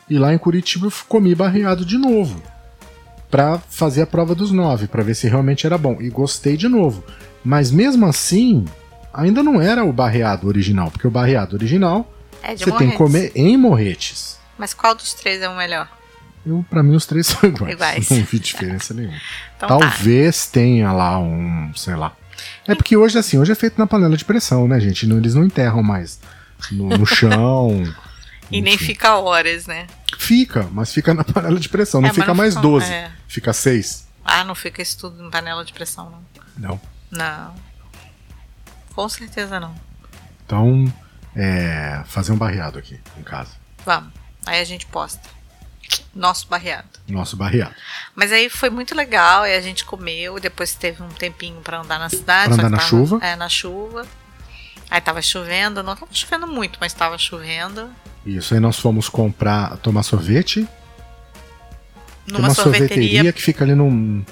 E 0.09 0.17
lá 0.19 0.33
em 0.33 0.37
Curitiba 0.37 0.87
eu 0.87 0.93
comi 1.07 1.33
barreado 1.33 1.83
de 1.85 1.97
novo. 1.97 2.41
pra 3.31 3.57
fazer 3.69 4.01
a 4.03 4.07
prova 4.07 4.33
dos 4.35 4.51
nove, 4.51 4.87
pra 4.87 5.03
ver 5.03 5.13
se 5.15 5.27
realmente 5.27 5.65
era 5.65 5.77
bom. 5.77 5.97
E 5.99 6.09
gostei 6.09 6.55
de 6.55 6.67
novo. 6.69 7.03
Mas 7.43 7.69
mesmo 7.71 8.05
assim, 8.05 8.63
ainda 9.13 9.43
não 9.43 9.61
era 9.61 9.83
o 9.83 9.91
barreado 9.91 10.47
original, 10.47 10.89
porque 10.89 11.07
o 11.07 11.11
barreado 11.11 11.55
original 11.55 12.09
É 12.41 12.55
você 12.55 12.65
tem 12.65 12.91
que 12.91 12.97
morretes. 12.97 12.97
comer 12.97 13.31
em 13.35 13.57
morretes. 13.57 14.39
Mas 14.57 14.73
qual 14.73 14.95
dos 14.95 15.13
três 15.13 15.41
é 15.41 15.49
o 15.49 15.55
melhor? 15.57 15.89
Eu, 16.45 16.63
pra 16.69 16.81
mim, 16.83 16.95
os 16.95 17.05
três 17.05 17.27
são 17.27 17.41
iguais. 17.49 17.73
Iguais. 17.73 18.09
Não 18.11 18.23
vi 18.23 18.39
diferença 18.39 18.93
nenhuma. 18.93 19.17
Então 19.57 19.67
tá. 19.67 19.79
Talvez 19.79 20.45
tenha 20.47 20.91
lá 20.93 21.19
um, 21.19 21.73
sei 21.75 21.95
lá. 21.95 22.15
É 22.67 22.75
porque 22.75 22.95
hoje, 22.97 23.17
assim, 23.17 23.37
hoje 23.37 23.51
é 23.51 23.55
feito 23.55 23.77
na 23.77 23.87
panela 23.87 24.15
de 24.17 24.25
pressão, 24.25 24.67
né, 24.67 24.79
gente? 24.79 25.05
Não- 25.07 25.17
eles 25.17 25.33
não 25.35 25.43
enterram 25.45 25.81
mais 25.83 26.19
no, 26.71 26.89
no 26.89 27.05
chão. 27.07 27.83
E 28.51 28.61
nem 28.61 28.77
fica 28.77 29.17
horas, 29.17 29.65
né? 29.67 29.87
Fica, 30.17 30.67
mas 30.71 30.91
fica 30.93 31.13
na 31.13 31.23
panela 31.25 31.59
de 31.59 31.69
pressão. 31.69 32.01
Não 32.01 32.09
É, 32.09 32.13
fica 32.13 32.27
não 32.27 32.35
mais 32.35 32.53
fica- 32.53 32.61
12. 32.61 32.91
é. 32.91 33.11
Fica 33.27 33.53
6. 33.53 34.07
Ah, 34.23 34.43
não 34.43 34.55
fica 34.55 34.81
isso 34.81 34.97
tudo 34.97 35.23
em 35.25 35.29
panela 35.29 35.63
de 35.63 35.71
pressão, 35.73 36.09
não. 36.57 36.69
Não. 36.69 36.81
Não. 37.11 37.55
Com 38.93 39.07
certeza 39.09 39.59
não. 39.59 39.75
Então, 40.45 40.91
é, 41.35 42.01
fazer 42.05 42.31
um 42.31 42.37
barreado 42.37 42.79
aqui 42.79 42.99
em 43.17 43.23
casa. 43.23 43.51
Vamos. 43.85 44.11
Aí 44.45 44.59
a 44.59 44.63
gente 44.63 44.85
posta. 44.85 45.27
Nosso 46.15 46.47
barreado. 46.47 46.87
Nosso 47.09 47.35
barreado. 47.35 47.75
Mas 48.15 48.31
aí 48.31 48.49
foi 48.49 48.69
muito 48.69 48.95
legal, 48.95 49.45
e 49.45 49.53
a 49.53 49.59
gente 49.59 49.83
comeu, 49.83 50.39
depois 50.39 50.73
teve 50.73 51.03
um 51.03 51.09
tempinho 51.09 51.59
pra 51.61 51.81
andar 51.81 51.99
na 51.99 52.09
cidade. 52.09 52.53
Pra 52.55 52.65
andar 52.65 52.69
na 52.69 52.77
tava- 52.77 52.89
chuva. 52.89 53.19
É, 53.21 53.35
na 53.35 53.49
chuva. 53.49 54.07
Aí 54.89 55.01
tava 55.01 55.21
chovendo, 55.21 55.83
não 55.83 55.95
tava 55.95 56.07
chovendo 56.13 56.47
muito, 56.47 56.77
mas 56.79 56.93
tava 56.93 57.17
chovendo. 57.17 57.89
Isso, 58.25 58.53
aí 58.53 58.59
nós 58.61 58.79
fomos 58.79 59.09
comprar, 59.09 59.75
tomar 59.77 60.03
sorvete. 60.03 60.65
Numa 62.27 62.47
uma 62.47 62.53
sorveteria. 62.53 62.87
sorveteria 62.87 63.33
que 63.33 63.41
fica 63.41 63.63
ali 63.65 63.75
num, 63.75 64.23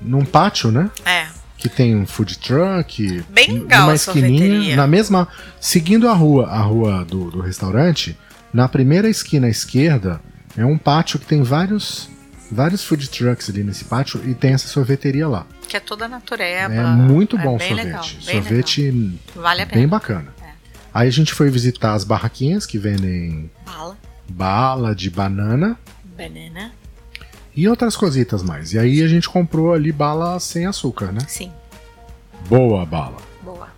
num 0.00 0.24
pátio, 0.24 0.70
né? 0.70 0.90
É, 1.04 1.26
que 1.56 1.68
tem 1.68 1.94
um 1.96 2.06
food 2.06 2.38
truck. 2.38 3.22
Bem 3.28 3.60
legal 3.60 3.82
numa 3.82 3.94
esquininha, 3.94 4.38
sorveteria. 4.38 4.76
na 4.76 4.86
mesma, 4.86 5.28
seguindo 5.60 6.08
a 6.08 6.12
rua, 6.12 6.48
a 6.48 6.58
rua 6.60 7.04
do, 7.04 7.30
do 7.30 7.40
restaurante, 7.40 8.16
na 8.52 8.68
primeira 8.68 9.08
esquina 9.08 9.46
à 9.46 9.50
esquerda 9.50 10.20
é 10.56 10.64
um 10.64 10.76
pátio 10.78 11.18
que 11.18 11.26
tem 11.26 11.42
vários 11.42 12.08
vários 12.50 12.82
food 12.82 13.08
trucks 13.08 13.48
ali 13.48 13.62
nesse 13.62 13.84
pátio 13.84 14.20
e 14.28 14.34
tem 14.34 14.52
essa 14.52 14.66
sorveteria 14.66 15.28
lá. 15.28 15.46
que 15.68 15.76
é 15.76 15.80
toda 15.80 16.08
natureba. 16.08 16.74
é 16.74 16.82
muito 16.84 17.38
bom 17.38 17.54
o 17.54 17.58
bem 17.58 17.68
sorvete. 17.68 17.86
legal, 17.86 18.02
bem 18.26 18.42
sorvete 18.42 18.90
legal. 18.90 19.18
Vale 19.36 19.62
a 19.62 19.66
bem 19.66 19.74
pena. 19.74 19.88
bacana. 19.88 20.34
É. 20.42 20.48
Aí 20.92 21.06
a 21.08 21.12
gente 21.12 21.32
foi 21.32 21.48
visitar 21.48 21.92
as 21.94 22.02
barraquinhas 22.02 22.66
que 22.66 22.76
vendem 22.78 23.48
Bala, 23.64 23.96
bala 24.28 24.94
de 24.96 25.08
banana 25.10 25.78
banana. 26.16 26.72
e 27.54 27.68
outras 27.68 27.96
cositas 27.96 28.42
mais. 28.42 28.72
E 28.72 28.78
aí 28.80 29.00
a 29.02 29.06
gente 29.06 29.28
comprou 29.28 29.72
ali 29.72 29.92
bala 29.92 30.40
sem 30.40 30.66
açúcar, 30.66 31.12
né? 31.12 31.20
Sim, 31.28 31.52
Boa 32.48 32.84
bala. 32.84 33.18
boa. 33.42 33.68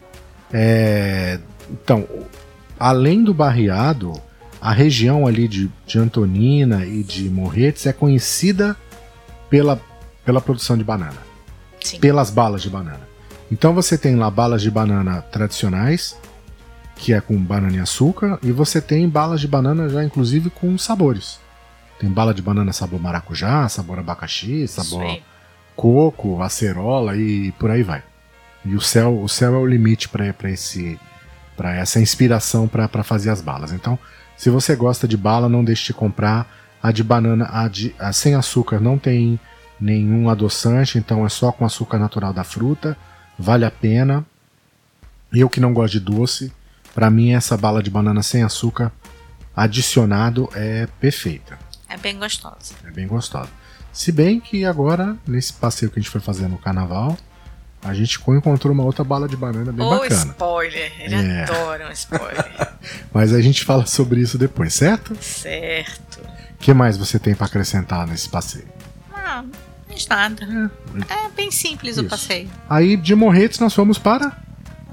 É, 0.51 1.39
então, 1.70 2.09
além 2.81 3.23
do 3.23 3.35
barreado, 3.35 4.14
a 4.62 4.72
região 4.72 5.26
ali 5.26 5.48
de, 5.48 5.68
de 5.84 5.98
Antonina 5.98 6.86
e 6.86 7.02
de 7.02 7.28
Morretes 7.28 7.84
é 7.84 7.92
conhecida 7.92 8.76
pela, 9.50 9.80
pela 10.24 10.40
produção 10.40 10.78
de 10.78 10.84
banana, 10.84 11.18
Sim. 11.82 11.98
pelas 11.98 12.30
balas 12.30 12.62
de 12.62 12.70
banana. 12.70 13.00
Então 13.50 13.74
você 13.74 13.98
tem 13.98 14.14
lá 14.14 14.30
balas 14.30 14.62
de 14.62 14.70
banana 14.70 15.20
tradicionais, 15.20 16.16
que 16.94 17.12
é 17.12 17.20
com 17.20 17.36
banana 17.36 17.76
e 17.76 17.80
açúcar, 17.80 18.38
e 18.40 18.52
você 18.52 18.80
tem 18.80 19.08
balas 19.08 19.40
de 19.40 19.48
banana 19.48 19.88
já 19.88 20.04
inclusive 20.04 20.48
com 20.48 20.78
sabores. 20.78 21.40
Tem 21.98 22.08
bala 22.08 22.32
de 22.32 22.40
banana 22.40 22.72
sabor 22.72 23.00
maracujá, 23.00 23.68
sabor 23.68 23.98
abacaxi, 23.98 24.68
sabor 24.68 25.02
aí. 25.02 25.22
coco, 25.74 26.40
acerola 26.40 27.16
e 27.16 27.50
por 27.58 27.68
aí 27.68 27.82
vai. 27.82 28.04
E 28.64 28.76
o 28.76 28.80
céu, 28.80 29.20
o 29.20 29.28
céu 29.28 29.56
é 29.56 29.58
o 29.58 29.66
limite 29.66 30.08
para 30.08 30.28
esse 30.48 31.00
para 31.56 31.74
essa 31.74 32.00
inspiração 32.00 32.68
para 32.68 33.02
fazer 33.02 33.30
as 33.30 33.40
balas. 33.40 33.72
Então, 33.72 33.98
se 34.37 34.51
você 34.51 34.74
gosta 34.74 35.07
de 35.07 35.16
bala, 35.16 35.49
não 35.49 35.64
deixe 35.64 35.87
de 35.87 35.95
comprar 35.95 36.51
a 36.83 36.91
de 36.91 37.05
banana, 37.05 37.49
a 37.51 37.68
de 37.68 37.95
a 37.99 38.12
sem 38.12 38.35
açúcar 38.35 38.80
não 38.80 38.99
tem 38.99 39.39
nenhum 39.80 40.28
adoçante, 40.28 40.99
então 40.99 41.24
é 41.24 41.28
só 41.28 41.53
com 41.53 41.64
açúcar 41.64 41.99
natural 41.99 42.33
da 42.33 42.45
fruta, 42.45 42.97
vale 43.39 43.64
a 43.64 43.70
pena. 43.70 44.24
Eu 45.33 45.49
que 45.49 45.61
não 45.61 45.72
gosto 45.72 45.95
de 45.95 46.01
doce, 46.01 46.53
para 46.95 47.11
mim 47.11 47.33
essa 47.33 47.57
bala 47.57 47.83
de 47.83 47.91
banana 47.91 48.22
sem 48.22 48.43
açúcar 48.43 48.93
adicionado 49.55 50.49
é 50.55 50.87
perfeita. 51.01 51.59
É 51.89 51.97
bem 51.97 52.18
gostosa. 52.18 52.74
É 52.85 52.91
bem 52.91 53.07
gostosa. 53.07 53.51
Se 53.93 54.11
bem 54.11 54.41
que 54.41 54.64
agora, 54.64 55.16
nesse 55.26 55.53
passeio 55.53 55.91
que 55.91 55.99
a 55.99 56.03
gente 56.03 56.11
foi 56.11 56.20
fazer 56.20 56.49
no 56.49 56.57
carnaval, 56.57 57.16
a 57.83 57.93
gente 57.95 58.18
encontrou 58.28 58.72
uma 58.72 58.85
outra 58.85 59.03
bala 59.05 59.28
de 59.28 59.37
banana 59.37 59.72
bem 59.72 59.85
Ô, 59.85 59.91
bacana. 59.91 60.14
spoiler. 60.33 60.93
Ele 61.01 61.14
É. 61.14 61.43
adora 61.45 61.89
um 61.89 61.93
spoiler. 61.93 62.72
Mas 63.12 63.33
a 63.33 63.41
gente 63.41 63.64
fala 63.64 63.87
sobre 63.87 64.20
isso 64.20 64.39
depois, 64.39 64.72
certo? 64.74 65.16
certo. 65.20 66.20
O 66.55 66.57
que 66.62 66.72
mais 66.72 66.97
você 66.97 67.18
tem 67.18 67.35
para 67.35 67.47
acrescentar 67.47 68.07
nesse 68.07 68.28
passeio? 68.28 68.66
Ah, 69.12 69.43
mais 69.89 70.07
nada. 70.07 70.70
É 71.09 71.28
bem 71.37 71.51
simples 71.51 71.97
o 71.99 72.03
Isso. 72.03 72.11
passeio. 72.11 72.49
Aí 72.70 72.97
de 72.97 73.14
Morretes 73.14 73.59
nós 73.59 73.74
fomos 73.74 73.99
para. 73.99 74.37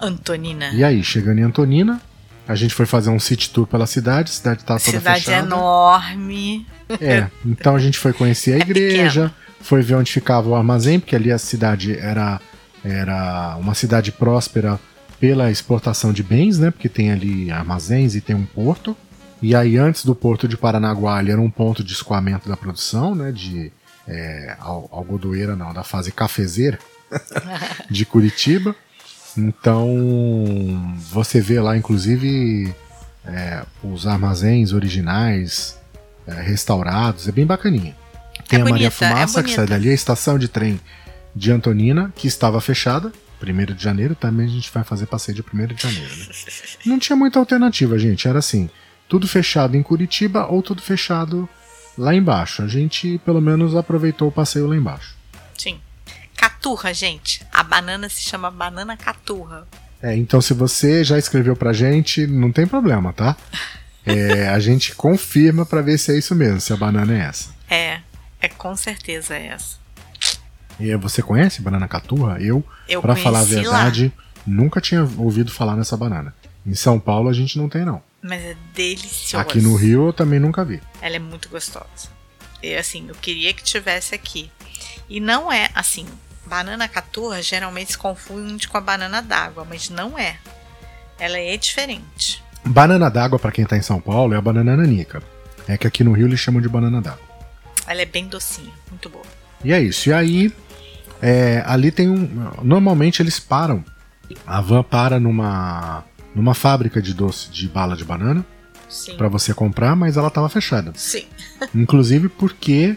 Antonina. 0.02 0.70
E 0.74 0.84
aí, 0.84 1.04
chegando 1.04 1.40
em 1.40 1.44
Antonina, 1.44 2.02
a 2.48 2.56
gente 2.56 2.74
foi 2.74 2.86
fazer 2.88 3.10
um 3.12 3.20
city 3.20 3.50
tour 3.52 3.68
pela 3.68 3.86
cidade, 3.86 4.32
a 4.32 4.34
cidade 4.34 4.64
tá 4.64 4.80
toda 4.80 4.98
Cidade 4.98 5.26
fechada. 5.26 5.46
enorme. 5.46 6.66
É, 7.00 7.28
então 7.46 7.76
a 7.76 7.80
gente 7.80 8.00
foi 8.00 8.14
conhecer 8.14 8.54
a 8.54 8.58
É 8.58 8.62
igreja, 8.62 9.32
foi 9.62 9.82
ver 9.84 9.96
onde 9.96 10.12
ficava 10.12 10.50
o 10.50 10.56
armazém, 10.56 11.00
porque 11.00 11.16
ali 11.16 11.32
a 11.32 11.38
cidade 11.38 11.96
era, 12.00 12.40
era 12.84 13.56
uma 13.60 13.74
cidade 13.74 14.12
próspera 14.12 14.80
pela 15.20 15.52
exportação 15.52 16.14
de 16.14 16.24
bens, 16.24 16.58
né? 16.60 16.72
Porque 16.72 16.88
tem 16.90 17.12
ali 17.12 17.52
armazéns 17.52 18.16
e 18.16 18.22
tem 18.22 18.36
um 18.36 18.46
porto. 18.46 18.96
E 19.42 19.56
aí, 19.56 19.78
antes 19.78 20.04
do 20.06 20.14
porto 20.16 20.48
de 20.48 20.58
Paranaguá, 20.58 21.18
ali 21.18 21.32
era 21.32 21.42
um 21.42 21.50
ponto 21.50 21.84
de 21.84 21.94
escoamento 21.94 22.48
da 22.50 22.56
produção, 22.58 23.14
né? 23.16 23.32
De 23.32 23.72
é, 24.08 24.56
al- 24.60 24.88
algodoeira, 24.92 25.56
não, 25.56 25.74
da 25.74 25.84
fase 25.84 26.12
cafezeira 26.12 26.80
de 27.90 28.06
Curitiba. 28.06 28.76
Então, 29.38 29.88
você 31.12 31.40
vê 31.40 31.60
lá, 31.60 31.78
inclusive, 31.78 32.74
é, 33.26 33.64
os 33.84 34.08
armazéns 34.08 34.74
originais 34.74 35.78
é, 36.28 36.34
restaurados, 36.42 37.28
é 37.28 37.32
bem 37.32 37.46
bacaninha. 37.46 37.96
Tem 38.48 38.60
É 38.60 38.62
a 38.62 38.66
Maria 38.66 38.90
bonita, 38.90 39.06
é 39.06 39.10
Fumaça, 39.10 39.44
que 39.44 39.52
sai 39.52 39.66
dali, 39.68 39.90
a 39.90 39.94
estação 39.94 40.38
de 40.40 40.48
trem 40.48 40.80
de 41.36 41.52
Antonina, 41.52 42.14
que 42.16 42.28
estava 42.28 42.60
fechada, 42.60 43.12
1 43.42 43.74
de 43.74 43.84
janeiro, 43.84 44.16
também 44.16 44.46
a 44.46 44.50
gente 44.50 44.72
vai 44.72 44.84
fazer 44.84 45.06
passeio 45.06 45.36
de 45.36 45.42
1 45.42 45.68
de 45.68 45.82
janeiro. 45.82 46.16
Né? 46.16 46.26
Não 46.86 47.00
tinha 47.00 47.16
muita 47.16 47.40
alternativa, 47.40 47.98
gente, 47.98 48.28
era 48.28 48.40
assim, 48.40 48.70
tudo 49.08 49.28
fechado 49.28 49.76
em 49.76 49.84
Curitiba 49.84 50.46
ou 50.46 50.62
tudo 50.62 50.82
fechado 50.82 51.48
lá 51.98 52.14
embaixo. 52.14 52.62
A 52.62 52.68
gente, 52.68 53.20
pelo 53.26 53.42
menos, 53.42 53.76
aproveitou 53.76 54.28
o 54.28 54.32
passeio 54.32 54.68
lá 54.68 54.76
embaixo. 54.76 55.16
Sim. 55.58 55.80
Caturra, 56.36 56.94
gente. 56.94 57.46
A 57.52 57.64
banana 57.64 58.08
se 58.08 58.22
chama 58.22 58.50
banana 58.50 58.96
caturra. 58.96 59.68
É, 60.02 60.16
então 60.16 60.40
se 60.40 60.54
você 60.54 61.04
já 61.04 61.18
escreveu 61.18 61.56
pra 61.56 61.74
gente, 61.74 62.26
não 62.26 62.52
tem 62.52 62.66
problema, 62.66 63.14
tá? 63.14 63.36
É, 64.06 64.48
a 64.48 64.58
gente 64.58 64.96
confirma 64.96 65.66
pra 65.66 65.82
ver 65.82 66.00
se 66.00 66.12
é 66.12 66.18
isso 66.18 66.34
mesmo, 66.34 66.60
se 66.60 66.74
a 66.74 66.78
banana 66.78 67.14
é 67.14 67.28
essa. 67.28 67.54
É, 67.70 68.00
é 68.42 68.48
com 68.48 68.76
certeza 68.76 69.36
essa. 69.36 69.79
Você 71.02 71.22
conhece 71.22 71.62
banana 71.62 71.88
caturra? 71.88 72.38
Eu, 72.40 72.64
Eu 72.88 73.02
pra 73.02 73.16
falar 73.16 73.42
a 73.42 73.44
verdade, 73.44 74.14
nunca 74.46 74.80
tinha 74.80 75.08
ouvido 75.18 75.52
falar 75.52 75.76
nessa 75.76 75.98
banana. 75.98 76.34
Em 76.66 76.76
São 76.76 77.00
Paulo 77.00 77.30
a 77.30 77.34
gente 77.34 77.58
não 77.58 77.68
tem 77.68 77.84
não. 77.84 78.02
Mas 78.22 78.44
é 78.44 78.56
deliciosa. 78.74 79.42
Aqui 79.42 79.62
no 79.62 79.76
Rio 79.76 80.08
eu 80.08 80.14
também 80.14 80.40
nunca 80.40 80.64
vi. 80.64 80.82
Ela 81.02 81.16
é 81.16 81.20
muito 81.20 81.50
gostosa. 81.50 82.10
E 82.62 82.76
assim, 82.76 83.08
eu 83.08 83.16
queria 83.16 83.54
que 83.54 83.64
tivesse 83.64 84.14
aqui. 84.14 84.52
E 85.10 85.20
não 85.20 85.52
é 85.52 85.70
assim. 85.74 86.06
Banana 86.46 86.88
caturra 86.88 87.42
geralmente 87.42 87.92
se 87.92 87.98
confunde 87.98 88.68
com 88.68 88.78
a 88.78 88.82
banana 88.82 89.22
d'água, 89.22 89.66
mas 89.70 89.90
não 89.90 90.18
é. 90.18 90.38
Ela 91.20 91.38
é 91.38 91.56
diferente. 91.58 92.44
Banana 92.66 93.10
d'água 93.10 93.40
pra 93.40 93.52
quem 93.52 93.66
tá 93.66 93.78
em 93.78 93.82
São 93.82 94.02
Paulo 94.02 94.34
é 94.34 94.38
a 94.38 94.42
banana 94.42 94.76
nanica. 94.76 95.22
É 95.68 95.78
que 95.78 95.88
aqui 95.88 96.04
no 96.04 96.14
Rio 96.14 96.28
eles 96.28 96.40
chamam 96.40 96.62
de 96.62 96.68
banana 96.68 97.02
d'água. 97.02 97.22
Ela 97.88 98.02
é 98.02 98.06
bem 98.06 98.28
docinha, 98.28 98.72
muito 98.90 99.10
boa. 99.10 99.26
E 99.64 99.72
é 99.72 99.82
isso. 99.82 100.10
E 100.10 100.14
aí, 100.14 100.54
é, 101.22 101.64
ali 101.66 101.92
tem 101.92 102.10
um. 102.10 102.52
Normalmente 102.64 103.22
eles 103.22 103.40
param. 103.40 103.84
A 104.46 104.62
van 104.62 104.84
para 104.84 105.20
numa, 105.20 106.04
numa 106.36 106.54
fábrica 106.54 107.02
de 107.02 107.16
doce 107.16 107.50
de 107.50 107.68
bala 107.68 107.96
de 107.96 108.06
banana 108.06 108.46
Sim. 108.88 109.18
para 109.18 109.28
você 109.28 109.56
comprar, 109.56 109.96
mas 109.96 110.18
ela 110.18 110.28
estava 110.28 110.48
fechada. 110.50 110.94
Sim. 110.96 111.26
Inclusive 111.74 112.30
porque 112.30 112.96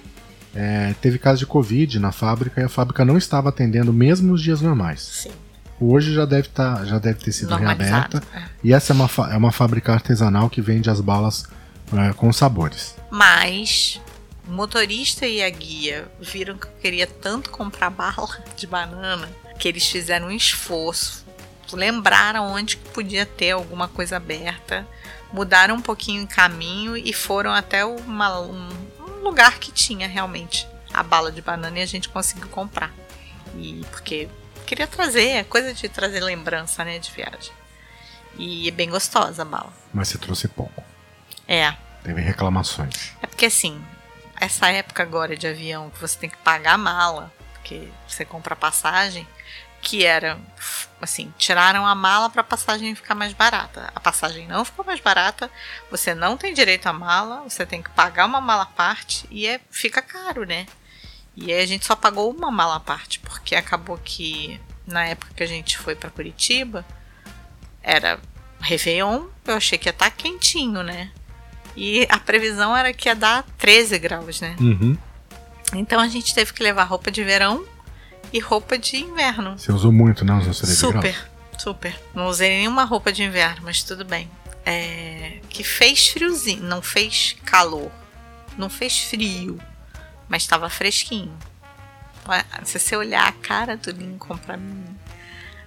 é, 0.55 0.95
teve 1.01 1.19
caso 1.19 1.39
de 1.39 1.47
Covid 1.47 1.99
na 1.99 2.13
fábrica 2.13 2.61
e 2.61 2.65
a 2.65 2.69
fábrica 2.69 3.05
não 3.05 3.17
estava 3.17 3.49
atendendo 3.49 3.93
mesmo 3.93 4.33
nos 4.33 4.43
dias 4.43 4.61
normais. 4.61 5.01
Sim. 5.01 5.31
Hoje 5.81 6.13
já 6.13 6.25
deve, 6.25 6.49
tá, 6.49 6.85
já 6.85 6.99
deve 6.99 7.19
ter 7.19 7.33
sido 7.33 7.57
reaberta. 7.57 8.23
E 8.63 8.73
essa 8.73 8.93
é 8.93 8.95
uma, 8.95 9.09
é 9.33 9.37
uma 9.37 9.51
fábrica 9.51 9.93
artesanal 9.93 10.49
que 10.49 10.61
vende 10.61 10.89
as 10.89 11.01
balas 11.01 11.45
é, 11.93 12.13
com 12.13 12.33
sabores. 12.33 12.95
Mas 13.11 14.01
o 14.47 14.51
motorista 14.51 15.27
e 15.27 15.43
a 15.43 15.51
guia 15.51 16.11
viram 16.21 16.59
que 16.59 16.67
eu 16.67 16.73
queria 16.81 17.07
tanto 17.07 17.51
comprar 17.51 17.91
bala 17.91 18.43
de 18.57 18.67
banana 18.67 19.29
que 19.59 19.69
eles 19.69 19.87
fizeram 19.87 20.27
um 20.27 20.31
esforço, 20.33 21.25
lembraram 21.73 22.53
onde 22.53 22.77
podia 22.77 23.25
ter 23.25 23.53
alguma 23.53 23.87
coisa 23.87 24.17
aberta, 24.17 24.87
mudaram 25.33 25.77
um 25.77 25.81
pouquinho 25.81 26.25
o 26.25 26.27
caminho 26.27 26.97
e 26.97 27.13
foram 27.13 27.53
até 27.53 27.85
uma, 27.85 28.41
um, 28.41 28.69
um 29.01 29.23
lugar 29.23 29.59
que 29.59 29.71
tinha 29.71 30.09
realmente 30.09 30.67
a 30.93 31.03
bala 31.03 31.31
de 31.31 31.41
banana 31.41 31.79
e 31.79 31.83
a 31.83 31.87
gente 31.87 32.09
conseguiu 32.09 32.49
comprar. 32.49 32.93
E 33.57 33.85
porque 33.91 34.29
queria 34.67 34.87
trazer, 34.87 35.29
é 35.29 35.45
coisa 35.45 35.73
de 35.73 35.89
trazer 35.89 36.21
lembrança, 36.21 36.85
né, 36.85 36.99
de 36.99 37.11
viagem. 37.11 37.53
E 38.39 38.69
é 38.69 38.71
bem 38.71 38.91
gostosa 38.91 39.43
a 39.43 39.45
bala. 39.45 39.73
Mas 39.93 40.09
você 40.09 40.19
trouxe 40.19 40.49
pouco. 40.49 40.83
É. 41.47 41.75
Teve 42.03 42.21
reclamações. 42.21 43.13
É 43.23 43.27
porque 43.27 43.47
assim, 43.47 43.81
essa 44.43 44.69
época 44.69 45.05
agora 45.05 45.37
de 45.37 45.47
avião 45.47 45.89
que 45.91 46.01
você 46.01 46.19
tem 46.19 46.29
que 46.29 46.37
pagar 46.39 46.75
a 46.75 46.79
mala, 46.79 47.33
porque 47.53 47.89
você 48.09 48.25
compra 48.25 48.57
passagem, 48.57 49.27
que 49.81 50.05
era 50.05 50.37
assim, 51.01 51.33
tiraram 51.39 51.87
a 51.87 51.95
mala 51.95 52.29
para 52.29 52.41
a 52.41 52.45
passagem 52.45 52.93
ficar 52.97 53.15
mais 53.15 53.33
barata. 53.33 53.93
A 53.95 54.01
passagem 54.01 54.49
não 54.49 54.65
ficou 54.65 54.85
mais 54.85 54.99
barata, 54.99 55.49
você 55.89 56.13
não 56.13 56.37
tem 56.37 56.53
direito 56.53 56.89
à 56.89 56.93
mala, 56.93 57.43
você 57.49 57.65
tem 57.65 57.81
que 57.81 57.91
pagar 57.91 58.27
uma 58.27 58.41
mala 58.41 58.65
à 58.65 58.67
parte 58.67 59.29
e 59.31 59.47
é, 59.47 59.61
fica 59.71 60.03
caro, 60.03 60.45
né? 60.45 60.67
E 61.37 61.53
aí 61.53 61.63
a 61.63 61.67
gente 61.67 61.87
só 61.87 61.95
pagou 61.95 62.29
uma 62.29 62.51
mala 62.51 62.77
à 62.77 62.81
parte, 62.81 63.21
porque 63.21 63.55
acabou 63.55 63.97
que 63.97 64.61
na 64.85 65.05
época 65.07 65.35
que 65.35 65.43
a 65.45 65.47
gente 65.47 65.79
foi 65.79 65.95
para 65.95 66.11
Curitiba, 66.11 66.85
era 67.81 68.19
Réveillon, 68.61 69.29
eu 69.45 69.55
achei 69.55 69.79
que 69.79 69.89
ia 69.89 69.91
estar 69.91 70.11
tá 70.11 70.17
quentinho, 70.17 70.83
né? 70.83 71.13
E 71.77 72.07
a 72.09 72.19
previsão 72.19 72.77
era 72.77 72.93
que 72.93 73.09
ia 73.09 73.15
dar 73.15 73.45
13 73.59 73.99
graus, 73.99 74.41
né? 74.41 74.57
Uhum. 74.61 74.97
Então 75.75 76.01
a 76.01 76.09
gente 76.09 76.35
teve 76.35 76.53
que 76.53 76.63
levar 76.63 76.85
roupa 76.85 77.11
de 77.11 77.25
verão 77.25 77.65
e 78.33 78.39
roupa 78.39 78.79
de 78.79 78.97
inverno. 78.97 79.59
Você 79.59 79.73
usou 79.73 79.93
muito, 79.93 80.25
não, 80.25 80.39
os 80.39 80.59
13 80.59 80.77
super, 80.77 81.01
graus? 81.01 81.33
Super, 81.59 82.01
Não 82.15 82.27
usei 82.27 82.49
nenhuma 82.49 82.85
roupa 82.85 83.13
de 83.13 83.23
inverno, 83.23 83.63
mas 83.63 83.83
tudo 83.83 84.05
bem. 84.05 84.29
É, 84.65 85.39
que 85.49 85.63
fez 85.63 86.09
friozinho, 86.09 86.63
não 86.63 86.83
fez 86.83 87.37
calor. 87.45 87.91
Não 88.57 88.69
fez 88.69 88.99
frio, 89.05 89.61
mas 90.29 90.43
estava 90.43 90.69
fresquinho. 90.69 91.33
Se 92.65 92.79
você 92.79 92.97
olhar 92.97 93.27
a 93.27 93.33
cara 93.33 93.77
do 93.77 93.91
Lincoln 93.91 94.37
pra 94.39 94.57
mim, 94.57 94.85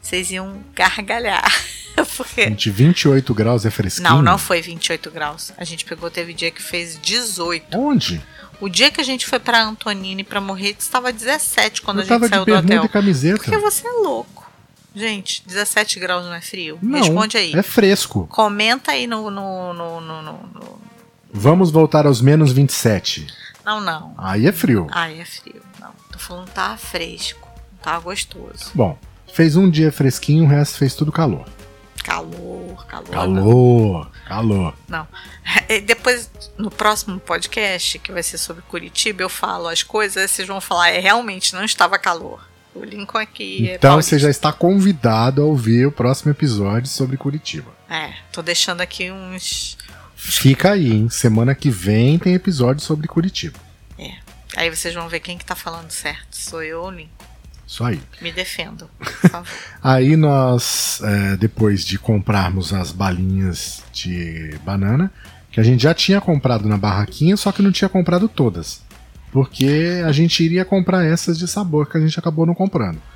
vocês 0.02 0.32
iam 0.32 0.64
gargalhar. 0.74 1.44
Porque... 2.18 2.44
Gente, 2.44 2.70
28 2.70 3.34
graus 3.34 3.66
é 3.66 3.70
fresquinho? 3.70 4.10
Não, 4.10 4.22
não 4.22 4.38
foi 4.38 4.62
28 4.62 5.12
graus. 5.12 5.52
A 5.58 5.64
gente 5.64 5.86
pegou, 5.86 6.10
teve 6.10 6.34
dia 6.34 6.52
que 6.52 6.62
fez 6.62 7.00
18. 7.02 7.78
Onde? 7.78 8.22
O 8.60 8.70
dia 8.70 8.90
que 8.90 9.02
a 9.02 9.04
gente 9.04 9.26
foi 9.26 9.40
para 9.40 9.64
Antonini 9.64 10.24
para 10.24 10.40
morrer, 10.40 10.76
estava 10.78 11.12
17 11.12 11.82
quando 11.82 11.98
Eu 11.98 12.04
a 12.04 12.06
gente 12.06 12.30
saiu 12.30 12.46
do 12.46 12.54
hotel. 12.54 12.86
E 12.86 12.90
camiseta. 12.90 13.38
Porque 13.38 13.58
você 13.58 13.88
é 13.88 13.92
louco. 13.92 14.50
Gente, 14.96 15.44
17 15.46 16.00
graus 16.00 16.26
não 16.26 16.34
é 16.34 16.40
frio? 16.40 16.80
Não, 16.82 17.00
Responde 17.00 17.38
aí. 17.38 17.54
É 17.54 17.62
fresco. 17.62 18.28
Comenta 18.28 18.92
aí 18.92 19.06
no, 19.08 19.30
no, 19.30 19.74
no, 19.74 20.00
no, 20.00 20.22
no... 20.22 20.82
Vamos 21.34 21.70
voltar 21.70 22.06
aos 22.06 22.22
menos 22.22 22.54
27. 22.54 23.28
Não, 23.66 23.82
não. 23.82 24.14
Aí 24.18 24.48
é 24.48 24.54
frio. 24.54 24.88
Aí 24.92 25.20
é 25.20 25.26
frio. 25.26 25.62
Não. 25.82 25.92
Tô 26.12 26.18
falando 26.18 26.48
tá 26.50 26.78
fresco. 26.78 27.46
Tá 27.82 28.00
gostoso. 28.00 28.72
Bom, 28.74 28.98
fez 29.34 29.58
um 29.58 29.70
dia 29.70 29.92
fresquinho, 29.92 30.46
o 30.46 30.48
resto 30.48 30.78
fez 30.78 30.96
tudo 30.96 31.12
calor. 31.12 31.46
Calor, 32.06 32.86
calor. 32.86 33.10
Calor, 33.10 34.06
não. 34.06 34.12
calor. 34.28 34.76
Não. 34.88 35.08
Depois, 35.88 36.30
no 36.56 36.70
próximo 36.70 37.20
podcast, 37.20 37.98
que 37.98 38.12
vai 38.12 38.22
ser 38.22 38.38
sobre 38.38 38.62
Curitiba, 38.62 39.24
eu 39.24 39.30
falo 39.30 39.68
as 39.68 39.82
coisas, 39.82 40.30
vocês 40.30 40.48
vão 40.48 40.62
falar, 40.62 40.92
é 40.92 41.00
realmente 41.00 41.56
não 41.56 41.66
estava 41.66 41.98
calor. 41.98 42.48
O 42.76 42.84
Lincoln 42.84 43.18
aqui 43.18 43.70
é 43.70 43.76
Então 43.76 43.96
você 43.96 44.20
já 44.20 44.30
está 44.30 44.54
convidado 44.54 45.42
a 45.42 45.46
ouvir 45.46 45.88
o 45.88 45.92
próximo 45.92 46.30
episódio 46.30 46.88
sobre 46.88 47.18
Curitiba. 47.18 47.72
É, 47.90 48.14
tô 48.32 48.44
deixando 48.44 48.82
aqui 48.82 49.10
uns. 49.12 49.76
Fica 50.16 50.74
aí, 50.74 50.92
hein? 50.92 51.10
Semana 51.10 51.56
que 51.56 51.72
vem 51.72 52.20
tem 52.20 52.36
episódio 52.36 52.84
sobre 52.84 53.08
Curitiba. 53.08 53.58
É. 53.98 54.12
Aí 54.56 54.70
vocês 54.70 54.94
vão 54.94 55.10
ver 55.10 55.22
quem 55.22 55.40
que 55.40 55.46
tá 55.46 55.56
falando 55.56 55.90
certo. 55.90 56.38
Sou 56.38 56.62
eu 56.62 56.84
ou 56.84 56.92
Lincoln. 56.92 57.25
Isso 57.68 57.84
aí. 57.84 58.00
Me 58.22 58.32
defendo, 58.32 58.90
por 58.98 59.30
favor. 59.30 59.48
aí 59.84 60.16
nós, 60.16 61.02
é, 61.04 61.36
depois 61.38 61.84
de 61.84 61.98
comprarmos 61.98 62.74
as 62.74 62.92
balinhas 62.92 63.84
de 63.92 64.58
banana, 64.64 65.12
que 65.52 65.60
a 65.60 65.64
gente 65.64 65.84
já 65.84 65.94
tinha 65.94 66.22
comprado 66.22 66.68
na 66.68 66.78
barraquinha, 66.78 67.36
só 67.36 67.52
que 67.52 67.62
não 67.62 67.72
tinha 67.72 67.90
comprado 67.90 68.28
todas. 68.28 68.82
Porque 69.32 70.02
a 70.06 70.12
gente 70.12 70.44
iria 70.44 70.64
comprar 70.64 71.04
essas 71.06 71.38
de 71.38 71.48
sabor 71.48 71.90
que 71.90 71.98
a 71.98 72.02
gente 72.02 72.18
acabou 72.20 72.46
não 72.46 72.56
comprando. 72.56 73.02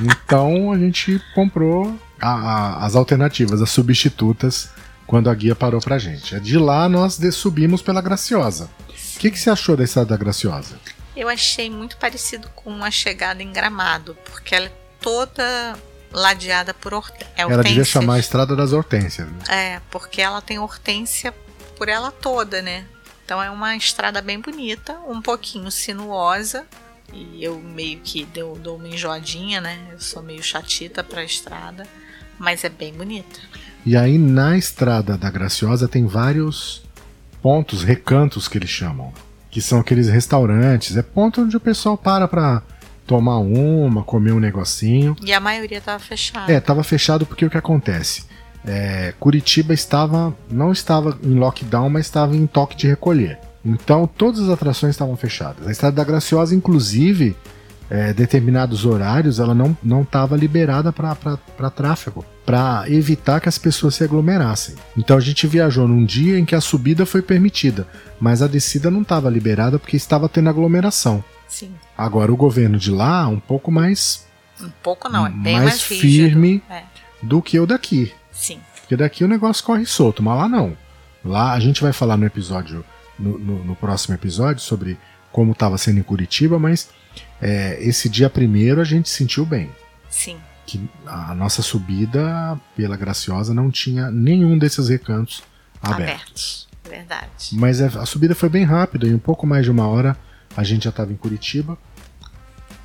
Então 0.00 0.72
a 0.72 0.78
gente 0.78 1.20
comprou 1.34 1.98
a, 2.20 2.30
a, 2.30 2.86
as 2.86 2.94
alternativas, 2.94 3.60
as 3.60 3.70
substitutas, 3.70 4.70
quando 5.06 5.28
a 5.28 5.34
guia 5.34 5.54
parou 5.56 5.80
pra 5.80 5.98
gente. 5.98 6.38
De 6.40 6.56
lá 6.56 6.88
nós 6.88 7.18
subimos 7.32 7.82
pela 7.82 8.00
Graciosa. 8.00 8.70
O 9.16 9.18
que, 9.18 9.30
que 9.30 9.38
você 9.38 9.50
achou 9.50 9.76
da 9.76 9.84
estrada 9.84 10.10
da 10.10 10.16
Graciosa? 10.16 10.76
Eu 11.20 11.28
achei 11.28 11.68
muito 11.68 11.98
parecido 11.98 12.48
com 12.54 12.82
a 12.82 12.90
chegada 12.90 13.42
em 13.42 13.52
Gramado, 13.52 14.16
porque 14.24 14.54
ela 14.54 14.66
é 14.66 14.72
toda 15.00 15.78
ladeada 16.10 16.72
por 16.72 16.94
hortênsias. 16.94 17.30
É 17.36 17.42
ela 17.42 17.62
devia 17.62 17.84
chamar 17.84 18.14
a 18.14 18.18
Estrada 18.18 18.56
das 18.56 18.72
Hortênsias. 18.72 19.28
Né? 19.28 19.38
É, 19.48 19.80
porque 19.90 20.22
ela 20.22 20.40
tem 20.40 20.58
hortênsia 20.58 21.34
por 21.76 21.90
ela 21.90 22.10
toda, 22.10 22.62
né? 22.62 22.86
Então 23.22 23.42
é 23.42 23.50
uma 23.50 23.76
estrada 23.76 24.22
bem 24.22 24.40
bonita, 24.40 24.98
um 25.06 25.20
pouquinho 25.20 25.70
sinuosa. 25.70 26.66
E 27.12 27.44
eu 27.44 27.58
meio 27.58 28.00
que 28.00 28.24
dou, 28.24 28.56
dou 28.56 28.76
uma 28.76 28.88
enjoadinha, 28.88 29.60
né? 29.60 29.78
Eu 29.92 30.00
sou 30.00 30.22
meio 30.22 30.42
chatita 30.42 31.04
pra 31.04 31.22
estrada, 31.22 31.86
mas 32.38 32.64
é 32.64 32.70
bem 32.70 32.94
bonita. 32.94 33.38
E 33.84 33.94
aí 33.94 34.16
na 34.16 34.56
estrada 34.56 35.18
da 35.18 35.30
Graciosa 35.30 35.86
tem 35.86 36.06
vários 36.06 36.82
pontos, 37.42 37.82
recantos 37.82 38.48
que 38.48 38.56
eles 38.56 38.70
chamam 38.70 39.12
que 39.50 39.60
são 39.60 39.80
aqueles 39.80 40.08
restaurantes, 40.08 40.96
é 40.96 41.02
ponto 41.02 41.42
onde 41.42 41.56
o 41.56 41.60
pessoal 41.60 41.98
para 41.98 42.28
pra 42.28 42.62
tomar 43.06 43.38
uma, 43.38 44.04
comer 44.04 44.32
um 44.32 44.38
negocinho. 44.38 45.16
E 45.22 45.32
a 45.32 45.40
maioria 45.40 45.80
tava 45.80 45.98
fechada. 45.98 46.52
É, 46.52 46.60
tava 46.60 46.84
fechado 46.84 47.26
porque 47.26 47.44
o 47.44 47.50
que 47.50 47.58
acontece? 47.58 48.24
É, 48.64 49.12
Curitiba 49.18 49.74
estava, 49.74 50.34
não 50.50 50.70
estava 50.70 51.18
em 51.22 51.34
lockdown, 51.34 51.90
mas 51.90 52.06
estava 52.06 52.36
em 52.36 52.46
toque 52.46 52.76
de 52.76 52.86
recolher. 52.86 53.38
Então 53.64 54.06
todas 54.06 54.40
as 54.40 54.48
atrações 54.48 54.94
estavam 54.94 55.16
fechadas. 55.16 55.66
A 55.66 55.72
Estrada 55.72 55.96
da 55.96 56.04
Graciosa, 56.04 56.54
inclusive, 56.54 57.36
é, 57.90 58.12
determinados 58.12 58.84
horários, 58.84 59.40
ela 59.40 59.54
não 59.54 60.02
estava 60.02 60.36
liberada 60.36 60.92
para 60.92 61.70
tráfego, 61.70 62.24
para 62.50 62.90
evitar 62.90 63.40
que 63.40 63.48
as 63.48 63.58
pessoas 63.58 63.94
se 63.94 64.02
aglomerassem. 64.02 64.74
Então 64.98 65.16
a 65.16 65.20
gente 65.20 65.46
viajou 65.46 65.86
num 65.86 66.04
dia 66.04 66.36
em 66.36 66.44
que 66.44 66.56
a 66.56 66.60
subida 66.60 67.06
foi 67.06 67.22
permitida, 67.22 67.86
mas 68.18 68.42
a 68.42 68.48
descida 68.48 68.90
não 68.90 69.02
estava 69.02 69.30
liberada 69.30 69.78
porque 69.78 69.96
estava 69.96 70.28
tendo 70.28 70.48
aglomeração. 70.48 71.22
Sim. 71.46 71.72
Agora 71.96 72.32
o 72.32 72.36
governo 72.36 72.76
de 72.76 72.90
lá, 72.90 73.28
um 73.28 73.38
pouco 73.38 73.70
mais. 73.70 74.26
Um 74.60 74.68
pouco 74.82 75.08
não, 75.08 75.28
é 75.28 75.30
bem 75.30 75.54
mais, 75.54 75.66
mais 75.66 75.82
firme 75.82 76.60
é. 76.68 76.82
do 77.22 77.40
que 77.40 77.56
o 77.60 77.66
daqui. 77.66 78.12
Sim. 78.32 78.58
Porque 78.80 78.96
daqui 78.96 79.22
o 79.22 79.28
negócio 79.28 79.62
corre 79.62 79.86
solto, 79.86 80.20
mas 80.20 80.36
lá 80.36 80.48
não. 80.48 80.76
Lá 81.24 81.52
a 81.52 81.60
gente 81.60 81.80
vai 81.80 81.92
falar 81.92 82.16
no 82.16 82.26
episódio, 82.26 82.84
no, 83.16 83.38
no, 83.38 83.64
no 83.64 83.76
próximo 83.76 84.16
episódio, 84.16 84.60
sobre 84.60 84.98
como 85.30 85.52
estava 85.52 85.78
sendo 85.78 86.00
em 86.00 86.02
Curitiba, 86.02 86.58
mas 86.58 86.88
é, 87.40 87.78
esse 87.80 88.08
dia 88.08 88.28
primeiro 88.28 88.80
a 88.80 88.84
gente 88.84 89.08
sentiu 89.08 89.46
bem. 89.46 89.70
Sim. 90.08 90.36
Que 90.70 90.88
a 91.04 91.34
nossa 91.34 91.62
subida 91.62 92.56
pela 92.76 92.96
Graciosa 92.96 93.52
não 93.52 93.72
tinha 93.72 94.08
nenhum 94.08 94.56
desses 94.56 94.88
recantos 94.88 95.42
abertos. 95.82 96.04
abertos. 96.04 96.68
Verdade. 96.88 97.28
Mas 97.54 97.80
é, 97.80 97.86
a 97.86 98.06
subida 98.06 98.36
foi 98.36 98.48
bem 98.48 98.62
rápida, 98.62 99.08
em 99.08 99.14
um 99.14 99.18
pouco 99.18 99.48
mais 99.48 99.64
de 99.64 99.70
uma 99.72 99.88
hora 99.88 100.16
a 100.56 100.62
gente 100.62 100.84
já 100.84 100.90
estava 100.90 101.12
em 101.12 101.16
Curitiba. 101.16 101.76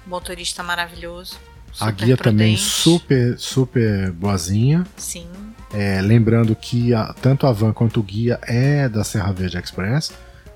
Motorista 0.07 0.63
maravilhoso. 0.63 1.37
a 1.79 1.91
guia 1.91 2.17
prudente. 2.17 2.23
também 2.23 2.57
super, 2.57 3.37
super 3.37 4.11
boazinha. 4.13 4.83
Sim. 4.97 5.27
É, 5.71 6.01
lembrando 6.01 6.55
que 6.55 6.91
a, 6.91 7.13
tanto 7.13 7.45
a 7.45 7.51
van 7.51 7.71
quanto 7.71 7.99
o 7.99 8.03
guia 8.03 8.39
é 8.41 8.89
da 8.89 9.03
Serra 9.03 9.31
Verde 9.31 9.59
Express, 9.59 10.11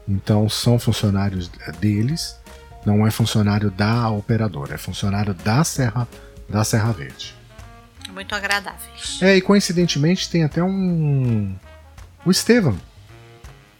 então 0.07 0.49
são 0.49 0.79
funcionários 0.79 1.47
deles 1.79 2.39
não 2.85 3.05
é 3.05 3.11
funcionário 3.11 3.69
da 3.69 4.09
operadora, 4.09 4.75
é 4.75 4.77
funcionário 4.77 5.33
da 5.33 5.63
Serra, 5.63 6.07
da 6.49 6.63
Serra 6.63 6.91
Verde. 6.91 7.35
Muito 8.11 8.33
agradáveis. 8.33 9.21
É, 9.21 9.37
e 9.37 9.41
coincidentemente 9.41 10.29
tem 10.29 10.43
até 10.43 10.63
um. 10.63 11.55
O 12.25 12.31
Estevam, 12.31 12.77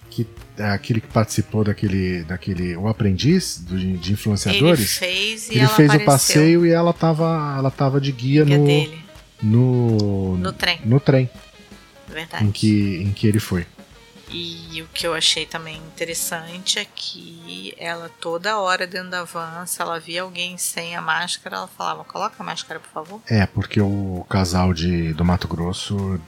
que 0.10 0.26
é 0.58 0.70
aquele 0.70 1.02
que 1.02 1.08
participou 1.08 1.64
daquele. 1.64 2.24
daquele 2.24 2.76
o 2.76 2.88
aprendiz 2.88 3.58
do, 3.60 3.78
de 3.78 4.14
influenciadores. 4.14 5.02
Ele 5.02 5.14
fez 5.14 5.50
e 5.50 5.58
ele 5.58 5.68
fez 5.68 5.90
apareceu. 5.90 6.02
o 6.02 6.06
passeio 6.06 6.66
e 6.66 6.72
ela 6.72 6.94
tava, 6.94 7.56
ela 7.58 7.72
tava 7.72 8.00
de 8.00 8.12
guia, 8.12 8.46
guia 8.46 8.58
no, 8.58 8.66
dele. 8.66 9.00
no. 9.42 10.38
No 10.38 10.54
trem. 10.54 10.80
No 10.86 11.00
trem 11.00 11.30
Verdade. 12.08 12.46
em 12.46 12.52
que, 12.52 13.02
em 13.04 13.12
que 13.12 13.28
ele 13.28 13.40
foi. 13.40 13.66
E 14.32 14.82
o 14.84 14.88
que 14.88 15.08
eu 15.08 15.14
achei 15.16 15.46
também 15.46 15.78
interessante 15.78 16.78
é 16.78 16.86
que 16.86 17.74
ela 17.78 18.10
toda 18.22 18.60
hora 18.60 18.86
dentro 18.86 19.10
da 19.10 19.24
van, 19.24 19.66
se 19.66 19.82
ela 19.82 20.00
via 20.00 20.22
alguém 20.22 20.58
sem 20.58 20.96
a 20.96 21.02
máscara, 21.02 21.56
ela 21.58 21.68
falava: 21.68 22.04
"Coloca 22.04 22.36
a 22.40 22.44
máscara, 22.44 22.80
por 22.80 22.90
favor". 22.92 23.22
É, 23.28 23.46
porque 23.48 23.82
o 23.82 24.26
casal 24.30 24.74
de 24.74 25.14
do 25.14 25.26
Mato 25.26 25.48
Grosso 25.48 26.20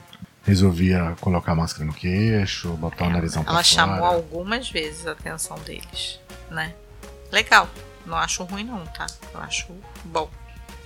resolvia 0.44 1.16
colocar 1.20 1.52
a 1.52 1.54
máscara 1.54 1.84
no 1.84 1.94
queixo, 1.94 2.70
botar 2.72 3.04
é, 3.04 3.08
o 3.08 3.10
narizão 3.12 3.44
pra 3.44 3.52
Ela 3.52 3.62
fora. 3.62 3.74
chamou 3.74 4.04
algumas 4.04 4.68
vezes 4.68 5.06
a 5.06 5.12
atenção 5.12 5.56
deles, 5.60 6.18
né? 6.50 6.74
Legal. 7.30 7.68
Não 8.04 8.16
acho 8.16 8.42
ruim 8.42 8.64
não, 8.64 8.84
tá? 8.86 9.06
Eu 9.32 9.40
acho 9.40 9.68
bom. 10.04 10.28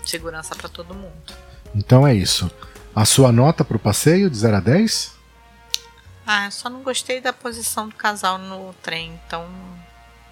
Segurança 0.05 0.55
para 0.55 0.69
todo 0.69 0.95
mundo. 0.95 1.33
Então 1.75 2.07
é 2.07 2.15
isso. 2.15 2.51
A 2.95 3.05
sua 3.07 3.33
nota 3.33 3.65
pro 3.65 3.79
passeio 3.79 4.29
de 4.31 4.37
0 4.37 4.57
a 4.59 4.61
10? 4.61 5.16
Ah, 6.27 6.47
eu 6.47 6.51
só 6.51 6.69
não 6.69 6.83
gostei 6.83 7.21
da 7.21 7.33
posição 7.33 7.89
do 7.89 7.95
casal 7.95 8.37
no 8.37 8.75
trem, 8.83 9.19
então 9.27 9.47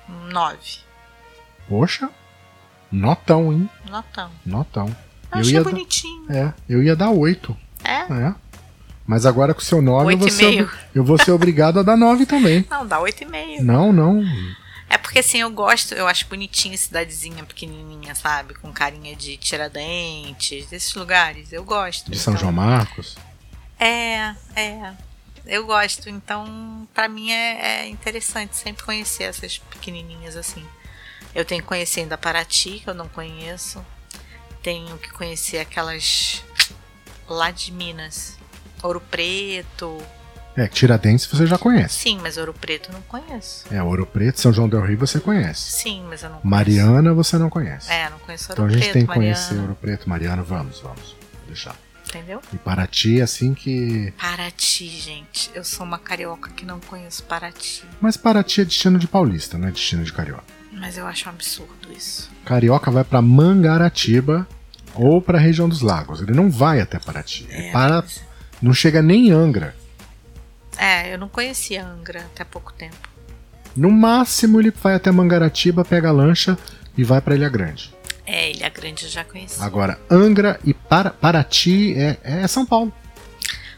9. 0.09 0.59
Poxa, 1.69 2.11
notão, 2.91 3.53
hein? 3.53 3.71
Notão. 3.89 4.31
Notão. 4.45 4.87
Eu, 4.87 5.37
eu 5.37 5.41
achei 5.41 5.61
bonitinho. 5.61 6.27
Dar, 6.27 6.35
é, 6.35 6.55
eu 6.69 6.83
ia 6.83 6.97
dar 6.97 7.11
8. 7.11 7.57
É? 7.85 8.13
É. 8.13 8.35
Mas 9.07 9.25
agora 9.25 9.55
com 9.55 9.61
o 9.61 9.65
seu 9.65 9.81
9 9.81 10.15
eu 10.15 10.19
vou, 10.19 10.31
ser, 10.31 10.71
eu 10.95 11.05
vou 11.05 11.19
ser 11.19 11.31
obrigado 11.31 11.79
a 11.79 11.83
dar 11.83 11.97
9 11.97 12.27
também. 12.27 12.67
Não, 12.71 12.85
dá 12.85 12.99
8,5. 12.99 13.61
Não, 13.61 13.93
não. 13.93 14.25
É 14.89 14.97
porque 14.97 15.19
assim, 15.19 15.39
eu 15.39 15.51
gosto, 15.51 15.95
eu 15.95 16.07
acho 16.09 16.27
bonitinho 16.27 16.77
cidadezinha 16.77 17.45
pequenininha, 17.45 18.15
sabe? 18.15 18.55
Com 18.55 18.73
carinha 18.73 19.15
de 19.15 19.37
tiradentes, 19.37 20.67
desses 20.67 20.95
lugares. 20.95 21.53
Eu 21.53 21.65
gosto. 21.65 22.11
De 22.11 22.19
São 22.19 22.33
então... 22.33 22.41
João 22.43 22.53
Marcos? 22.53 23.17
É, 23.79 24.35
é 24.57 24.93
eu 25.47 25.67
gosto. 25.67 26.09
Então, 26.09 26.89
para 26.95 27.09
mim 27.09 27.31
é, 27.31 27.83
é, 27.83 27.89
interessante 27.89 28.57
sempre 28.57 28.83
conhecer 28.85 29.25
essas 29.25 29.59
pequenininhas 29.59 30.37
assim. 30.37 30.65
Eu 31.35 31.45
tenho 31.45 31.63
que 31.63 31.69
conhecer 31.69 32.01
ainda 32.01 32.17
Paraty, 32.17 32.81
que 32.81 32.89
eu 32.89 32.95
não 32.95 33.09
conheço. 33.09 33.85
Tenho 34.63 34.97
que 34.99 35.11
conhecer 35.13 35.59
aquelas 35.59 36.43
lá 37.29 37.51
de 37.51 37.73
Minas. 37.73 38.39
Ouro 38.83 39.01
Preto. 39.01 40.01
É, 40.57 40.69
Tiradentes 40.69 41.27
você 41.27 41.47
já 41.47 41.59
conhece. 41.59 41.99
Sim, 41.99 42.19
mas 42.23 42.37
Ouro 42.37 42.55
Preto 42.55 42.91
eu 42.91 42.95
não 42.95 43.03
conheço. 43.03 43.65
É, 43.75 43.83
Ouro 43.83 44.07
Preto, 44.07 44.41
São 44.41 44.53
João 44.53 44.69
del 44.69 44.83
Rio 44.87 44.97
você 44.99 45.19
conhece. 45.19 45.73
Sim, 45.73 46.05
mas 46.09 46.23
eu 46.23 46.31
não 46.31 46.37
conheço. 46.39 46.49
Mariana 46.49 47.13
você 47.13 47.37
não 47.37 47.51
conhece. 47.51 47.91
É, 47.91 48.09
não 48.09 48.19
conheço 48.21 48.53
Ouro 48.53 48.63
Preto. 48.63 48.63
Então 48.63 48.65
a 48.67 48.69
gente 48.71 48.83
Preto, 48.83 48.93
tem 48.93 49.03
que 49.03 49.09
Mariana. 49.09 49.37
conhecer 49.37 49.61
Ouro 49.61 49.75
Preto, 49.81 50.09
Mariana, 50.09 50.43
vamos, 50.43 50.81
vamos. 50.81 51.17
Vou 51.33 51.47
deixar 51.49 51.77
entendeu? 52.15 52.41
E 52.53 52.57
Paraty, 52.57 53.21
assim 53.21 53.55
que. 53.55 54.13
Paraty, 54.19 54.89
gente. 54.89 55.51
Eu 55.55 55.65
sou 55.65 55.85
uma 55.85 55.99
carioca 55.99 56.51
que 56.51 56.65
não 56.65 56.79
conheço 56.81 57.25
Paraty. 57.25 57.85
Mas 58.01 58.17
Paraty 58.17 58.61
é 58.61 58.65
destino 58.65 58.99
de 58.99 59.09
paulista, 59.09 59.59
não 59.59 59.69
é 59.69 59.71
destino 59.71 60.05
de 60.05 60.13
carioca. 60.13 60.45
Mas 60.73 60.97
eu 60.97 61.07
acho 61.07 61.29
um 61.29 61.33
absurdo 61.33 61.93
isso. 61.97 62.31
Carioca 62.45 62.91
vai 62.91 63.05
para 63.05 63.23
Mangaratiba 63.23 64.47
ou 64.95 65.21
para 65.21 65.39
a 65.39 65.41
região 65.41 65.69
dos 65.69 65.81
lagos. 65.81 66.21
Ele 66.21 66.33
não 66.33 66.51
vai 66.51 66.81
até 66.81 66.99
Paraty. 66.99 67.47
É, 67.51 67.73
para. 67.73 68.03
Mas... 68.03 68.23
Não 68.63 68.73
chega 68.73 69.03
nem 69.03 69.29
em 69.29 69.31
Angra. 69.31 69.75
É, 70.79 71.13
eu 71.13 71.19
não 71.19 71.29
conhecia 71.29 71.85
Angra 71.85 72.21
até 72.21 72.45
pouco 72.45 72.73
tempo. 72.73 73.09
No 73.77 73.91
máximo 73.91 74.61
ele 74.61 74.71
vai 74.71 74.95
até 74.95 75.11
Mangaratiba, 75.11 75.85
pega 75.85 76.09
a 76.09 76.13
lancha 76.13 76.57
e 76.97 77.03
vai 77.03 77.21
para 77.21 77.35
Ilha 77.35 77.49
Grande. 77.49 77.93
É, 78.27 78.51
Ilha 78.51 78.69
Grande 78.69 79.05
eu 79.05 79.11
já 79.11 79.25
conheci. 79.25 79.63
Agora, 79.63 79.99
Angra 80.11 80.59
e 80.65 80.73
para, 80.73 81.11
Paraty 81.11 81.95
é, 81.97 82.19
é 82.23 82.49
São 82.49 82.65
Paulo. 82.65 82.93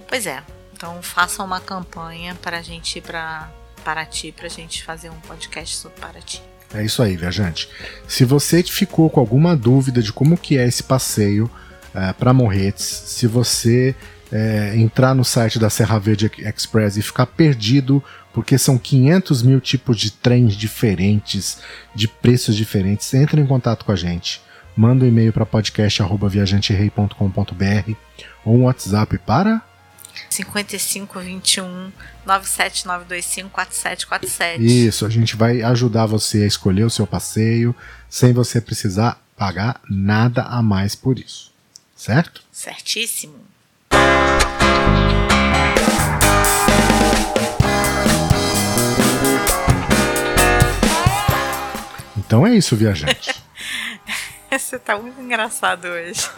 Pois 0.08 0.26
é. 0.26 0.42
Então 0.72 1.02
façam 1.02 1.44
uma 1.44 1.60
campanha 1.60 2.34
para 2.40 2.58
a 2.58 2.62
gente 2.62 2.98
ir 2.98 3.02
para 3.02 3.50
Paraty, 3.84 4.32
para 4.32 4.46
a 4.46 4.50
gente 4.50 4.84
fazer 4.84 5.10
um 5.10 5.20
podcast 5.20 5.76
sobre 5.76 6.00
Paraty. 6.00 6.42
É 6.74 6.84
isso 6.84 7.02
aí, 7.02 7.16
viajante. 7.16 7.68
Se 8.06 8.24
você 8.24 8.62
ficou 8.62 9.08
com 9.08 9.20
alguma 9.20 9.56
dúvida 9.56 10.02
de 10.02 10.12
como 10.12 10.36
que 10.36 10.58
é 10.58 10.66
esse 10.66 10.82
passeio 10.82 11.50
é, 11.96 12.12
para 12.12 12.32
Morretes, 12.32 12.84
se 12.84 13.26
você 13.26 13.94
é, 14.30 14.76
entrar 14.76 15.14
no 15.14 15.24
site 15.24 15.58
da 15.58 15.70
Serra 15.70 15.98
Verde 15.98 16.30
Express 16.38 16.96
e 16.96 17.02
ficar 17.02 17.26
perdido, 17.26 18.04
porque 18.32 18.58
são 18.58 18.76
500 18.76 19.42
mil 19.42 19.60
tipos 19.60 19.98
de 19.98 20.10
trens 20.10 20.54
diferentes, 20.54 21.58
de 21.94 22.06
preços 22.06 22.54
diferentes, 22.54 23.12
entre 23.14 23.40
em 23.40 23.46
contato 23.46 23.84
com 23.84 23.92
a 23.92 23.96
gente. 23.96 24.42
Manda 24.76 25.04
um 25.04 25.08
e-mail 25.08 25.32
para 25.32 25.46
podcast.viajanterei.com.br 25.46 27.92
ou 28.44 28.56
um 28.56 28.64
WhatsApp 28.64 29.16
para 29.18 29.62
5521 30.28 31.92
97925 32.26 33.50
4747. 33.50 34.86
Isso, 34.86 35.06
a 35.06 35.08
gente 35.08 35.34
vai 35.34 35.62
ajudar 35.62 36.04
você 36.04 36.42
a 36.42 36.46
escolher 36.46 36.84
o 36.84 36.90
seu 36.90 37.06
passeio 37.06 37.74
sem 38.08 38.34
você 38.34 38.60
precisar 38.60 39.18
pagar 39.36 39.80
nada 39.88 40.42
a 40.42 40.60
mais 40.60 40.94
por 40.94 41.18
isso. 41.18 41.55
Certo? 41.96 42.42
Certíssimo. 42.52 43.40
Então 52.18 52.46
é 52.46 52.54
isso, 52.54 52.76
viajante. 52.76 53.34
você 54.52 54.78
tá 54.78 54.98
muito 54.98 55.18
engraçado 55.20 55.86
hoje. 55.86 56.28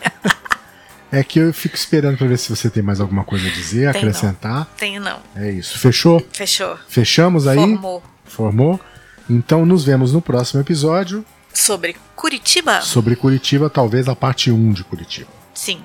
é 1.10 1.24
que 1.24 1.40
eu 1.40 1.52
fico 1.52 1.74
esperando 1.74 2.16
para 2.16 2.28
ver 2.28 2.38
se 2.38 2.48
você 2.48 2.70
tem 2.70 2.82
mais 2.82 3.00
alguma 3.00 3.24
coisa 3.24 3.48
a 3.48 3.50
dizer, 3.50 3.90
tem 3.92 4.00
acrescentar. 4.02 4.58
Não. 4.58 4.66
Tenho 4.76 5.00
não. 5.00 5.20
É 5.34 5.50
isso. 5.50 5.76
Fechou? 5.78 6.24
Fechou. 6.32 6.78
Fechamos 6.88 7.48
aí? 7.48 7.56
Formou. 7.56 8.02
Formou? 8.24 8.80
Então 9.28 9.66
nos 9.66 9.84
vemos 9.84 10.12
no 10.12 10.22
próximo 10.22 10.60
episódio. 10.60 11.24
Sobre 11.52 11.96
Curitiba? 12.14 12.80
Sobre 12.82 13.16
Curitiba, 13.16 13.68
talvez 13.68 14.08
a 14.08 14.14
parte 14.14 14.52
1 14.52 14.72
de 14.72 14.84
Curitiba. 14.84 15.37
Sim. 15.58 15.82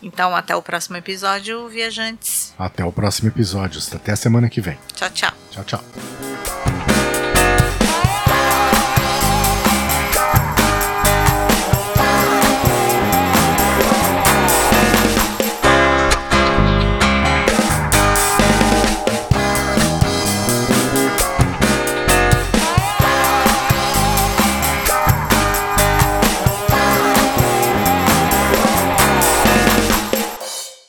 Então, 0.00 0.36
até 0.36 0.54
o 0.54 0.62
próximo 0.62 0.96
episódio, 0.96 1.68
viajantes. 1.68 2.54
Até 2.56 2.84
o 2.84 2.92
próximo 2.92 3.28
episódio. 3.28 3.80
Até 3.92 4.12
a 4.12 4.16
semana 4.16 4.48
que 4.48 4.60
vem. 4.60 4.78
Tchau, 4.94 5.10
tchau. 5.10 5.32
Tchau, 5.50 5.64
tchau. 5.64 6.63